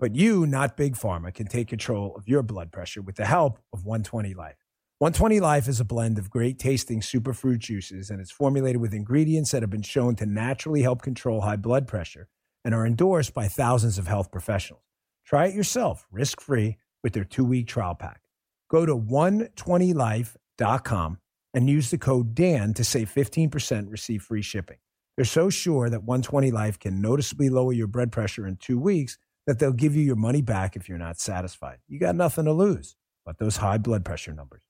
But 0.00 0.16
you, 0.16 0.44
not 0.44 0.76
Big 0.76 0.96
Pharma, 0.96 1.32
can 1.32 1.46
take 1.46 1.68
control 1.68 2.16
of 2.16 2.26
your 2.26 2.42
blood 2.42 2.72
pressure 2.72 3.00
with 3.00 3.14
the 3.14 3.26
help 3.26 3.60
of 3.72 3.84
120 3.84 4.34
Life. 4.34 4.56
120 4.98 5.38
Life 5.38 5.68
is 5.68 5.78
a 5.78 5.84
blend 5.84 6.18
of 6.18 6.30
great 6.30 6.58
tasting 6.58 7.00
superfruit 7.00 7.58
juices 7.58 8.10
and 8.10 8.20
it's 8.20 8.32
formulated 8.32 8.80
with 8.80 8.92
ingredients 8.92 9.52
that 9.52 9.62
have 9.62 9.70
been 9.70 9.82
shown 9.82 10.16
to 10.16 10.26
naturally 10.26 10.82
help 10.82 11.00
control 11.00 11.42
high 11.42 11.54
blood 11.54 11.86
pressure 11.86 12.26
and 12.64 12.74
are 12.74 12.84
endorsed 12.84 13.32
by 13.32 13.46
thousands 13.46 13.98
of 13.98 14.08
health 14.08 14.32
professionals. 14.32 14.82
Try 15.24 15.46
it 15.46 15.54
yourself, 15.54 16.08
risk 16.10 16.40
free, 16.40 16.76
with 17.04 17.12
their 17.12 17.22
two 17.22 17.44
week 17.44 17.68
trial 17.68 17.94
pack. 17.94 18.22
Go 18.68 18.84
to 18.84 18.96
120life.com 18.96 20.40
and 20.58 21.70
use 21.70 21.90
the 21.90 21.98
code 21.98 22.34
DAN 22.34 22.74
to 22.74 22.84
save 22.84 23.10
15%, 23.12 23.90
receive 23.90 24.22
free 24.22 24.42
shipping. 24.42 24.78
They're 25.16 25.24
so 25.24 25.48
sure 25.48 25.88
that 25.88 26.04
120 26.04 26.50
Life 26.50 26.78
can 26.78 27.00
noticeably 27.00 27.48
lower 27.48 27.72
your 27.72 27.86
blood 27.86 28.12
pressure 28.12 28.46
in 28.46 28.56
two 28.56 28.78
weeks 28.78 29.16
that 29.46 29.58
they'll 29.58 29.72
give 29.72 29.96
you 29.96 30.02
your 30.02 30.16
money 30.16 30.42
back 30.42 30.76
if 30.76 30.88
you're 30.88 30.98
not 30.98 31.18
satisfied. 31.18 31.78
You 31.88 31.98
got 31.98 32.14
nothing 32.14 32.44
to 32.44 32.52
lose 32.52 32.96
but 33.26 33.38
those 33.38 33.58
high 33.58 33.76
blood 33.76 34.04
pressure 34.04 34.32
numbers. 34.32 34.62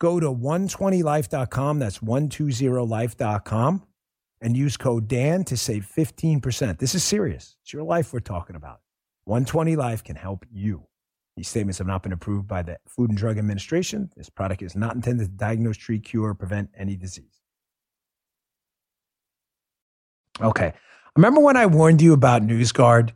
Go 0.00 0.18
to 0.18 0.32
120life.com, 0.32 1.78
that's 1.78 1.98
120life.com, 1.98 3.82
and 4.40 4.56
use 4.56 4.76
code 4.78 5.08
DAN 5.08 5.44
to 5.44 5.56
save 5.58 5.86
15%. 5.94 6.78
This 6.78 6.94
is 6.94 7.04
serious. 7.04 7.56
It's 7.62 7.74
your 7.74 7.82
life 7.82 8.14
we're 8.14 8.20
talking 8.20 8.56
about. 8.56 8.80
120 9.24 9.76
Life 9.76 10.02
can 10.02 10.16
help 10.16 10.46
you. 10.50 10.86
These 11.40 11.48
statements 11.48 11.78
have 11.78 11.86
not 11.86 12.02
been 12.02 12.12
approved 12.12 12.46
by 12.46 12.60
the 12.60 12.76
Food 12.86 13.08
and 13.08 13.18
Drug 13.18 13.38
Administration. 13.38 14.10
This 14.14 14.28
product 14.28 14.60
is 14.60 14.76
not 14.76 14.94
intended 14.94 15.24
to 15.24 15.30
diagnose, 15.30 15.78
treat, 15.78 16.04
cure, 16.04 16.28
or 16.28 16.34
prevent 16.34 16.68
any 16.76 16.96
disease. 16.96 17.40
Okay. 20.38 20.74
Remember 21.16 21.40
when 21.40 21.56
I 21.56 21.64
warned 21.64 22.02
you 22.02 22.12
about 22.12 22.42
NewsGuard? 22.42 23.12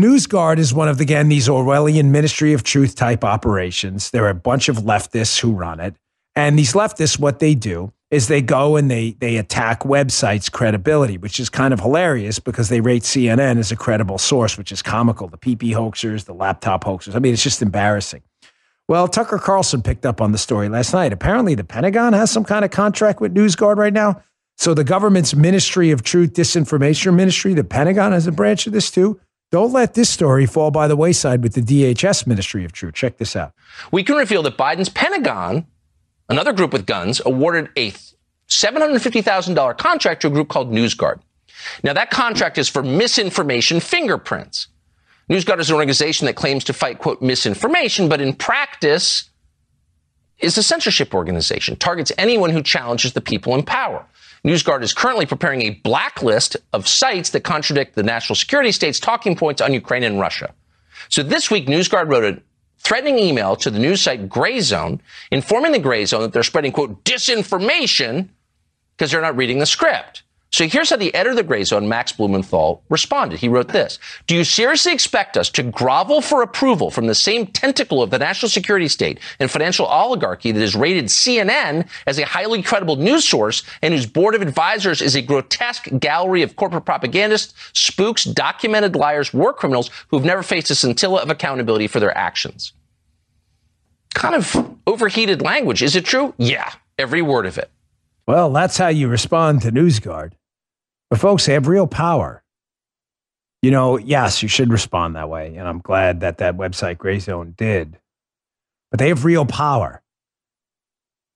NewsGuard 0.00 0.56
is 0.56 0.72
one 0.72 0.88
of, 0.88 0.98
again, 0.98 1.28
these 1.28 1.46
Orwellian 1.46 2.06
Ministry 2.06 2.54
of 2.54 2.62
Truth 2.62 2.94
type 2.94 3.22
operations. 3.22 4.12
There 4.12 4.24
are 4.24 4.30
a 4.30 4.34
bunch 4.34 4.70
of 4.70 4.78
leftists 4.78 5.38
who 5.38 5.52
run 5.52 5.78
it. 5.78 5.94
And 6.34 6.58
these 6.58 6.72
leftists, 6.72 7.18
what 7.18 7.38
they 7.38 7.54
do 7.54 7.92
is 8.10 8.28
they 8.28 8.40
go 8.40 8.76
and 8.76 8.90
they 8.90 9.12
they 9.18 9.36
attack 9.36 9.82
websites' 9.82 10.50
credibility, 10.50 11.18
which 11.18 11.40
is 11.40 11.48
kind 11.48 11.74
of 11.74 11.80
hilarious 11.80 12.38
because 12.38 12.68
they 12.68 12.80
rate 12.80 13.02
CNN 13.02 13.58
as 13.58 13.72
a 13.72 13.76
credible 13.76 14.18
source, 14.18 14.56
which 14.56 14.70
is 14.70 14.82
comical. 14.82 15.28
The 15.28 15.38
PP 15.38 15.72
hoaxers, 15.72 16.24
the 16.24 16.34
laptop 16.34 16.84
hoaxers. 16.84 17.16
I 17.16 17.18
mean, 17.18 17.32
it's 17.32 17.42
just 17.42 17.62
embarrassing. 17.62 18.22
Well, 18.88 19.08
Tucker 19.08 19.38
Carlson 19.38 19.82
picked 19.82 20.06
up 20.06 20.20
on 20.20 20.30
the 20.30 20.38
story 20.38 20.68
last 20.68 20.92
night. 20.92 21.12
Apparently, 21.12 21.56
the 21.56 21.64
Pentagon 21.64 22.12
has 22.12 22.30
some 22.30 22.44
kind 22.44 22.64
of 22.64 22.70
contract 22.70 23.20
with 23.20 23.34
NewsGuard 23.34 23.76
right 23.76 23.92
now. 23.92 24.22
So 24.58 24.74
the 24.74 24.84
government's 24.84 25.34
Ministry 25.34 25.90
of 25.90 26.02
Truth 26.02 26.34
Disinformation 26.34 27.14
Ministry, 27.14 27.52
the 27.52 27.64
Pentagon 27.64 28.12
has 28.12 28.26
a 28.26 28.32
branch 28.32 28.66
of 28.66 28.72
this 28.72 28.90
too. 28.90 29.20
Don't 29.52 29.72
let 29.72 29.94
this 29.94 30.08
story 30.08 30.46
fall 30.46 30.70
by 30.70 30.88
the 30.88 30.96
wayside 30.96 31.42
with 31.42 31.54
the 31.54 31.60
DHS 31.60 32.26
Ministry 32.26 32.64
of 32.64 32.72
Truth. 32.72 32.94
Check 32.94 33.18
this 33.18 33.36
out. 33.36 33.52
We 33.92 34.02
can 34.02 34.16
reveal 34.16 34.42
that 34.44 34.56
Biden's 34.56 34.88
Pentagon, 34.88 35.66
another 36.28 36.52
group 36.52 36.72
with 36.72 36.86
guns, 36.86 37.20
awarded 37.24 37.68
a 37.76 37.92
$750,000 38.48 39.78
contract 39.78 40.22
to 40.22 40.28
a 40.28 40.30
group 40.30 40.48
called 40.48 40.70
NewsGuard. 40.70 41.20
Now, 41.82 41.92
that 41.94 42.10
contract 42.10 42.58
is 42.58 42.68
for 42.68 42.82
misinformation 42.82 43.80
fingerprints. 43.80 44.68
NewsGuard 45.30 45.58
is 45.58 45.70
an 45.70 45.76
organization 45.76 46.26
that 46.26 46.36
claims 46.36 46.62
to 46.64 46.72
fight, 46.72 46.98
quote, 46.98 47.20
misinformation, 47.20 48.08
but 48.08 48.20
in 48.20 48.32
practice 48.32 49.30
is 50.38 50.56
a 50.58 50.62
censorship 50.62 51.14
organization, 51.14 51.76
targets 51.76 52.12
anyone 52.18 52.50
who 52.50 52.62
challenges 52.62 53.12
the 53.14 53.20
people 53.20 53.54
in 53.54 53.62
power. 53.62 54.04
NewsGuard 54.44 54.82
is 54.82 54.92
currently 54.92 55.26
preparing 55.26 55.62
a 55.62 55.70
blacklist 55.70 56.56
of 56.72 56.86
sites 56.86 57.30
that 57.30 57.40
contradict 57.40 57.96
the 57.96 58.02
national 58.02 58.36
security 58.36 58.70
state's 58.70 59.00
talking 59.00 59.34
points 59.34 59.60
on 59.60 59.72
Ukraine 59.72 60.04
and 60.04 60.20
Russia. 60.20 60.54
So 61.08 61.22
this 61.22 61.50
week, 61.50 61.66
NewsGuard 61.66 62.08
wrote 62.08 62.24
a 62.24 62.40
threatening 62.86 63.18
email 63.18 63.56
to 63.56 63.70
the 63.70 63.80
news 63.80 64.00
site 64.00 64.28
Grayzone, 64.28 65.00
informing 65.32 65.72
the 65.72 65.80
Grayzone 65.80 66.20
that 66.20 66.32
they're 66.32 66.44
spreading, 66.44 66.70
quote, 66.70 67.02
disinformation 67.04 68.28
because 68.96 69.10
they're 69.10 69.20
not 69.20 69.36
reading 69.36 69.58
the 69.58 69.66
script. 69.66 70.22
So 70.52 70.66
here's 70.66 70.90
how 70.90 70.96
the 70.96 71.14
editor 71.14 71.30
of 71.30 71.36
the 71.36 71.44
Grayzone, 71.44 71.88
Max 71.88 72.12
Blumenthal, 72.12 72.82
responded. 72.88 73.40
He 73.40 73.48
wrote 73.48 73.68
this. 73.68 73.98
Do 74.26 74.36
you 74.36 74.44
seriously 74.44 74.92
expect 74.92 75.36
us 75.36 75.50
to 75.50 75.62
grovel 75.62 76.20
for 76.20 76.40
approval 76.40 76.90
from 76.90 77.08
the 77.08 77.14
same 77.14 77.48
tentacle 77.48 78.02
of 78.02 78.10
the 78.10 78.18
national 78.18 78.48
security 78.48 78.88
state 78.88 79.18
and 79.40 79.50
financial 79.50 79.84
oligarchy 79.86 80.52
that 80.52 80.60
has 80.60 80.76
rated 80.76 81.06
CNN 81.06 81.88
as 82.06 82.18
a 82.18 82.24
highly 82.24 82.62
credible 82.62 82.96
news 82.96 83.28
source 83.28 83.64
and 83.82 83.92
whose 83.92 84.06
board 84.06 84.34
of 84.34 84.40
advisors 84.40 85.02
is 85.02 85.16
a 85.16 85.20
grotesque 85.20 85.88
gallery 85.98 86.42
of 86.42 86.56
corporate 86.56 86.86
propagandists, 86.86 87.52
spooks, 87.74 88.24
documented 88.24 88.94
liars, 88.94 89.34
war 89.34 89.52
criminals 89.52 89.90
who've 90.08 90.24
never 90.24 90.42
faced 90.42 90.70
a 90.70 90.74
scintilla 90.74 91.20
of 91.20 91.28
accountability 91.28 91.88
for 91.88 92.00
their 92.00 92.16
actions? 92.16 92.72
Kind 94.16 94.34
of 94.34 94.76
overheated 94.86 95.42
language. 95.42 95.82
Is 95.82 95.94
it 95.94 96.06
true? 96.06 96.32
Yeah, 96.38 96.72
every 96.98 97.20
word 97.20 97.44
of 97.44 97.58
it. 97.58 97.70
Well, 98.26 98.50
that's 98.50 98.78
how 98.78 98.88
you 98.88 99.08
respond 99.08 99.60
to 99.62 99.70
NewsGuard. 99.70 100.32
But 101.10 101.20
folks, 101.20 101.44
they 101.44 101.52
have 101.52 101.68
real 101.68 101.86
power. 101.86 102.42
You 103.60 103.70
know, 103.70 103.98
yes, 103.98 104.42
you 104.42 104.48
should 104.48 104.70
respond 104.70 105.16
that 105.16 105.28
way. 105.28 105.56
And 105.56 105.68
I'm 105.68 105.80
glad 105.80 106.20
that 106.20 106.38
that 106.38 106.56
website, 106.56 106.96
Grayzone, 106.96 107.54
did. 107.56 107.98
But 108.90 109.00
they 109.00 109.08
have 109.08 109.26
real 109.26 109.44
power. 109.44 110.02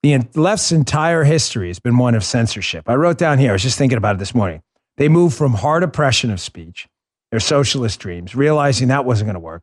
The 0.02 0.18
left's 0.34 0.72
entire 0.72 1.24
history 1.24 1.68
has 1.68 1.80
been 1.80 1.98
one 1.98 2.14
of 2.14 2.24
censorship. 2.24 2.88
I 2.88 2.94
wrote 2.94 3.18
down 3.18 3.38
here, 3.38 3.50
I 3.50 3.52
was 3.52 3.62
just 3.62 3.76
thinking 3.76 3.98
about 3.98 4.16
it 4.16 4.20
this 4.20 4.34
morning. 4.34 4.62
They 4.96 5.10
moved 5.10 5.36
from 5.36 5.52
hard 5.52 5.82
oppression 5.82 6.30
of 6.30 6.40
speech, 6.40 6.88
their 7.30 7.40
socialist 7.40 8.00
dreams, 8.00 8.34
realizing 8.34 8.88
that 8.88 9.04
wasn't 9.04 9.26
going 9.26 9.34
to 9.34 9.40
work, 9.40 9.62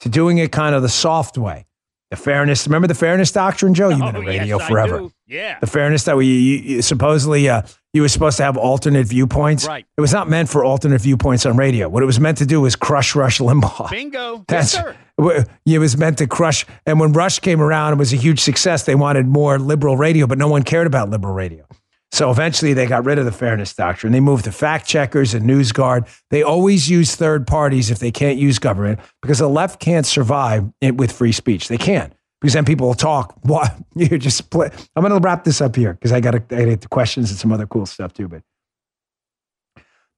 to 0.00 0.08
doing 0.08 0.38
it 0.38 0.50
kind 0.50 0.74
of 0.74 0.80
the 0.80 0.88
soft 0.88 1.36
way. 1.36 1.66
The 2.14 2.22
fairness, 2.22 2.66
remember 2.66 2.86
the 2.86 2.94
fairness 2.94 3.32
doctrine, 3.32 3.74
Joe? 3.74 3.88
You've 3.88 4.00
been 4.00 4.16
in 4.16 4.24
radio 4.24 4.58
yes, 4.58 4.68
forever. 4.68 5.08
Yeah. 5.26 5.58
The 5.58 5.66
fairness 5.66 6.04
that 6.04 6.16
we 6.16 6.26
you, 6.26 6.56
you, 6.58 6.82
supposedly 6.82 7.48
uh, 7.48 7.62
you 7.92 8.02
were 8.02 8.08
supposed 8.08 8.36
to 8.36 8.44
have 8.44 8.56
alternate 8.56 9.06
viewpoints. 9.06 9.66
Right. 9.66 9.84
It 9.96 10.00
was 10.00 10.12
not 10.12 10.28
meant 10.28 10.48
for 10.48 10.64
alternate 10.64 11.00
viewpoints 11.00 11.44
on 11.44 11.56
radio. 11.56 11.88
What 11.88 12.04
it 12.04 12.06
was 12.06 12.20
meant 12.20 12.38
to 12.38 12.46
do 12.46 12.60
was 12.60 12.76
crush 12.76 13.16
Rush 13.16 13.40
Limbaugh. 13.40 13.90
Bingo. 13.90 14.44
That's 14.48 14.74
yes, 14.74 14.84
sir. 14.84 15.46
it 15.66 15.78
was 15.78 15.96
meant 15.96 16.18
to 16.18 16.28
crush. 16.28 16.66
And 16.86 17.00
when 17.00 17.12
Rush 17.12 17.40
came 17.40 17.60
around, 17.60 17.94
it 17.94 17.96
was 17.96 18.12
a 18.12 18.16
huge 18.16 18.40
success. 18.40 18.84
They 18.84 18.94
wanted 18.94 19.26
more 19.26 19.58
liberal 19.58 19.96
radio, 19.96 20.28
but 20.28 20.38
no 20.38 20.46
one 20.46 20.62
cared 20.62 20.86
about 20.86 21.10
liberal 21.10 21.34
radio. 21.34 21.66
So 22.14 22.30
eventually, 22.30 22.74
they 22.74 22.86
got 22.86 23.04
rid 23.04 23.18
of 23.18 23.24
the 23.24 23.32
fairness 23.32 23.74
doctrine. 23.74 24.12
They 24.12 24.20
moved 24.20 24.44
to 24.44 24.52
fact 24.52 24.86
checkers 24.86 25.34
and 25.34 25.44
NewsGuard. 25.44 26.08
They 26.30 26.44
always 26.44 26.88
use 26.88 27.16
third 27.16 27.44
parties 27.44 27.90
if 27.90 27.98
they 27.98 28.12
can't 28.12 28.38
use 28.38 28.60
government 28.60 29.00
because 29.20 29.40
the 29.40 29.48
left 29.48 29.80
can't 29.80 30.06
survive 30.06 30.70
it 30.80 30.96
with 30.96 31.10
free 31.10 31.32
speech. 31.32 31.66
They 31.66 31.76
can't 31.76 32.12
because 32.40 32.52
then 32.52 32.64
people 32.64 32.86
will 32.86 32.94
talk. 32.94 33.34
What 33.42 33.76
you 33.96 34.16
just 34.16 34.36
split. 34.36 34.72
I'm 34.94 35.02
going 35.02 35.12
to 35.12 35.18
wrap 35.18 35.42
this 35.42 35.60
up 35.60 35.74
here 35.74 35.94
because 35.94 36.12
I 36.12 36.20
got 36.20 36.30
to 36.30 36.38
get 36.38 36.82
the 36.82 36.88
questions 36.88 37.30
and 37.30 37.38
some 37.38 37.50
other 37.50 37.66
cool 37.66 37.84
stuff 37.84 38.12
too. 38.12 38.28
But 38.28 38.42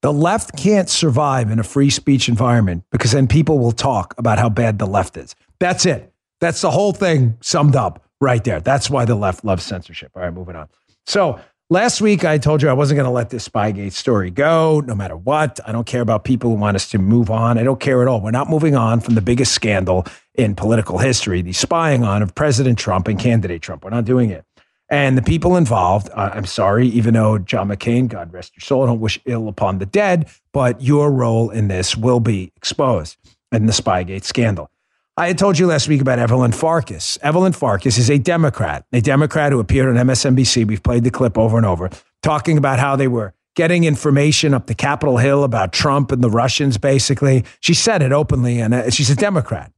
the 0.02 0.12
left 0.12 0.54
can't 0.54 0.90
survive 0.90 1.50
in 1.50 1.58
a 1.58 1.64
free 1.64 1.88
speech 1.88 2.28
environment 2.28 2.84
because 2.92 3.12
then 3.12 3.26
people 3.26 3.58
will 3.58 3.72
talk 3.72 4.14
about 4.18 4.38
how 4.38 4.50
bad 4.50 4.78
the 4.78 4.86
left 4.86 5.16
is. 5.16 5.34
That's 5.60 5.86
it. 5.86 6.12
That's 6.42 6.60
the 6.60 6.70
whole 6.70 6.92
thing 6.92 7.38
summed 7.40 7.74
up 7.74 8.04
right 8.20 8.44
there. 8.44 8.60
That's 8.60 8.90
why 8.90 9.06
the 9.06 9.14
left 9.14 9.46
loves 9.46 9.64
censorship. 9.64 10.10
All 10.14 10.20
right, 10.20 10.34
moving 10.34 10.56
on. 10.56 10.68
So 11.06 11.40
last 11.70 12.00
week 12.00 12.24
I 12.24 12.38
told 12.38 12.62
you 12.62 12.68
I 12.68 12.72
wasn't 12.72 12.96
going 12.96 13.06
to 13.06 13.10
let 13.10 13.30
this 13.30 13.48
Spygate 13.48 13.92
story 13.92 14.30
go, 14.30 14.80
no 14.80 14.94
matter 14.94 15.16
what. 15.16 15.60
I 15.66 15.72
don't 15.72 15.86
care 15.86 16.00
about 16.00 16.24
people 16.24 16.50
who 16.50 16.56
want 16.56 16.76
us 16.76 16.90
to 16.90 16.98
move 16.98 17.30
on. 17.30 17.58
I 17.58 17.62
don't 17.62 17.80
care 17.80 18.02
at 18.02 18.08
all. 18.08 18.20
We're 18.20 18.30
not 18.30 18.50
moving 18.50 18.74
on 18.74 19.00
from 19.00 19.14
the 19.14 19.20
biggest 19.20 19.52
scandal 19.52 20.06
in 20.34 20.54
political 20.54 20.98
history, 20.98 21.42
the 21.42 21.52
spying 21.52 22.04
on 22.04 22.22
of 22.22 22.34
President 22.34 22.78
Trump 22.78 23.08
and 23.08 23.18
candidate 23.18 23.62
Trump. 23.62 23.84
We're 23.84 23.90
not 23.90 24.04
doing 24.04 24.30
it. 24.30 24.44
And 24.88 25.18
the 25.18 25.22
people 25.22 25.56
involved, 25.56 26.08
uh, 26.14 26.30
I'm 26.32 26.46
sorry, 26.46 26.86
even 26.88 27.14
though 27.14 27.38
John 27.38 27.68
McCain, 27.68 28.06
God 28.06 28.32
rest 28.32 28.52
your 28.56 28.60
soul, 28.62 28.84
I 28.84 28.86
don't 28.86 29.00
wish 29.00 29.18
ill 29.24 29.48
upon 29.48 29.78
the 29.78 29.86
dead, 29.86 30.28
but 30.52 30.80
your 30.80 31.10
role 31.10 31.50
in 31.50 31.66
this 31.66 31.96
will 31.96 32.20
be 32.20 32.52
exposed 32.54 33.16
in 33.50 33.66
the 33.66 33.72
Spygate 33.72 34.22
scandal. 34.22 34.70
I 35.18 35.28
had 35.28 35.38
told 35.38 35.58
you 35.58 35.66
last 35.66 35.88
week 35.88 36.02
about 36.02 36.18
Evelyn 36.18 36.52
Farkas. 36.52 37.18
Evelyn 37.22 37.54
Farkas 37.54 37.96
is 37.96 38.10
a 38.10 38.18
Democrat, 38.18 38.84
a 38.92 39.00
Democrat 39.00 39.50
who 39.50 39.60
appeared 39.60 39.96
on 39.96 40.06
MSNBC. 40.06 40.66
We've 40.66 40.82
played 40.82 41.04
the 41.04 41.10
clip 41.10 41.38
over 41.38 41.56
and 41.56 41.64
over, 41.64 41.88
talking 42.22 42.58
about 42.58 42.78
how 42.78 42.96
they 42.96 43.08
were 43.08 43.32
getting 43.54 43.84
information 43.84 44.52
up 44.52 44.66
to 44.66 44.74
Capitol 44.74 45.16
Hill 45.16 45.42
about 45.42 45.72
Trump 45.72 46.12
and 46.12 46.22
the 46.22 46.28
Russians, 46.28 46.76
basically. 46.76 47.44
She 47.60 47.72
said 47.72 48.02
it 48.02 48.12
openly, 48.12 48.60
and 48.60 48.74
uh, 48.74 48.90
she's 48.90 49.08
a 49.08 49.16
Democrat. 49.16 49.72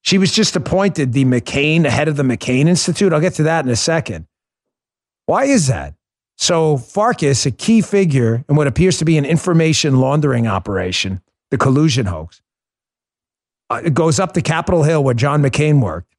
She 0.00 0.16
was 0.16 0.32
just 0.32 0.56
appointed 0.56 1.12
the 1.12 1.26
McCain, 1.26 1.82
the 1.82 1.90
head 1.90 2.08
of 2.08 2.16
the 2.16 2.22
McCain 2.22 2.66
Institute. 2.66 3.12
I'll 3.12 3.20
get 3.20 3.34
to 3.34 3.42
that 3.42 3.66
in 3.66 3.70
a 3.70 3.76
second. 3.76 4.26
Why 5.26 5.44
is 5.44 5.66
that? 5.66 5.94
So, 6.38 6.78
Farkas, 6.78 7.44
a 7.44 7.50
key 7.50 7.82
figure 7.82 8.42
in 8.48 8.56
what 8.56 8.66
appears 8.66 8.96
to 8.98 9.04
be 9.04 9.18
an 9.18 9.26
information 9.26 9.96
laundering 10.00 10.46
operation, 10.46 11.20
the 11.50 11.58
collusion 11.58 12.06
hoax, 12.06 12.41
uh, 13.72 13.88
goes 13.88 14.20
up 14.20 14.32
to 14.32 14.42
Capitol 14.42 14.82
Hill 14.82 15.02
where 15.02 15.14
John 15.14 15.42
McCain 15.42 15.80
worked 15.80 16.14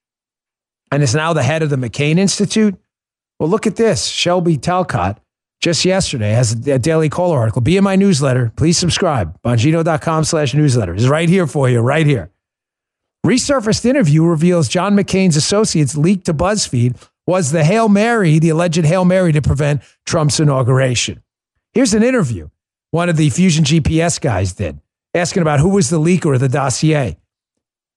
and 0.92 1.04
is 1.04 1.16
now 1.16 1.34
the 1.34 1.44
head 1.44 1.64
of 1.64 1.70
the 1.70 1.76
McCain 1.76 2.18
Institute. 2.18 2.76
Well, 3.40 3.50
look 3.50 3.68
at 3.68 3.76
this. 3.76 4.08
Shelby 4.08 4.58
Talcott 4.58 5.20
just 5.62 5.86
yesterday 5.86 6.32
has 6.32 6.52
a 6.68 6.78
Daily 6.78 7.10
Caller 7.10 7.40
article. 7.40 7.62
Be 7.62 7.78
in 7.78 7.84
my 7.84 7.96
newsletter. 7.96 8.52
Please 8.56 8.78
subscribe. 8.78 9.42
Bongino.com 9.44 10.26
slash 10.26 10.54
newsletter 10.54 10.94
is 10.94 11.08
right 11.08 11.30
here 11.30 11.48
for 11.48 11.70
you, 11.70 11.80
right 11.80 12.06
here. 12.06 12.32
Resurfaced 13.26 13.86
interview 13.86 14.26
reveals 14.26 14.68
John 14.68 14.96
McCain's 14.96 15.38
associates 15.38 15.96
leaked 15.96 16.26
to 16.26 16.34
BuzzFeed 16.34 16.98
was 17.26 17.52
the 17.52 17.64
Hail 17.64 17.88
Mary, 17.88 18.38
the 18.40 18.50
alleged 18.50 18.84
Hail 18.84 19.06
Mary 19.06 19.32
to 19.32 19.42
prevent 19.42 19.82
Trump's 20.06 20.42
inauguration. 20.42 21.24
Here's 21.72 21.94
an 21.94 22.04
interview 22.04 22.50
one 22.92 23.10
of 23.10 23.18
the 23.18 23.30
Fusion 23.30 23.64
GPS 23.64 24.20
guys 24.22 24.54
did, 24.54 24.80
asking 25.14 25.42
about 25.42 25.60
who 25.60 25.70
was 25.70 25.90
the 25.90 26.00
leaker 26.00 26.36
of 26.36 26.42
the 26.42 26.50
dossier. 26.50 27.18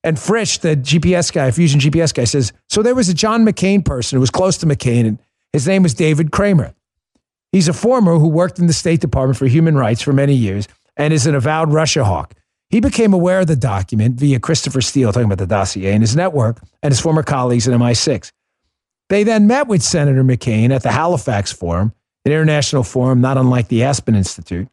And 0.07 0.19
Fritsch, 0.19 0.61
the 0.61 0.77
GPS 0.77 1.33
guy, 1.33 1.51
Fusion 1.51 1.81
GPS 1.81 2.15
guy, 2.15 2.23
says, 2.23 2.53
So 2.69 2.81
there 2.81 2.95
was 2.95 3.09
a 3.09 3.15
John 3.15 3.45
McCain 3.45 3.85
person 3.85 4.17
who 4.17 4.21
was 4.21 4.31
close 4.31 4.57
to 4.59 4.67
McCain, 4.67 5.05
and 5.05 5.19
his 5.53 5.67
name 5.67 5.83
was 5.83 5.95
David 5.95 6.31
Kramer. 6.31 6.73
He's 7.51 7.67
a 7.67 7.73
former 7.73 8.17
who 8.17 8.29
worked 8.29 8.61
in 8.61 8.69
the 8.69 8.73
State 8.73 9.01
Department 9.01 9.37
for 9.37 9.47
Human 9.47 9.77
Rights 9.77 10.01
for 10.01 10.13
many 10.13 10.35
years 10.35 10.69
and 10.97 11.13
is 11.13 11.27
an 11.27 11.35
avowed 11.35 11.73
Russia 11.73 12.05
hawk. 12.05 12.35
He 12.71 12.79
became 12.79 13.13
aware 13.13 13.41
of 13.41 13.49
the 13.49 13.57
document 13.57 14.15
via 14.21 14.39
Christopher 14.39 14.81
Steele, 14.81 15.13
talking 15.13 15.27
about 15.27 15.39
the 15.39 15.47
dossier, 15.47 15.93
and 15.93 16.05
his 16.05 16.15
network 16.15 16.61
and 16.85 16.93
his 16.93 17.01
former 17.01 17.25
colleagues 17.25 17.67
at 17.67 17.75
MI6. 17.75 18.31
They 19.09 19.25
then 19.25 19.49
met 19.49 19.67
with 19.67 19.83
Senator 19.83 20.23
McCain 20.23 20.71
at 20.71 20.85
the 20.85 20.93
Halifax 20.93 21.51
Forum, 21.51 21.93
an 22.25 22.31
international 22.31 22.85
forum 22.85 23.21
not 23.21 23.39
unlike 23.39 23.67
the 23.67 23.83
Aspen 23.83 24.15
Institute. 24.15 24.69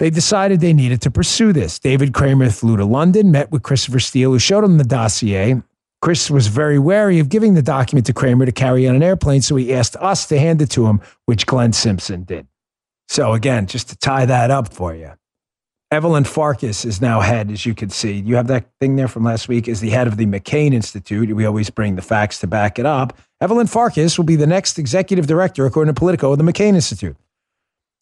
They 0.00 0.08
decided 0.08 0.60
they 0.60 0.72
needed 0.72 1.02
to 1.02 1.10
pursue 1.10 1.52
this. 1.52 1.78
David 1.78 2.14
Kramer 2.14 2.48
flew 2.48 2.78
to 2.78 2.86
London, 2.86 3.30
met 3.30 3.52
with 3.52 3.62
Christopher 3.62 4.00
Steele, 4.00 4.30
who 4.30 4.38
showed 4.38 4.64
him 4.64 4.78
the 4.78 4.84
dossier. 4.84 5.62
Chris 6.00 6.30
was 6.30 6.46
very 6.46 6.78
wary 6.78 7.18
of 7.18 7.28
giving 7.28 7.52
the 7.52 7.60
document 7.60 8.06
to 8.06 8.14
Kramer 8.14 8.46
to 8.46 8.52
carry 8.52 8.88
on 8.88 8.96
an 8.96 9.02
airplane, 9.02 9.42
so 9.42 9.56
he 9.56 9.74
asked 9.74 9.96
us 9.96 10.26
to 10.28 10.38
hand 10.38 10.62
it 10.62 10.70
to 10.70 10.86
him, 10.86 11.02
which 11.26 11.44
Glenn 11.44 11.74
Simpson 11.74 12.22
did. 12.22 12.48
So, 13.08 13.34
again, 13.34 13.66
just 13.66 13.90
to 13.90 13.96
tie 13.96 14.24
that 14.24 14.50
up 14.50 14.72
for 14.72 14.94
you, 14.94 15.12
Evelyn 15.90 16.24
Farkas 16.24 16.86
is 16.86 17.02
now 17.02 17.20
head, 17.20 17.50
as 17.50 17.66
you 17.66 17.74
can 17.74 17.90
see. 17.90 18.20
You 18.20 18.36
have 18.36 18.46
that 18.46 18.70
thing 18.80 18.96
there 18.96 19.08
from 19.08 19.24
last 19.24 19.48
week, 19.48 19.68
is 19.68 19.80
the 19.80 19.90
head 19.90 20.06
of 20.06 20.16
the 20.16 20.24
McCain 20.24 20.72
Institute. 20.72 21.36
We 21.36 21.44
always 21.44 21.68
bring 21.68 21.96
the 21.96 22.02
facts 22.02 22.40
to 22.40 22.46
back 22.46 22.78
it 22.78 22.86
up. 22.86 23.18
Evelyn 23.42 23.66
Farkas 23.66 24.16
will 24.16 24.24
be 24.24 24.36
the 24.36 24.46
next 24.46 24.78
executive 24.78 25.26
director, 25.26 25.66
according 25.66 25.92
to 25.92 25.98
Politico, 25.98 26.32
of 26.32 26.38
the 26.38 26.44
McCain 26.44 26.74
Institute. 26.74 27.18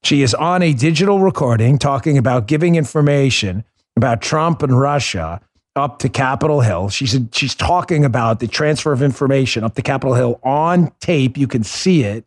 She 0.03 0.23
is 0.23 0.35
on 0.35 0.63
a 0.63 0.73
digital 0.73 1.21
recording 1.21 1.79
talking 1.79 2.17
about 2.17 2.47
giving 2.47 2.77
information 2.77 3.65
about 3.97 4.23
Trump 4.23 4.63
and 4.63 4.79
Russia 4.79 5.41
up 5.77 5.99
to 6.01 6.09
Capitol 6.09 6.61
Hill. 6.61 6.89
She's, 6.89 7.19
she's 7.33 7.55
talking 7.55 8.05
about 8.05 8.41
the 8.41 8.49
transfer 8.49 8.93
of 8.93 9.03
information 9.03 9.65
up 9.65 9.75
to 9.75 9.83
Capitol 9.83 10.15
Hill 10.15 10.41
on 10.43 10.93
tape. 11.01 11.37
You 11.37 11.47
can 11.47 11.65
see 11.65 12.05
it. 12.05 12.25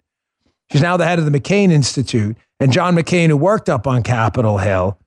She's 0.72 0.82
now 0.82 0.97
the 0.97 1.05
head 1.05 1.19
of 1.19 1.26
the 1.26 1.38
McCain 1.38 1.72
Institute. 1.72 2.38
And 2.59 2.72
John 2.72 2.95
McCain, 2.95 3.30
who 3.30 3.38
worked 3.38 3.69
up 3.69 3.88
on 3.88 4.03
Capitol 4.03 4.57
Hill, 4.59 4.97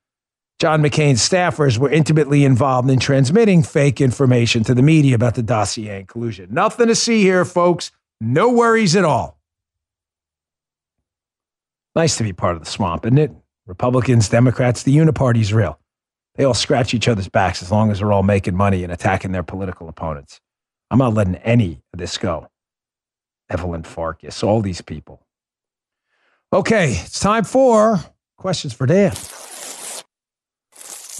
John 0.59 0.83
McCain's 0.83 1.27
staffers 1.27 1.79
were 1.79 1.91
intimately 1.91 2.45
involved 2.45 2.91
in 2.91 2.99
transmitting 2.99 3.63
fake 3.63 4.01
information 4.01 4.65
to 4.65 4.75
the 4.75 4.83
media 4.83 5.15
about 5.15 5.35
the 5.35 5.43
dossier 5.43 5.99
and 5.99 6.09
collusion. 6.09 6.53
Nothing 6.53 6.89
to 6.89 6.95
see 6.95 7.23
here, 7.23 7.45
folks. 7.45 7.93
No 8.21 8.51
worries 8.51 8.97
at 8.97 9.05
all. 9.05 9.34
Nice 11.95 12.17
to 12.17 12.25
be 12.25 12.33
part 12.33 12.57
of 12.57 12.65
the 12.65 12.71
swamp, 12.71 13.07
isn't 13.07 13.19
it? 13.19 13.31
Republicans, 13.67 14.29
Democrats, 14.29 14.83
the 14.83 14.97
uniparty's 14.97 15.53
real. 15.53 15.79
They 16.35 16.45
all 16.45 16.55
scratch 16.55 16.93
each 16.93 17.09
other's 17.09 17.29
backs 17.29 17.63
as 17.63 17.71
long 17.71 17.91
as 17.91 18.01
they're 18.01 18.13
all 18.13 18.25
making 18.25 18.57
money 18.57 18.83
and 18.83 18.93
attacking 18.93 19.33
their 19.33 19.45
political 19.45 19.89
opponents. 19.89 20.41
I'm 20.91 20.99
not 20.99 21.15
letting 21.15 21.37
any 21.37 21.81
of 21.93 21.99
this 21.99 22.19
go. 22.19 22.49
Evelyn 23.49 23.85
Farkas, 23.85 24.43
all 24.43 24.61
these 24.61 24.81
people. 24.81 25.25
Okay, 26.53 26.93
it's 26.93 27.21
time 27.21 27.45
for 27.45 28.01
questions 28.37 28.73
for 28.73 28.87
Dan. 28.87 29.13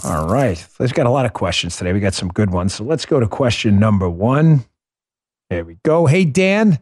All 0.05 0.29
right. 0.29 0.65
There's 0.79 0.93
got 0.93 1.07
a 1.07 1.11
lot 1.11 1.25
of 1.25 1.33
questions 1.33 1.77
today. 1.77 1.93
We 1.93 2.01
got 2.01 2.15
some 2.15 2.29
good 2.29 2.51
ones. 2.51 2.75
So 2.75 2.85
let's 2.85 3.07
go 3.07 3.21
to 3.21 3.27
question 3.27 3.79
number 3.79 4.09
one. 4.09 4.65
There 5.49 5.65
we 5.65 5.79
go. 5.83 6.07
Hey, 6.07 6.25
Dan, 6.25 6.79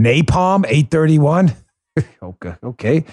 Napalm 0.00 0.66
831. 0.66 1.54
okay. 2.22 2.54
Okay. 2.62 3.04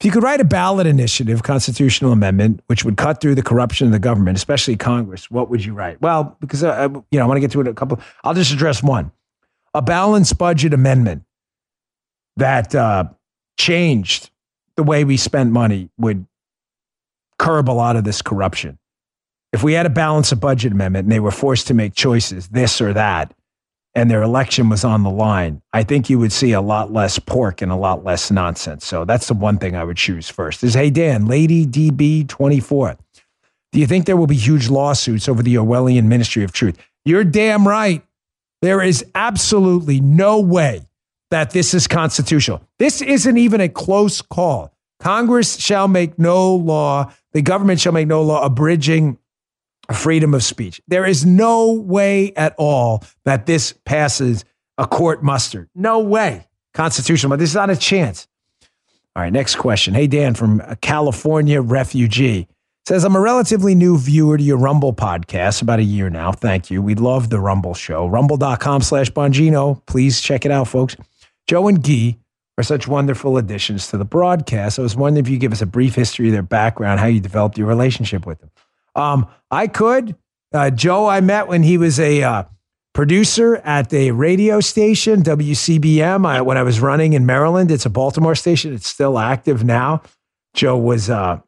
If 0.00 0.04
you 0.04 0.12
could 0.12 0.22
write 0.22 0.40
a 0.40 0.44
ballot 0.44 0.86
initiative, 0.86 1.42
constitutional 1.42 2.12
amendment, 2.12 2.60
which 2.66 2.84
would 2.84 2.98
cut 2.98 3.20
through 3.20 3.34
the 3.34 3.42
corruption 3.42 3.86
of 3.86 3.92
the 3.92 3.98
government, 3.98 4.36
especially 4.36 4.76
Congress, 4.76 5.30
what 5.30 5.48
would 5.48 5.64
you 5.64 5.72
write? 5.72 6.00
Well, 6.02 6.36
because 6.40 6.62
uh, 6.62 6.88
you 7.10 7.18
know, 7.18 7.24
I 7.24 7.26
want 7.26 7.36
to 7.36 7.40
get 7.40 7.50
to 7.52 7.60
it 7.62 7.68
a 7.68 7.72
couple. 7.72 8.00
I'll 8.22 8.34
just 8.34 8.52
address 8.52 8.82
one: 8.82 9.10
a 9.72 9.80
balanced 9.80 10.36
budget 10.36 10.74
amendment 10.74 11.22
that 12.36 12.74
uh, 12.74 13.04
changed 13.58 14.30
the 14.76 14.82
way 14.82 15.04
we 15.04 15.16
spent 15.16 15.50
money 15.50 15.88
would 15.98 16.26
curb 17.38 17.70
a 17.70 17.72
lot 17.72 17.96
of 17.96 18.04
this 18.04 18.20
corruption. 18.20 18.78
If 19.52 19.62
we 19.62 19.72
had 19.72 19.86
a 19.86 19.90
balance 19.90 20.32
of 20.32 20.40
budget 20.40 20.72
amendment 20.72 21.04
and 21.04 21.12
they 21.12 21.20
were 21.20 21.30
forced 21.30 21.68
to 21.68 21.74
make 21.74 21.94
choices, 21.94 22.48
this 22.48 22.80
or 22.80 22.92
that, 22.92 23.32
and 23.96 24.10
their 24.10 24.22
election 24.22 24.68
was 24.68 24.84
on 24.84 25.02
the 25.02 25.10
line, 25.10 25.62
I 25.72 25.82
think 25.82 26.10
you 26.10 26.18
would 26.18 26.30
see 26.30 26.52
a 26.52 26.60
lot 26.60 26.92
less 26.92 27.18
pork 27.18 27.62
and 27.62 27.72
a 27.72 27.76
lot 27.76 28.04
less 28.04 28.30
nonsense. 28.30 28.86
So 28.86 29.06
that's 29.06 29.26
the 29.26 29.34
one 29.34 29.56
thing 29.56 29.74
I 29.74 29.84
would 29.84 29.96
choose 29.96 30.28
first. 30.28 30.62
Is 30.62 30.74
hey 30.74 30.90
Dan, 30.90 31.26
Lady 31.26 31.66
DB 31.66 32.28
twenty 32.28 32.60
four. 32.60 32.96
Do 33.72 33.80
you 33.80 33.86
think 33.86 34.04
there 34.04 34.16
will 34.16 34.26
be 34.26 34.36
huge 34.36 34.68
lawsuits 34.68 35.28
over 35.28 35.42
the 35.42 35.54
Orwellian 35.54 36.04
Ministry 36.04 36.44
of 36.44 36.52
Truth? 36.52 36.78
You're 37.04 37.24
damn 37.24 37.66
right. 37.66 38.04
There 38.62 38.82
is 38.82 39.04
absolutely 39.14 40.00
no 40.00 40.40
way 40.40 40.86
that 41.30 41.50
this 41.50 41.74
is 41.74 41.86
constitutional. 41.86 42.62
This 42.78 43.00
isn't 43.02 43.36
even 43.36 43.60
a 43.60 43.68
close 43.68 44.22
call. 44.22 44.72
Congress 45.00 45.58
shall 45.58 45.88
make 45.88 46.18
no 46.18 46.54
law, 46.54 47.12
the 47.32 47.42
government 47.42 47.80
shall 47.80 47.92
make 47.92 48.08
no 48.08 48.22
law 48.22 48.44
abridging 48.44 49.18
freedom 49.92 50.34
of 50.34 50.42
speech. 50.42 50.80
There 50.88 51.06
is 51.06 51.24
no 51.24 51.72
way 51.72 52.32
at 52.34 52.54
all 52.58 53.04
that 53.24 53.46
this 53.46 53.74
passes 53.84 54.44
a 54.78 54.86
court 54.86 55.22
muster. 55.22 55.68
No 55.74 56.00
way. 56.00 56.46
Constitutional, 56.74 57.30
but 57.30 57.38
there's 57.38 57.54
not 57.54 57.70
a 57.70 57.76
chance. 57.76 58.28
All 59.14 59.22
right, 59.22 59.32
next 59.32 59.56
question. 59.56 59.94
Hey, 59.94 60.06
Dan 60.06 60.34
from 60.34 60.60
California 60.82 61.62
refugee 61.62 62.48
says, 62.86 63.02
I'm 63.02 63.16
a 63.16 63.20
relatively 63.20 63.74
new 63.74 63.98
viewer 63.98 64.36
to 64.36 64.44
your 64.44 64.58
Rumble 64.58 64.92
podcast, 64.92 65.62
about 65.62 65.80
a 65.80 65.84
year 65.84 66.08
now. 66.10 66.32
Thank 66.32 66.70
you. 66.70 66.82
We 66.82 66.94
love 66.94 67.30
the 67.30 67.40
Rumble 67.40 67.74
show. 67.74 68.06
Rumble.com 68.06 68.82
slash 68.82 69.10
Bongino. 69.10 69.84
Please 69.86 70.20
check 70.20 70.44
it 70.44 70.52
out, 70.52 70.68
folks. 70.68 70.96
Joe 71.48 71.66
and 71.66 71.82
Gee 71.84 72.18
are 72.58 72.62
such 72.62 72.86
wonderful 72.86 73.38
additions 73.38 73.88
to 73.88 73.96
the 73.96 74.04
broadcast. 74.04 74.78
I 74.78 74.82
was 74.82 74.94
wondering 74.94 75.24
if 75.24 75.30
you 75.30 75.38
give 75.38 75.52
us 75.52 75.62
a 75.62 75.66
brief 75.66 75.94
history 75.94 76.28
of 76.28 76.32
their 76.32 76.42
background, 76.42 77.00
how 77.00 77.06
you 77.06 77.20
developed 77.20 77.58
your 77.58 77.66
relationship 77.66 78.26
with 78.26 78.40
them. 78.40 78.50
Um, 78.96 79.28
I 79.50 79.68
could. 79.68 80.16
Uh, 80.52 80.70
Joe, 80.70 81.06
I 81.06 81.20
met 81.20 81.48
when 81.48 81.62
he 81.62 81.78
was 81.78 82.00
a 82.00 82.22
uh, 82.22 82.44
producer 82.94 83.56
at 83.56 83.92
a 83.92 84.10
radio 84.10 84.60
station, 84.60 85.22
WCBM, 85.22 86.26
I, 86.26 86.40
when 86.40 86.56
I 86.56 86.62
was 86.62 86.80
running 86.80 87.12
in 87.12 87.26
Maryland. 87.26 87.70
It's 87.70 87.84
a 87.84 87.90
Baltimore 87.90 88.34
station. 88.34 88.72
It's 88.72 88.88
still 88.88 89.18
active 89.18 89.64
now. 89.64 90.02
Joe 90.54 90.78
was 90.78 91.10
uh, 91.10 91.40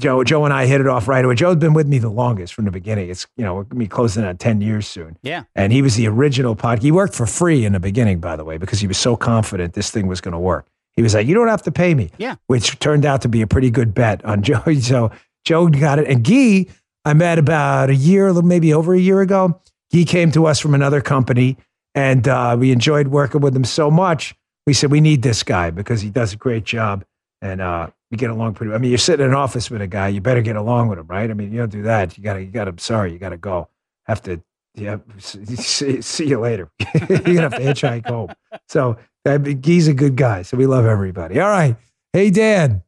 Joe. 0.00 0.24
Joe 0.24 0.44
and 0.44 0.52
I 0.52 0.66
hit 0.66 0.80
it 0.80 0.88
off 0.88 1.06
right 1.06 1.24
away. 1.24 1.36
Joe's 1.36 1.56
been 1.56 1.74
with 1.74 1.86
me 1.86 1.98
the 1.98 2.10
longest 2.10 2.52
from 2.52 2.64
the 2.64 2.72
beginning. 2.72 3.08
It's 3.08 3.26
you 3.36 3.44
know 3.44 3.54
we're 3.54 3.62
gonna 3.62 3.78
be 3.78 3.86
closing 3.86 4.24
on 4.24 4.36
ten 4.38 4.60
years 4.60 4.88
soon. 4.88 5.16
Yeah. 5.22 5.44
And 5.54 5.72
he 5.72 5.80
was 5.80 5.94
the 5.94 6.08
original 6.08 6.56
pod. 6.56 6.82
He 6.82 6.90
worked 6.90 7.14
for 7.14 7.26
free 7.26 7.64
in 7.64 7.72
the 7.72 7.80
beginning, 7.80 8.18
by 8.18 8.34
the 8.34 8.44
way, 8.44 8.58
because 8.58 8.80
he 8.80 8.88
was 8.88 8.98
so 8.98 9.16
confident 9.16 9.74
this 9.74 9.90
thing 9.90 10.08
was 10.08 10.20
going 10.20 10.32
to 10.32 10.40
work. 10.40 10.66
He 10.94 11.02
was 11.02 11.14
like, 11.14 11.28
"You 11.28 11.34
don't 11.34 11.48
have 11.48 11.62
to 11.62 11.72
pay 11.72 11.94
me." 11.94 12.10
Yeah. 12.18 12.34
Which 12.48 12.78
turned 12.80 13.06
out 13.06 13.22
to 13.22 13.28
be 13.28 13.42
a 13.42 13.46
pretty 13.46 13.70
good 13.70 13.94
bet 13.94 14.24
on 14.24 14.42
Joe. 14.42 14.64
So 14.80 15.12
Joe 15.44 15.68
got 15.68 15.98
it. 15.98 16.06
And 16.08 16.24
Guy, 16.24 16.66
I 17.04 17.14
met 17.14 17.38
about 17.38 17.90
a 17.90 17.94
year, 17.94 18.32
maybe 18.42 18.72
over 18.72 18.94
a 18.94 19.00
year 19.00 19.20
ago. 19.20 19.60
Guy 19.92 20.04
came 20.04 20.30
to 20.32 20.46
us 20.46 20.58
from 20.58 20.74
another 20.74 21.00
company, 21.00 21.56
and 21.94 22.26
uh, 22.26 22.56
we 22.58 22.72
enjoyed 22.72 23.08
working 23.08 23.40
with 23.40 23.54
him 23.54 23.64
so 23.64 23.90
much. 23.90 24.34
We 24.66 24.72
said 24.72 24.90
we 24.90 25.00
need 25.00 25.22
this 25.22 25.42
guy 25.42 25.70
because 25.70 26.00
he 26.00 26.10
does 26.10 26.32
a 26.32 26.36
great 26.36 26.64
job, 26.64 27.04
and 27.40 27.60
uh, 27.60 27.88
we 28.10 28.16
get 28.16 28.30
along 28.30 28.54
pretty. 28.54 28.72
I 28.72 28.78
mean, 28.78 28.90
you're 28.90 28.98
sitting 28.98 29.24
in 29.24 29.32
an 29.32 29.36
office 29.36 29.70
with 29.70 29.82
a 29.82 29.86
guy, 29.86 30.08
you 30.08 30.20
better 30.20 30.42
get 30.42 30.56
along 30.56 30.88
with 30.88 30.98
him, 30.98 31.06
right? 31.08 31.28
I 31.28 31.34
mean, 31.34 31.52
you 31.52 31.58
don't 31.58 31.72
do 31.72 31.82
that. 31.82 32.16
You 32.16 32.24
got 32.24 32.34
to. 32.34 32.40
You 32.44 32.50
got 32.50 32.64
to. 32.64 32.82
Sorry, 32.82 33.12
you 33.12 33.18
got 33.18 33.30
to 33.30 33.36
go. 33.36 33.68
Have 34.06 34.22
to. 34.22 34.40
Yeah. 34.74 34.98
See, 35.18 36.00
see 36.00 36.26
you 36.28 36.38
later. 36.38 36.70
you're 36.94 37.18
gonna 37.18 37.42
have 37.42 37.56
to 37.56 37.60
hitchhike 37.60 38.06
home. 38.06 38.32
So 38.68 38.96
uh, 39.26 39.38
Guy's 39.38 39.88
a 39.88 39.94
good 39.94 40.16
guy. 40.16 40.42
So 40.42 40.56
we 40.56 40.66
love 40.66 40.86
everybody. 40.86 41.40
All 41.40 41.50
right. 41.50 41.76
Hey 42.12 42.30
Dan, 42.30 42.82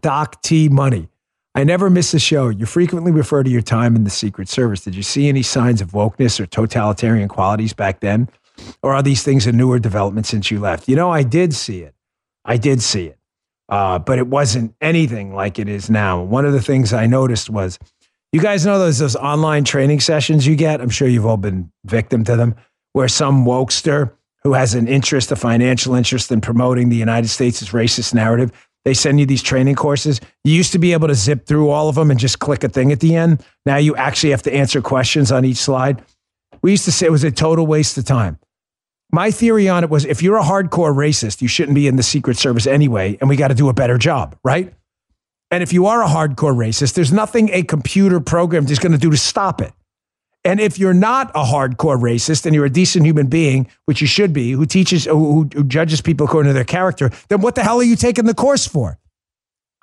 Doc 0.00 0.42
T 0.42 0.68
Money. 0.68 1.08
I 1.56 1.64
never 1.64 1.88
miss 1.88 2.12
a 2.12 2.18
show. 2.18 2.50
You 2.50 2.66
frequently 2.66 3.10
refer 3.10 3.42
to 3.42 3.48
your 3.48 3.62
time 3.62 3.96
in 3.96 4.04
the 4.04 4.10
Secret 4.10 4.46
Service. 4.46 4.82
Did 4.82 4.94
you 4.94 5.02
see 5.02 5.26
any 5.30 5.40
signs 5.40 5.80
of 5.80 5.92
wokeness 5.92 6.38
or 6.38 6.44
totalitarian 6.44 7.28
qualities 7.28 7.72
back 7.72 8.00
then? 8.00 8.28
Or 8.82 8.92
are 8.92 9.02
these 9.02 9.22
things 9.22 9.46
a 9.46 9.52
newer 9.52 9.78
development 9.78 10.26
since 10.26 10.50
you 10.50 10.60
left? 10.60 10.86
You 10.86 10.96
know, 10.96 11.10
I 11.10 11.22
did 11.22 11.54
see 11.54 11.80
it. 11.80 11.94
I 12.44 12.58
did 12.58 12.82
see 12.82 13.06
it. 13.06 13.18
Uh, 13.70 13.98
but 13.98 14.18
it 14.18 14.26
wasn't 14.26 14.74
anything 14.82 15.34
like 15.34 15.58
it 15.58 15.66
is 15.66 15.88
now. 15.88 16.22
One 16.22 16.44
of 16.44 16.52
the 16.52 16.60
things 16.60 16.92
I 16.92 17.06
noticed 17.06 17.48
was 17.48 17.78
you 18.32 18.40
guys 18.42 18.66
know 18.66 18.78
those, 18.78 18.98
those 18.98 19.16
online 19.16 19.64
training 19.64 20.00
sessions 20.00 20.46
you 20.46 20.56
get? 20.56 20.82
I'm 20.82 20.90
sure 20.90 21.08
you've 21.08 21.24
all 21.24 21.38
been 21.38 21.72
victim 21.86 22.22
to 22.24 22.36
them, 22.36 22.54
where 22.92 23.08
some 23.08 23.46
wokester 23.46 24.12
who 24.42 24.52
has 24.52 24.74
an 24.74 24.88
interest, 24.88 25.32
a 25.32 25.36
financial 25.36 25.94
interest 25.94 26.30
in 26.30 26.42
promoting 26.42 26.90
the 26.90 26.96
United 26.96 27.28
States' 27.28 27.62
racist 27.70 28.12
narrative, 28.12 28.52
they 28.86 28.94
send 28.94 29.18
you 29.18 29.26
these 29.26 29.42
training 29.42 29.74
courses. 29.74 30.20
You 30.44 30.54
used 30.54 30.70
to 30.70 30.78
be 30.78 30.92
able 30.92 31.08
to 31.08 31.14
zip 31.16 31.44
through 31.44 31.70
all 31.70 31.88
of 31.88 31.96
them 31.96 32.08
and 32.08 32.20
just 32.20 32.38
click 32.38 32.62
a 32.62 32.68
thing 32.68 32.92
at 32.92 33.00
the 33.00 33.16
end. 33.16 33.44
Now 33.66 33.78
you 33.78 33.96
actually 33.96 34.30
have 34.30 34.44
to 34.44 34.54
answer 34.54 34.80
questions 34.80 35.32
on 35.32 35.44
each 35.44 35.56
slide. 35.56 36.04
We 36.62 36.70
used 36.70 36.84
to 36.84 36.92
say 36.92 37.06
it 37.06 37.10
was 37.10 37.24
a 37.24 37.32
total 37.32 37.66
waste 37.66 37.98
of 37.98 38.04
time. 38.04 38.38
My 39.10 39.32
theory 39.32 39.68
on 39.68 39.82
it 39.82 39.90
was 39.90 40.04
if 40.04 40.22
you're 40.22 40.36
a 40.36 40.42
hardcore 40.44 40.94
racist, 40.94 41.42
you 41.42 41.48
shouldn't 41.48 41.74
be 41.74 41.88
in 41.88 41.96
the 41.96 42.04
Secret 42.04 42.36
Service 42.36 42.64
anyway, 42.64 43.18
and 43.20 43.28
we 43.28 43.34
got 43.34 43.48
to 43.48 43.56
do 43.56 43.68
a 43.68 43.74
better 43.74 43.98
job, 43.98 44.38
right? 44.44 44.72
And 45.50 45.64
if 45.64 45.72
you 45.72 45.86
are 45.86 46.04
a 46.04 46.08
hardcore 46.08 46.54
racist, 46.54 46.94
there's 46.94 47.12
nothing 47.12 47.50
a 47.52 47.64
computer 47.64 48.20
program 48.20 48.66
is 48.66 48.78
going 48.78 48.92
to 48.92 48.98
do 48.98 49.10
to 49.10 49.16
stop 49.16 49.60
it. 49.60 49.72
And 50.46 50.60
if 50.60 50.78
you're 50.78 50.94
not 50.94 51.30
a 51.30 51.42
hardcore 51.42 52.00
racist 52.00 52.46
and 52.46 52.54
you're 52.54 52.66
a 52.66 52.70
decent 52.70 53.04
human 53.04 53.26
being, 53.26 53.68
which 53.86 54.00
you 54.00 54.06
should 54.06 54.32
be, 54.32 54.52
who 54.52 54.64
teaches, 54.64 55.04
who, 55.04 55.48
who 55.52 55.64
judges 55.64 56.00
people 56.00 56.26
according 56.26 56.50
to 56.50 56.54
their 56.54 56.62
character, 56.62 57.10
then 57.28 57.40
what 57.40 57.56
the 57.56 57.64
hell 57.64 57.80
are 57.80 57.82
you 57.82 57.96
taking 57.96 58.26
the 58.26 58.34
course 58.34 58.64
for? 58.64 58.96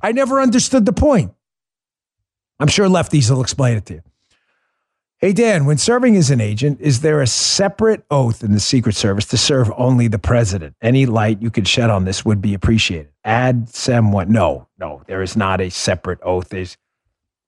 I 0.01 0.13
never 0.13 0.39
understood 0.39 0.85
the 0.85 0.93
point. 0.93 1.33
I'm 2.61 2.69
sure 2.69 2.87
lefties 2.87 3.29
will 3.29 3.41
explain 3.41 3.75
it 3.75 3.85
to 3.87 3.95
you. 3.95 4.01
Hey, 5.17 5.33
Dan, 5.33 5.65
when 5.65 5.77
serving 5.77 6.15
as 6.15 6.31
an 6.31 6.39
agent, 6.39 6.79
is 6.79 7.01
there 7.01 7.21
a 7.21 7.27
separate 7.27 8.05
oath 8.09 8.41
in 8.41 8.53
the 8.53 8.59
Secret 8.61 8.95
Service 8.95 9.25
to 9.27 9.37
serve 9.37 9.69
only 9.75 10.07
the 10.07 10.19
president? 10.19 10.75
Any 10.81 11.05
light 11.05 11.41
you 11.41 11.51
could 11.51 11.67
shed 11.67 11.89
on 11.89 12.05
this 12.05 12.23
would 12.23 12.41
be 12.41 12.53
appreciated. 12.53 13.11
Add 13.25 13.67
somewhat. 13.67 14.29
No, 14.29 14.67
no, 14.79 15.01
there 15.07 15.21
is 15.21 15.35
not 15.35 15.59
a 15.59 15.69
separate 15.69 16.19
oath. 16.23 16.49
There's 16.49 16.77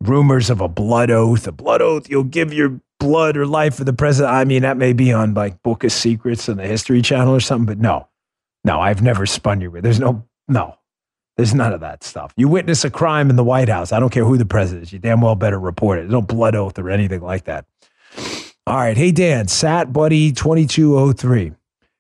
rumors 0.02 0.50
of 0.50 0.60
a 0.60 0.68
blood 0.68 1.12
oath, 1.12 1.48
a 1.48 1.54
blood 1.54 1.82
oath. 1.82 2.10
You'll 2.10 2.24
give 2.24 2.54
your 2.54 2.82
blood 3.06 3.38
or 3.38 3.46
life 3.46 3.76
for 3.76 3.84
the 3.84 3.94
president. 3.94 4.34
I 4.34 4.46
mean, 4.46 4.64
that 4.64 4.78
may 4.78 4.94
be 4.94 5.14
on 5.14 5.34
like 5.34 5.62
Book 5.64 5.84
of 5.84 5.92
Secrets 5.92 6.50
on 6.50 6.58
the 6.58 6.68
History 6.68 7.02
Channel 7.02 7.34
or 7.34 7.40
something, 7.40 7.66
but 7.66 7.80
no, 7.80 8.08
no, 8.64 8.80
I've 8.80 9.02
never 9.02 9.26
spun 9.26 9.62
you. 9.62 9.70
There's 9.80 10.00
no, 10.00 10.28
no, 10.48 10.78
there's 11.38 11.54
none 11.54 11.74
of 11.74 11.82
that 11.82 12.04
stuff. 12.04 12.34
You 12.36 12.48
witness 12.48 12.84
a 12.84 12.90
crime 12.90 13.30
in 13.30 13.36
the 13.36 13.44
White 13.44 13.70
House. 13.70 13.92
I 13.92 14.00
don't 14.00 14.12
care 14.12 14.26
who 14.26 14.38
the 14.38 14.46
president 14.46 14.88
is. 14.88 14.94
You 14.94 15.00
damn 15.00 15.22
well 15.22 15.36
better 15.36 15.60
report 15.60 16.00
it. 16.00 16.02
There's 16.04 16.12
no 16.12 16.22
blood 16.22 16.56
oath 16.56 16.80
or 16.80 16.90
anything 16.90 17.22
like 17.22 17.46
that. 17.46 17.66
All 18.68 18.78
right. 18.78 18.98
Hey, 18.98 19.12
Dan, 19.12 19.48
Sat 19.48 19.94
Buddy 19.94 20.32
2203. 20.32 21.52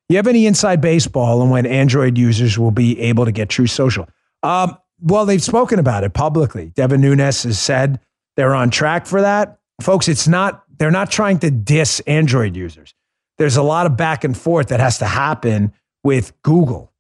You 0.10 0.16
have 0.18 0.28
any 0.28 0.45
inside 0.45 0.82
baseball 0.82 1.41
on 1.41 1.49
when 1.49 1.66
Android 1.66 2.18
users 2.18 2.58
will 2.58 2.72
be 2.72 2.99
able 2.99 3.26
to 3.26 3.32
get 3.32 3.49
Truth 3.49 3.72
Social? 3.72 4.08
Um, 4.43 4.78
well, 5.01 5.26
they've 5.26 5.43
spoken 5.43 5.80
about 5.80 6.03
it 6.03 6.14
publicly. 6.14 6.72
Devin 6.76 7.01
Nunes 7.01 7.43
has 7.43 7.60
said 7.60 7.99
they're 8.36 8.56
on 8.56 8.70
track 8.70 9.06
for 9.06 9.22
that. 9.22 9.60
Folks, 9.82 10.08
it's 10.08 10.28
not, 10.28 10.64
they're 10.78 10.91
not 10.91 11.11
trying 11.11 11.39
to 11.39 11.51
diss 11.51 11.99
Android 12.01 12.55
users. 12.55 12.93
There's 13.38 13.57
a 13.57 13.63
lot 13.63 13.86
of 13.86 13.97
back 13.97 14.23
and 14.23 14.38
forth 14.38 14.67
that 14.67 14.80
has 14.80 14.99
to 14.99 15.05
happen 15.05 15.73
with 16.03 16.34
Google, 16.41 16.93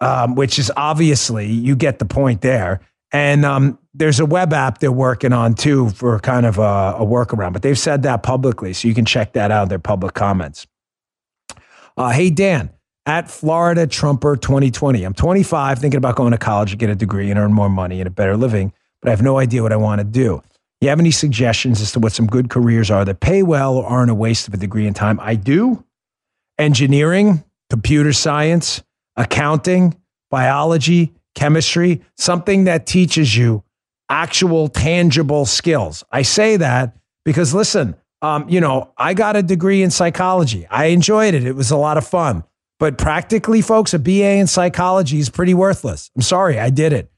um, 0.00 0.34
which 0.34 0.58
is 0.58 0.72
obviously, 0.76 1.46
you 1.46 1.76
get 1.76 1.98
the 1.98 2.04
point 2.04 2.40
there. 2.40 2.80
And 3.12 3.44
um, 3.44 3.78
there's 3.94 4.20
a 4.20 4.26
web 4.26 4.52
app 4.52 4.78
they're 4.78 4.92
working 4.92 5.32
on 5.32 5.54
too 5.54 5.90
for 5.90 6.18
kind 6.20 6.44
of 6.44 6.58
a, 6.58 6.96
a, 6.98 7.06
workaround, 7.06 7.54
but 7.54 7.62
they've 7.62 7.78
said 7.78 8.02
that 8.02 8.22
publicly. 8.22 8.72
So 8.72 8.86
you 8.86 8.94
can 8.94 9.04
check 9.04 9.32
that 9.32 9.50
out, 9.50 9.64
in 9.64 9.68
their 9.70 9.78
public 9.78 10.14
comments. 10.14 10.66
Uh, 11.96 12.10
hey, 12.10 12.30
Dan, 12.30 12.70
at 13.06 13.30
Florida 13.30 13.86
Trumper 13.86 14.36
2020. 14.36 15.02
I'm 15.02 15.14
25, 15.14 15.78
thinking 15.78 15.96
about 15.96 16.16
going 16.16 16.32
to 16.32 16.38
college 16.38 16.70
to 16.72 16.76
get 16.76 16.90
a 16.90 16.94
degree 16.94 17.30
and 17.30 17.38
earn 17.38 17.54
more 17.54 17.70
money 17.70 18.00
and 18.00 18.06
a 18.06 18.10
better 18.10 18.36
living, 18.36 18.72
but 19.00 19.08
I 19.08 19.10
have 19.10 19.22
no 19.22 19.38
idea 19.38 19.62
what 19.62 19.72
I 19.72 19.76
want 19.76 20.00
to 20.00 20.04
do. 20.04 20.42
You 20.80 20.88
have 20.88 21.00
any 21.00 21.10
suggestions 21.10 21.80
as 21.80 21.92
to 21.92 21.98
what 21.98 22.12
some 22.12 22.26
good 22.26 22.50
careers 22.50 22.90
are 22.90 23.04
that 23.04 23.20
pay 23.20 23.42
well 23.42 23.76
or 23.76 23.84
aren't 23.84 24.10
a 24.10 24.14
waste 24.14 24.46
of 24.46 24.54
a 24.54 24.56
degree 24.56 24.86
in 24.86 24.94
time? 24.94 25.18
I 25.20 25.34
do. 25.34 25.84
Engineering, 26.58 27.44
computer 27.68 28.12
science, 28.12 28.82
accounting, 29.16 29.96
biology, 30.30 31.12
chemistry, 31.34 32.02
something 32.16 32.64
that 32.64 32.86
teaches 32.86 33.36
you 33.36 33.64
actual 34.08 34.68
tangible 34.68 35.46
skills. 35.46 36.04
I 36.10 36.22
say 36.22 36.56
that 36.56 36.96
because 37.24 37.52
listen, 37.52 37.94
um, 38.22 38.48
you 38.48 38.60
know, 38.60 38.92
I 38.96 39.14
got 39.14 39.36
a 39.36 39.42
degree 39.42 39.82
in 39.82 39.90
psychology. 39.90 40.66
I 40.68 40.86
enjoyed 40.86 41.34
it. 41.34 41.44
It 41.44 41.54
was 41.54 41.70
a 41.70 41.76
lot 41.76 41.98
of 41.98 42.06
fun. 42.06 42.44
But 42.78 42.96
practically, 42.96 43.60
folks, 43.60 43.92
a 43.92 43.98
BA 43.98 44.36
in 44.36 44.46
psychology 44.46 45.18
is 45.18 45.28
pretty 45.28 45.54
worthless. 45.54 46.10
I'm 46.14 46.22
sorry, 46.22 46.58
I 46.58 46.70
did 46.70 46.92
it. 46.92 47.10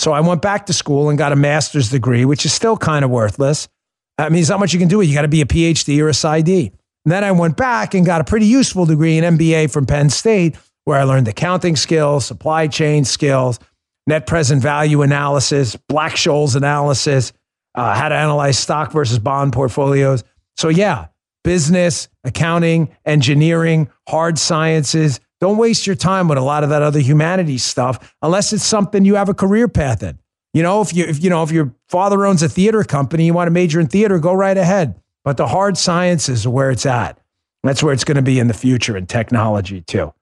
So 0.00 0.12
I 0.12 0.20
went 0.20 0.40
back 0.40 0.64
to 0.66 0.72
school 0.72 1.10
and 1.10 1.18
got 1.18 1.30
a 1.30 1.36
master's 1.36 1.90
degree, 1.90 2.24
which 2.24 2.46
is 2.46 2.54
still 2.54 2.78
kind 2.78 3.04
of 3.04 3.10
worthless. 3.10 3.68
I 4.16 4.30
mean, 4.30 4.36
there's 4.36 4.48
not 4.48 4.58
much 4.58 4.72
you 4.72 4.78
can 4.78 4.88
do. 4.88 5.02
You 5.02 5.12
got 5.12 5.22
to 5.22 5.28
be 5.28 5.42
a 5.42 5.44
PhD 5.44 6.00
or 6.00 6.08
a 6.08 6.12
PsyD. 6.12 6.72
And 7.04 7.12
then 7.12 7.22
I 7.22 7.32
went 7.32 7.58
back 7.58 7.92
and 7.92 8.06
got 8.06 8.22
a 8.22 8.24
pretty 8.24 8.46
useful 8.46 8.86
degree 8.86 9.18
in 9.18 9.36
MBA 9.36 9.70
from 9.70 9.84
Penn 9.84 10.08
State, 10.08 10.56
where 10.86 10.98
I 10.98 11.02
learned 11.02 11.28
accounting 11.28 11.76
skills, 11.76 12.24
supply 12.24 12.66
chain 12.66 13.04
skills, 13.04 13.58
net 14.06 14.26
present 14.26 14.62
value 14.62 15.02
analysis, 15.02 15.76
Black 15.90 16.12
Scholes 16.12 16.56
analysis, 16.56 17.34
uh, 17.74 17.94
how 17.94 18.08
to 18.08 18.14
analyze 18.14 18.58
stock 18.58 18.92
versus 18.92 19.18
bond 19.18 19.52
portfolios. 19.52 20.24
So, 20.56 20.70
yeah, 20.70 21.08
business, 21.44 22.08
accounting, 22.24 22.88
engineering, 23.04 23.90
hard 24.08 24.38
sciences. 24.38 25.20
Don't 25.40 25.56
waste 25.56 25.86
your 25.86 25.96
time 25.96 26.28
with 26.28 26.38
a 26.38 26.42
lot 26.42 26.64
of 26.64 26.70
that 26.70 26.82
other 26.82 27.00
humanities 27.00 27.64
stuff 27.64 28.14
unless 28.20 28.52
it's 28.52 28.64
something 28.64 29.04
you 29.04 29.14
have 29.14 29.28
a 29.28 29.34
career 29.34 29.68
path 29.68 30.02
in. 30.02 30.18
You 30.52 30.62
know, 30.62 30.80
if 30.80 30.94
you 30.94 31.04
if 31.04 31.22
you 31.22 31.30
know 31.30 31.42
if 31.42 31.50
your 31.50 31.74
father 31.88 32.26
owns 32.26 32.42
a 32.42 32.48
theater 32.48 32.82
company, 32.82 33.26
you 33.26 33.34
want 33.34 33.46
to 33.46 33.52
major 33.52 33.80
in 33.80 33.86
theater, 33.86 34.18
go 34.18 34.32
right 34.32 34.56
ahead. 34.56 35.00
But 35.24 35.36
the 35.36 35.46
hard 35.46 35.78
sciences 35.78 36.44
are 36.44 36.50
where 36.50 36.70
it's 36.70 36.86
at. 36.86 37.18
That's 37.62 37.82
where 37.82 37.92
it's 37.92 38.04
going 38.04 38.16
to 38.16 38.22
be 38.22 38.38
in 38.38 38.48
the 38.48 38.54
future 38.54 38.96
and 38.96 39.08
technology 39.08 39.80
too. 39.82 40.12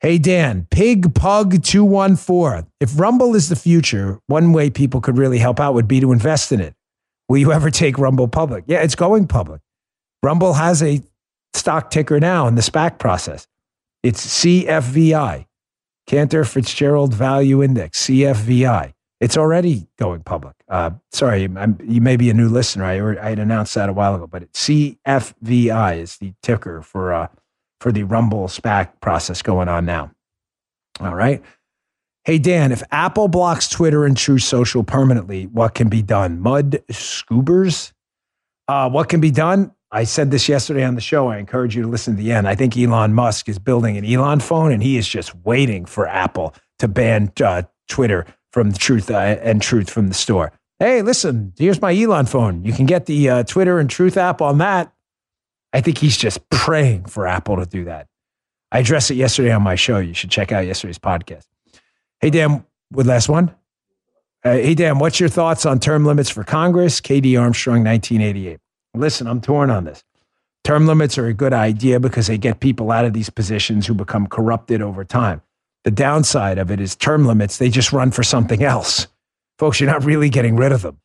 Hey 0.00 0.18
Dan, 0.18 0.66
Pig 0.70 1.14
Pug 1.14 1.62
214. 1.62 2.70
If 2.80 2.98
Rumble 2.98 3.34
is 3.34 3.48
the 3.48 3.56
future, 3.56 4.20
one 4.28 4.52
way 4.52 4.70
people 4.70 5.00
could 5.00 5.18
really 5.18 5.38
help 5.38 5.60
out 5.60 5.74
would 5.74 5.88
be 5.88 6.00
to 6.00 6.12
invest 6.12 6.52
in 6.52 6.60
it. 6.60 6.74
Will 7.28 7.38
you 7.38 7.52
ever 7.52 7.70
take 7.70 7.98
Rumble 7.98 8.28
public? 8.28 8.64
Yeah, 8.66 8.78
it's 8.78 8.94
going 8.94 9.26
public. 9.26 9.60
Rumble 10.22 10.54
has 10.54 10.82
a 10.82 11.02
stock 11.52 11.90
ticker 11.90 12.18
now 12.20 12.46
in 12.46 12.54
the 12.54 12.62
SPAC 12.62 12.98
process. 12.98 13.46
It's 14.02 14.44
CFVI, 14.44 15.46
Cantor 16.06 16.44
Fitzgerald 16.44 17.14
Value 17.14 17.62
Index, 17.62 18.06
CFVI. 18.06 18.94
It's 19.20 19.36
already 19.36 19.88
going 19.98 20.22
public. 20.22 20.54
Uh, 20.68 20.90
sorry, 21.10 21.44
I'm, 21.56 21.76
you 21.84 22.00
may 22.00 22.16
be 22.16 22.30
a 22.30 22.34
new 22.34 22.48
listener. 22.48 22.84
I, 22.84 23.20
I 23.20 23.30
had 23.30 23.40
announced 23.40 23.74
that 23.74 23.88
a 23.88 23.92
while 23.92 24.14
ago, 24.14 24.28
but 24.28 24.52
CFVI 24.52 25.98
is 25.98 26.18
the 26.18 26.32
ticker 26.42 26.82
for 26.82 27.12
uh, 27.12 27.28
for 27.80 27.90
the 27.90 28.04
Rumble 28.04 28.46
SPAC 28.46 29.00
process 29.00 29.42
going 29.42 29.68
on 29.68 29.84
now. 29.84 30.12
All 31.00 31.14
right. 31.14 31.42
Hey 32.24 32.38
Dan, 32.38 32.70
if 32.70 32.82
Apple 32.92 33.26
blocks 33.26 33.68
Twitter 33.68 34.04
and 34.04 34.16
Truth 34.16 34.42
Social 34.42 34.84
permanently, 34.84 35.46
what 35.46 35.74
can 35.74 35.88
be 35.88 36.02
done? 36.02 36.40
Mud 36.40 36.82
scoobers. 36.90 37.92
Uh, 38.68 38.88
what 38.90 39.08
can 39.08 39.20
be 39.20 39.30
done? 39.30 39.72
I 39.90 40.04
said 40.04 40.30
this 40.30 40.48
yesterday 40.48 40.84
on 40.84 40.94
the 40.94 41.00
show. 41.00 41.28
I 41.28 41.38
encourage 41.38 41.74
you 41.74 41.82
to 41.82 41.88
listen 41.88 42.16
to 42.16 42.22
the 42.22 42.32
end. 42.32 42.46
I 42.46 42.54
think 42.54 42.76
Elon 42.76 43.14
Musk 43.14 43.48
is 43.48 43.58
building 43.58 43.96
an 43.96 44.04
Elon 44.04 44.40
phone, 44.40 44.70
and 44.70 44.82
he 44.82 44.98
is 44.98 45.08
just 45.08 45.34
waiting 45.44 45.86
for 45.86 46.06
Apple 46.06 46.54
to 46.78 46.88
ban 46.88 47.32
uh, 47.42 47.62
Twitter 47.88 48.26
from 48.52 48.70
the 48.70 48.78
Truth 48.78 49.10
uh, 49.10 49.14
and 49.14 49.62
Truth 49.62 49.88
from 49.88 50.08
the 50.08 50.14
store. 50.14 50.52
Hey, 50.78 51.02
listen, 51.02 51.54
here's 51.58 51.80
my 51.80 51.98
Elon 51.98 52.26
phone. 52.26 52.64
You 52.64 52.72
can 52.72 52.86
get 52.86 53.06
the 53.06 53.28
uh, 53.30 53.42
Twitter 53.44 53.78
and 53.78 53.88
Truth 53.88 54.16
app 54.16 54.42
on 54.42 54.58
that. 54.58 54.92
I 55.72 55.80
think 55.80 55.98
he's 55.98 56.16
just 56.16 56.48
praying 56.50 57.06
for 57.06 57.26
Apple 57.26 57.56
to 57.56 57.66
do 57.66 57.84
that. 57.84 58.06
I 58.70 58.80
addressed 58.80 59.10
it 59.10 59.14
yesterday 59.14 59.52
on 59.52 59.62
my 59.62 59.74
show. 59.74 59.98
You 59.98 60.14
should 60.14 60.30
check 60.30 60.52
out 60.52 60.66
yesterday's 60.66 60.98
podcast. 60.98 61.46
Hey, 62.20 62.30
Dan, 62.30 62.64
with 62.92 63.06
last 63.06 63.28
one. 63.28 63.54
Uh, 64.44 64.52
hey, 64.52 64.74
Dan, 64.74 64.98
what's 64.98 65.18
your 65.18 65.28
thoughts 65.28 65.66
on 65.66 65.80
term 65.80 66.04
limits 66.04 66.30
for 66.30 66.44
Congress? 66.44 67.00
KD 67.00 67.40
Armstrong, 67.40 67.82
1988. 67.84 68.60
Listen, 68.98 69.26
I'm 69.26 69.40
torn 69.40 69.70
on 69.70 69.84
this. 69.84 70.04
Term 70.64 70.86
limits 70.86 71.16
are 71.16 71.26
a 71.26 71.32
good 71.32 71.52
idea 71.52 72.00
because 72.00 72.26
they 72.26 72.36
get 72.36 72.60
people 72.60 72.90
out 72.90 73.04
of 73.04 73.12
these 73.12 73.30
positions 73.30 73.86
who 73.86 73.94
become 73.94 74.26
corrupted 74.26 74.82
over 74.82 75.04
time. 75.04 75.40
The 75.84 75.90
downside 75.90 76.58
of 76.58 76.70
it 76.70 76.80
is 76.80 76.94
term 76.94 77.24
limits, 77.24 77.56
they 77.56 77.70
just 77.70 77.92
run 77.92 78.10
for 78.10 78.22
something 78.22 78.62
else. 78.62 79.06
Folks, 79.58 79.80
you're 79.80 79.90
not 79.90 80.04
really 80.04 80.28
getting 80.28 80.56
rid 80.56 80.72
of 80.72 80.82
them. 80.82 80.98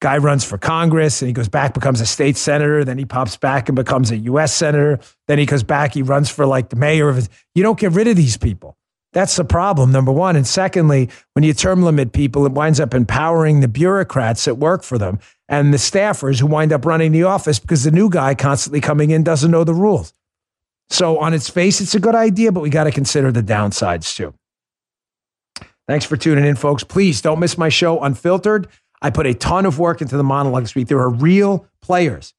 Guy 0.00 0.16
runs 0.16 0.44
for 0.44 0.58
Congress 0.58 1.20
and 1.20 1.26
he 1.26 1.32
goes 1.32 1.48
back, 1.48 1.74
becomes 1.74 2.00
a 2.00 2.06
state 2.06 2.36
senator. 2.36 2.84
Then 2.84 2.98
he 2.98 3.04
pops 3.04 3.36
back 3.36 3.68
and 3.68 3.76
becomes 3.76 4.12
a 4.12 4.16
U.S. 4.16 4.54
senator. 4.54 5.00
Then 5.26 5.38
he 5.38 5.44
goes 5.44 5.64
back, 5.64 5.92
he 5.92 6.02
runs 6.02 6.30
for 6.30 6.46
like 6.46 6.70
the 6.70 6.76
mayor 6.76 7.08
of 7.08 7.16
his. 7.16 7.28
You 7.54 7.64
don't 7.64 7.78
get 7.78 7.92
rid 7.92 8.06
of 8.06 8.16
these 8.16 8.36
people. 8.36 8.77
That's 9.12 9.36
the 9.36 9.44
problem, 9.44 9.90
number 9.90 10.12
one. 10.12 10.36
And 10.36 10.46
secondly, 10.46 11.08
when 11.32 11.42
you 11.42 11.54
term 11.54 11.82
limit 11.82 12.12
people, 12.12 12.44
it 12.44 12.52
winds 12.52 12.78
up 12.78 12.92
empowering 12.92 13.60
the 13.60 13.68
bureaucrats 13.68 14.44
that 14.44 14.56
work 14.56 14.82
for 14.82 14.98
them 14.98 15.18
and 15.48 15.72
the 15.72 15.78
staffers 15.78 16.40
who 16.40 16.46
wind 16.46 16.72
up 16.72 16.84
running 16.84 17.12
the 17.12 17.22
office 17.22 17.58
because 17.58 17.84
the 17.84 17.90
new 17.90 18.10
guy 18.10 18.34
constantly 18.34 18.80
coming 18.80 19.10
in 19.10 19.22
doesn't 19.22 19.50
know 19.50 19.64
the 19.64 19.74
rules. 19.74 20.12
So, 20.90 21.18
on 21.18 21.34
its 21.34 21.50
face, 21.50 21.80
it's 21.80 21.94
a 21.94 22.00
good 22.00 22.14
idea, 22.14 22.52
but 22.52 22.60
we 22.60 22.70
got 22.70 22.84
to 22.84 22.90
consider 22.90 23.30
the 23.30 23.42
downsides 23.42 24.14
too. 24.14 24.34
Thanks 25.86 26.04
for 26.04 26.16
tuning 26.16 26.44
in, 26.44 26.56
folks. 26.56 26.84
Please 26.84 27.22
don't 27.22 27.40
miss 27.40 27.56
my 27.56 27.70
show, 27.70 28.00
Unfiltered. 28.00 28.68
I 29.00 29.10
put 29.10 29.26
a 29.26 29.34
ton 29.34 29.64
of 29.64 29.78
work 29.78 30.02
into 30.02 30.16
the 30.16 30.24
monologue 30.24 30.64
this 30.64 30.74
week. 30.74 30.88
There 30.88 30.98
are 30.98 31.10
real 31.10 31.66
players, 31.80 32.34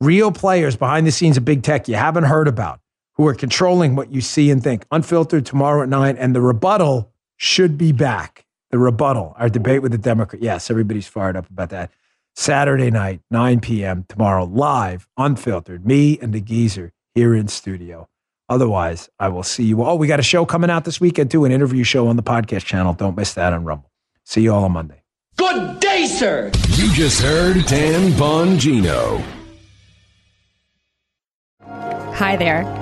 real 0.00 0.30
players 0.30 0.76
behind 0.76 1.06
the 1.06 1.12
scenes 1.12 1.36
of 1.36 1.44
big 1.44 1.62
tech 1.62 1.88
you 1.88 1.94
haven't 1.94 2.24
heard 2.24 2.48
about 2.48 2.81
who 3.22 3.28
are 3.28 3.34
controlling 3.34 3.94
what 3.94 4.12
you 4.12 4.20
see 4.20 4.50
and 4.50 4.64
think. 4.64 4.84
Unfiltered 4.90 5.46
tomorrow 5.46 5.84
at 5.84 5.88
nine, 5.88 6.16
and 6.16 6.34
the 6.34 6.40
rebuttal 6.40 7.12
should 7.36 7.78
be 7.78 7.92
back. 7.92 8.44
The 8.70 8.78
rebuttal, 8.78 9.34
our 9.38 9.48
debate 9.48 9.80
with 9.80 9.92
the 9.92 9.98
Democrat. 9.98 10.42
Yes, 10.42 10.70
everybody's 10.70 11.06
fired 11.06 11.36
up 11.36 11.48
about 11.48 11.70
that. 11.70 11.92
Saturday 12.34 12.90
night, 12.90 13.20
9 13.30 13.60
p.m. 13.60 14.06
tomorrow, 14.08 14.44
live, 14.44 15.06
unfiltered. 15.16 15.86
Me 15.86 16.18
and 16.20 16.32
the 16.32 16.40
geezer 16.40 16.92
here 17.14 17.32
in 17.32 17.46
studio. 17.46 18.08
Otherwise, 18.48 19.08
I 19.20 19.28
will 19.28 19.44
see 19.44 19.64
you. 19.64 19.84
Oh, 19.84 19.94
we 19.94 20.08
got 20.08 20.18
a 20.18 20.24
show 20.24 20.44
coming 20.44 20.70
out 20.70 20.84
this 20.84 21.00
weekend 21.00 21.30
too, 21.30 21.44
an 21.44 21.52
interview 21.52 21.84
show 21.84 22.08
on 22.08 22.16
the 22.16 22.22
podcast 22.24 22.64
channel. 22.64 22.92
Don't 22.92 23.16
miss 23.16 23.34
that 23.34 23.52
on 23.52 23.64
Rumble. 23.64 23.92
See 24.24 24.40
you 24.40 24.52
all 24.52 24.64
on 24.64 24.72
Monday. 24.72 25.02
Good 25.36 25.78
day, 25.78 26.06
sir. 26.06 26.50
You 26.70 26.92
just 26.92 27.22
heard 27.22 27.64
Dan 27.66 28.10
Bongino. 28.12 29.22
Hi 32.14 32.36
there. 32.36 32.81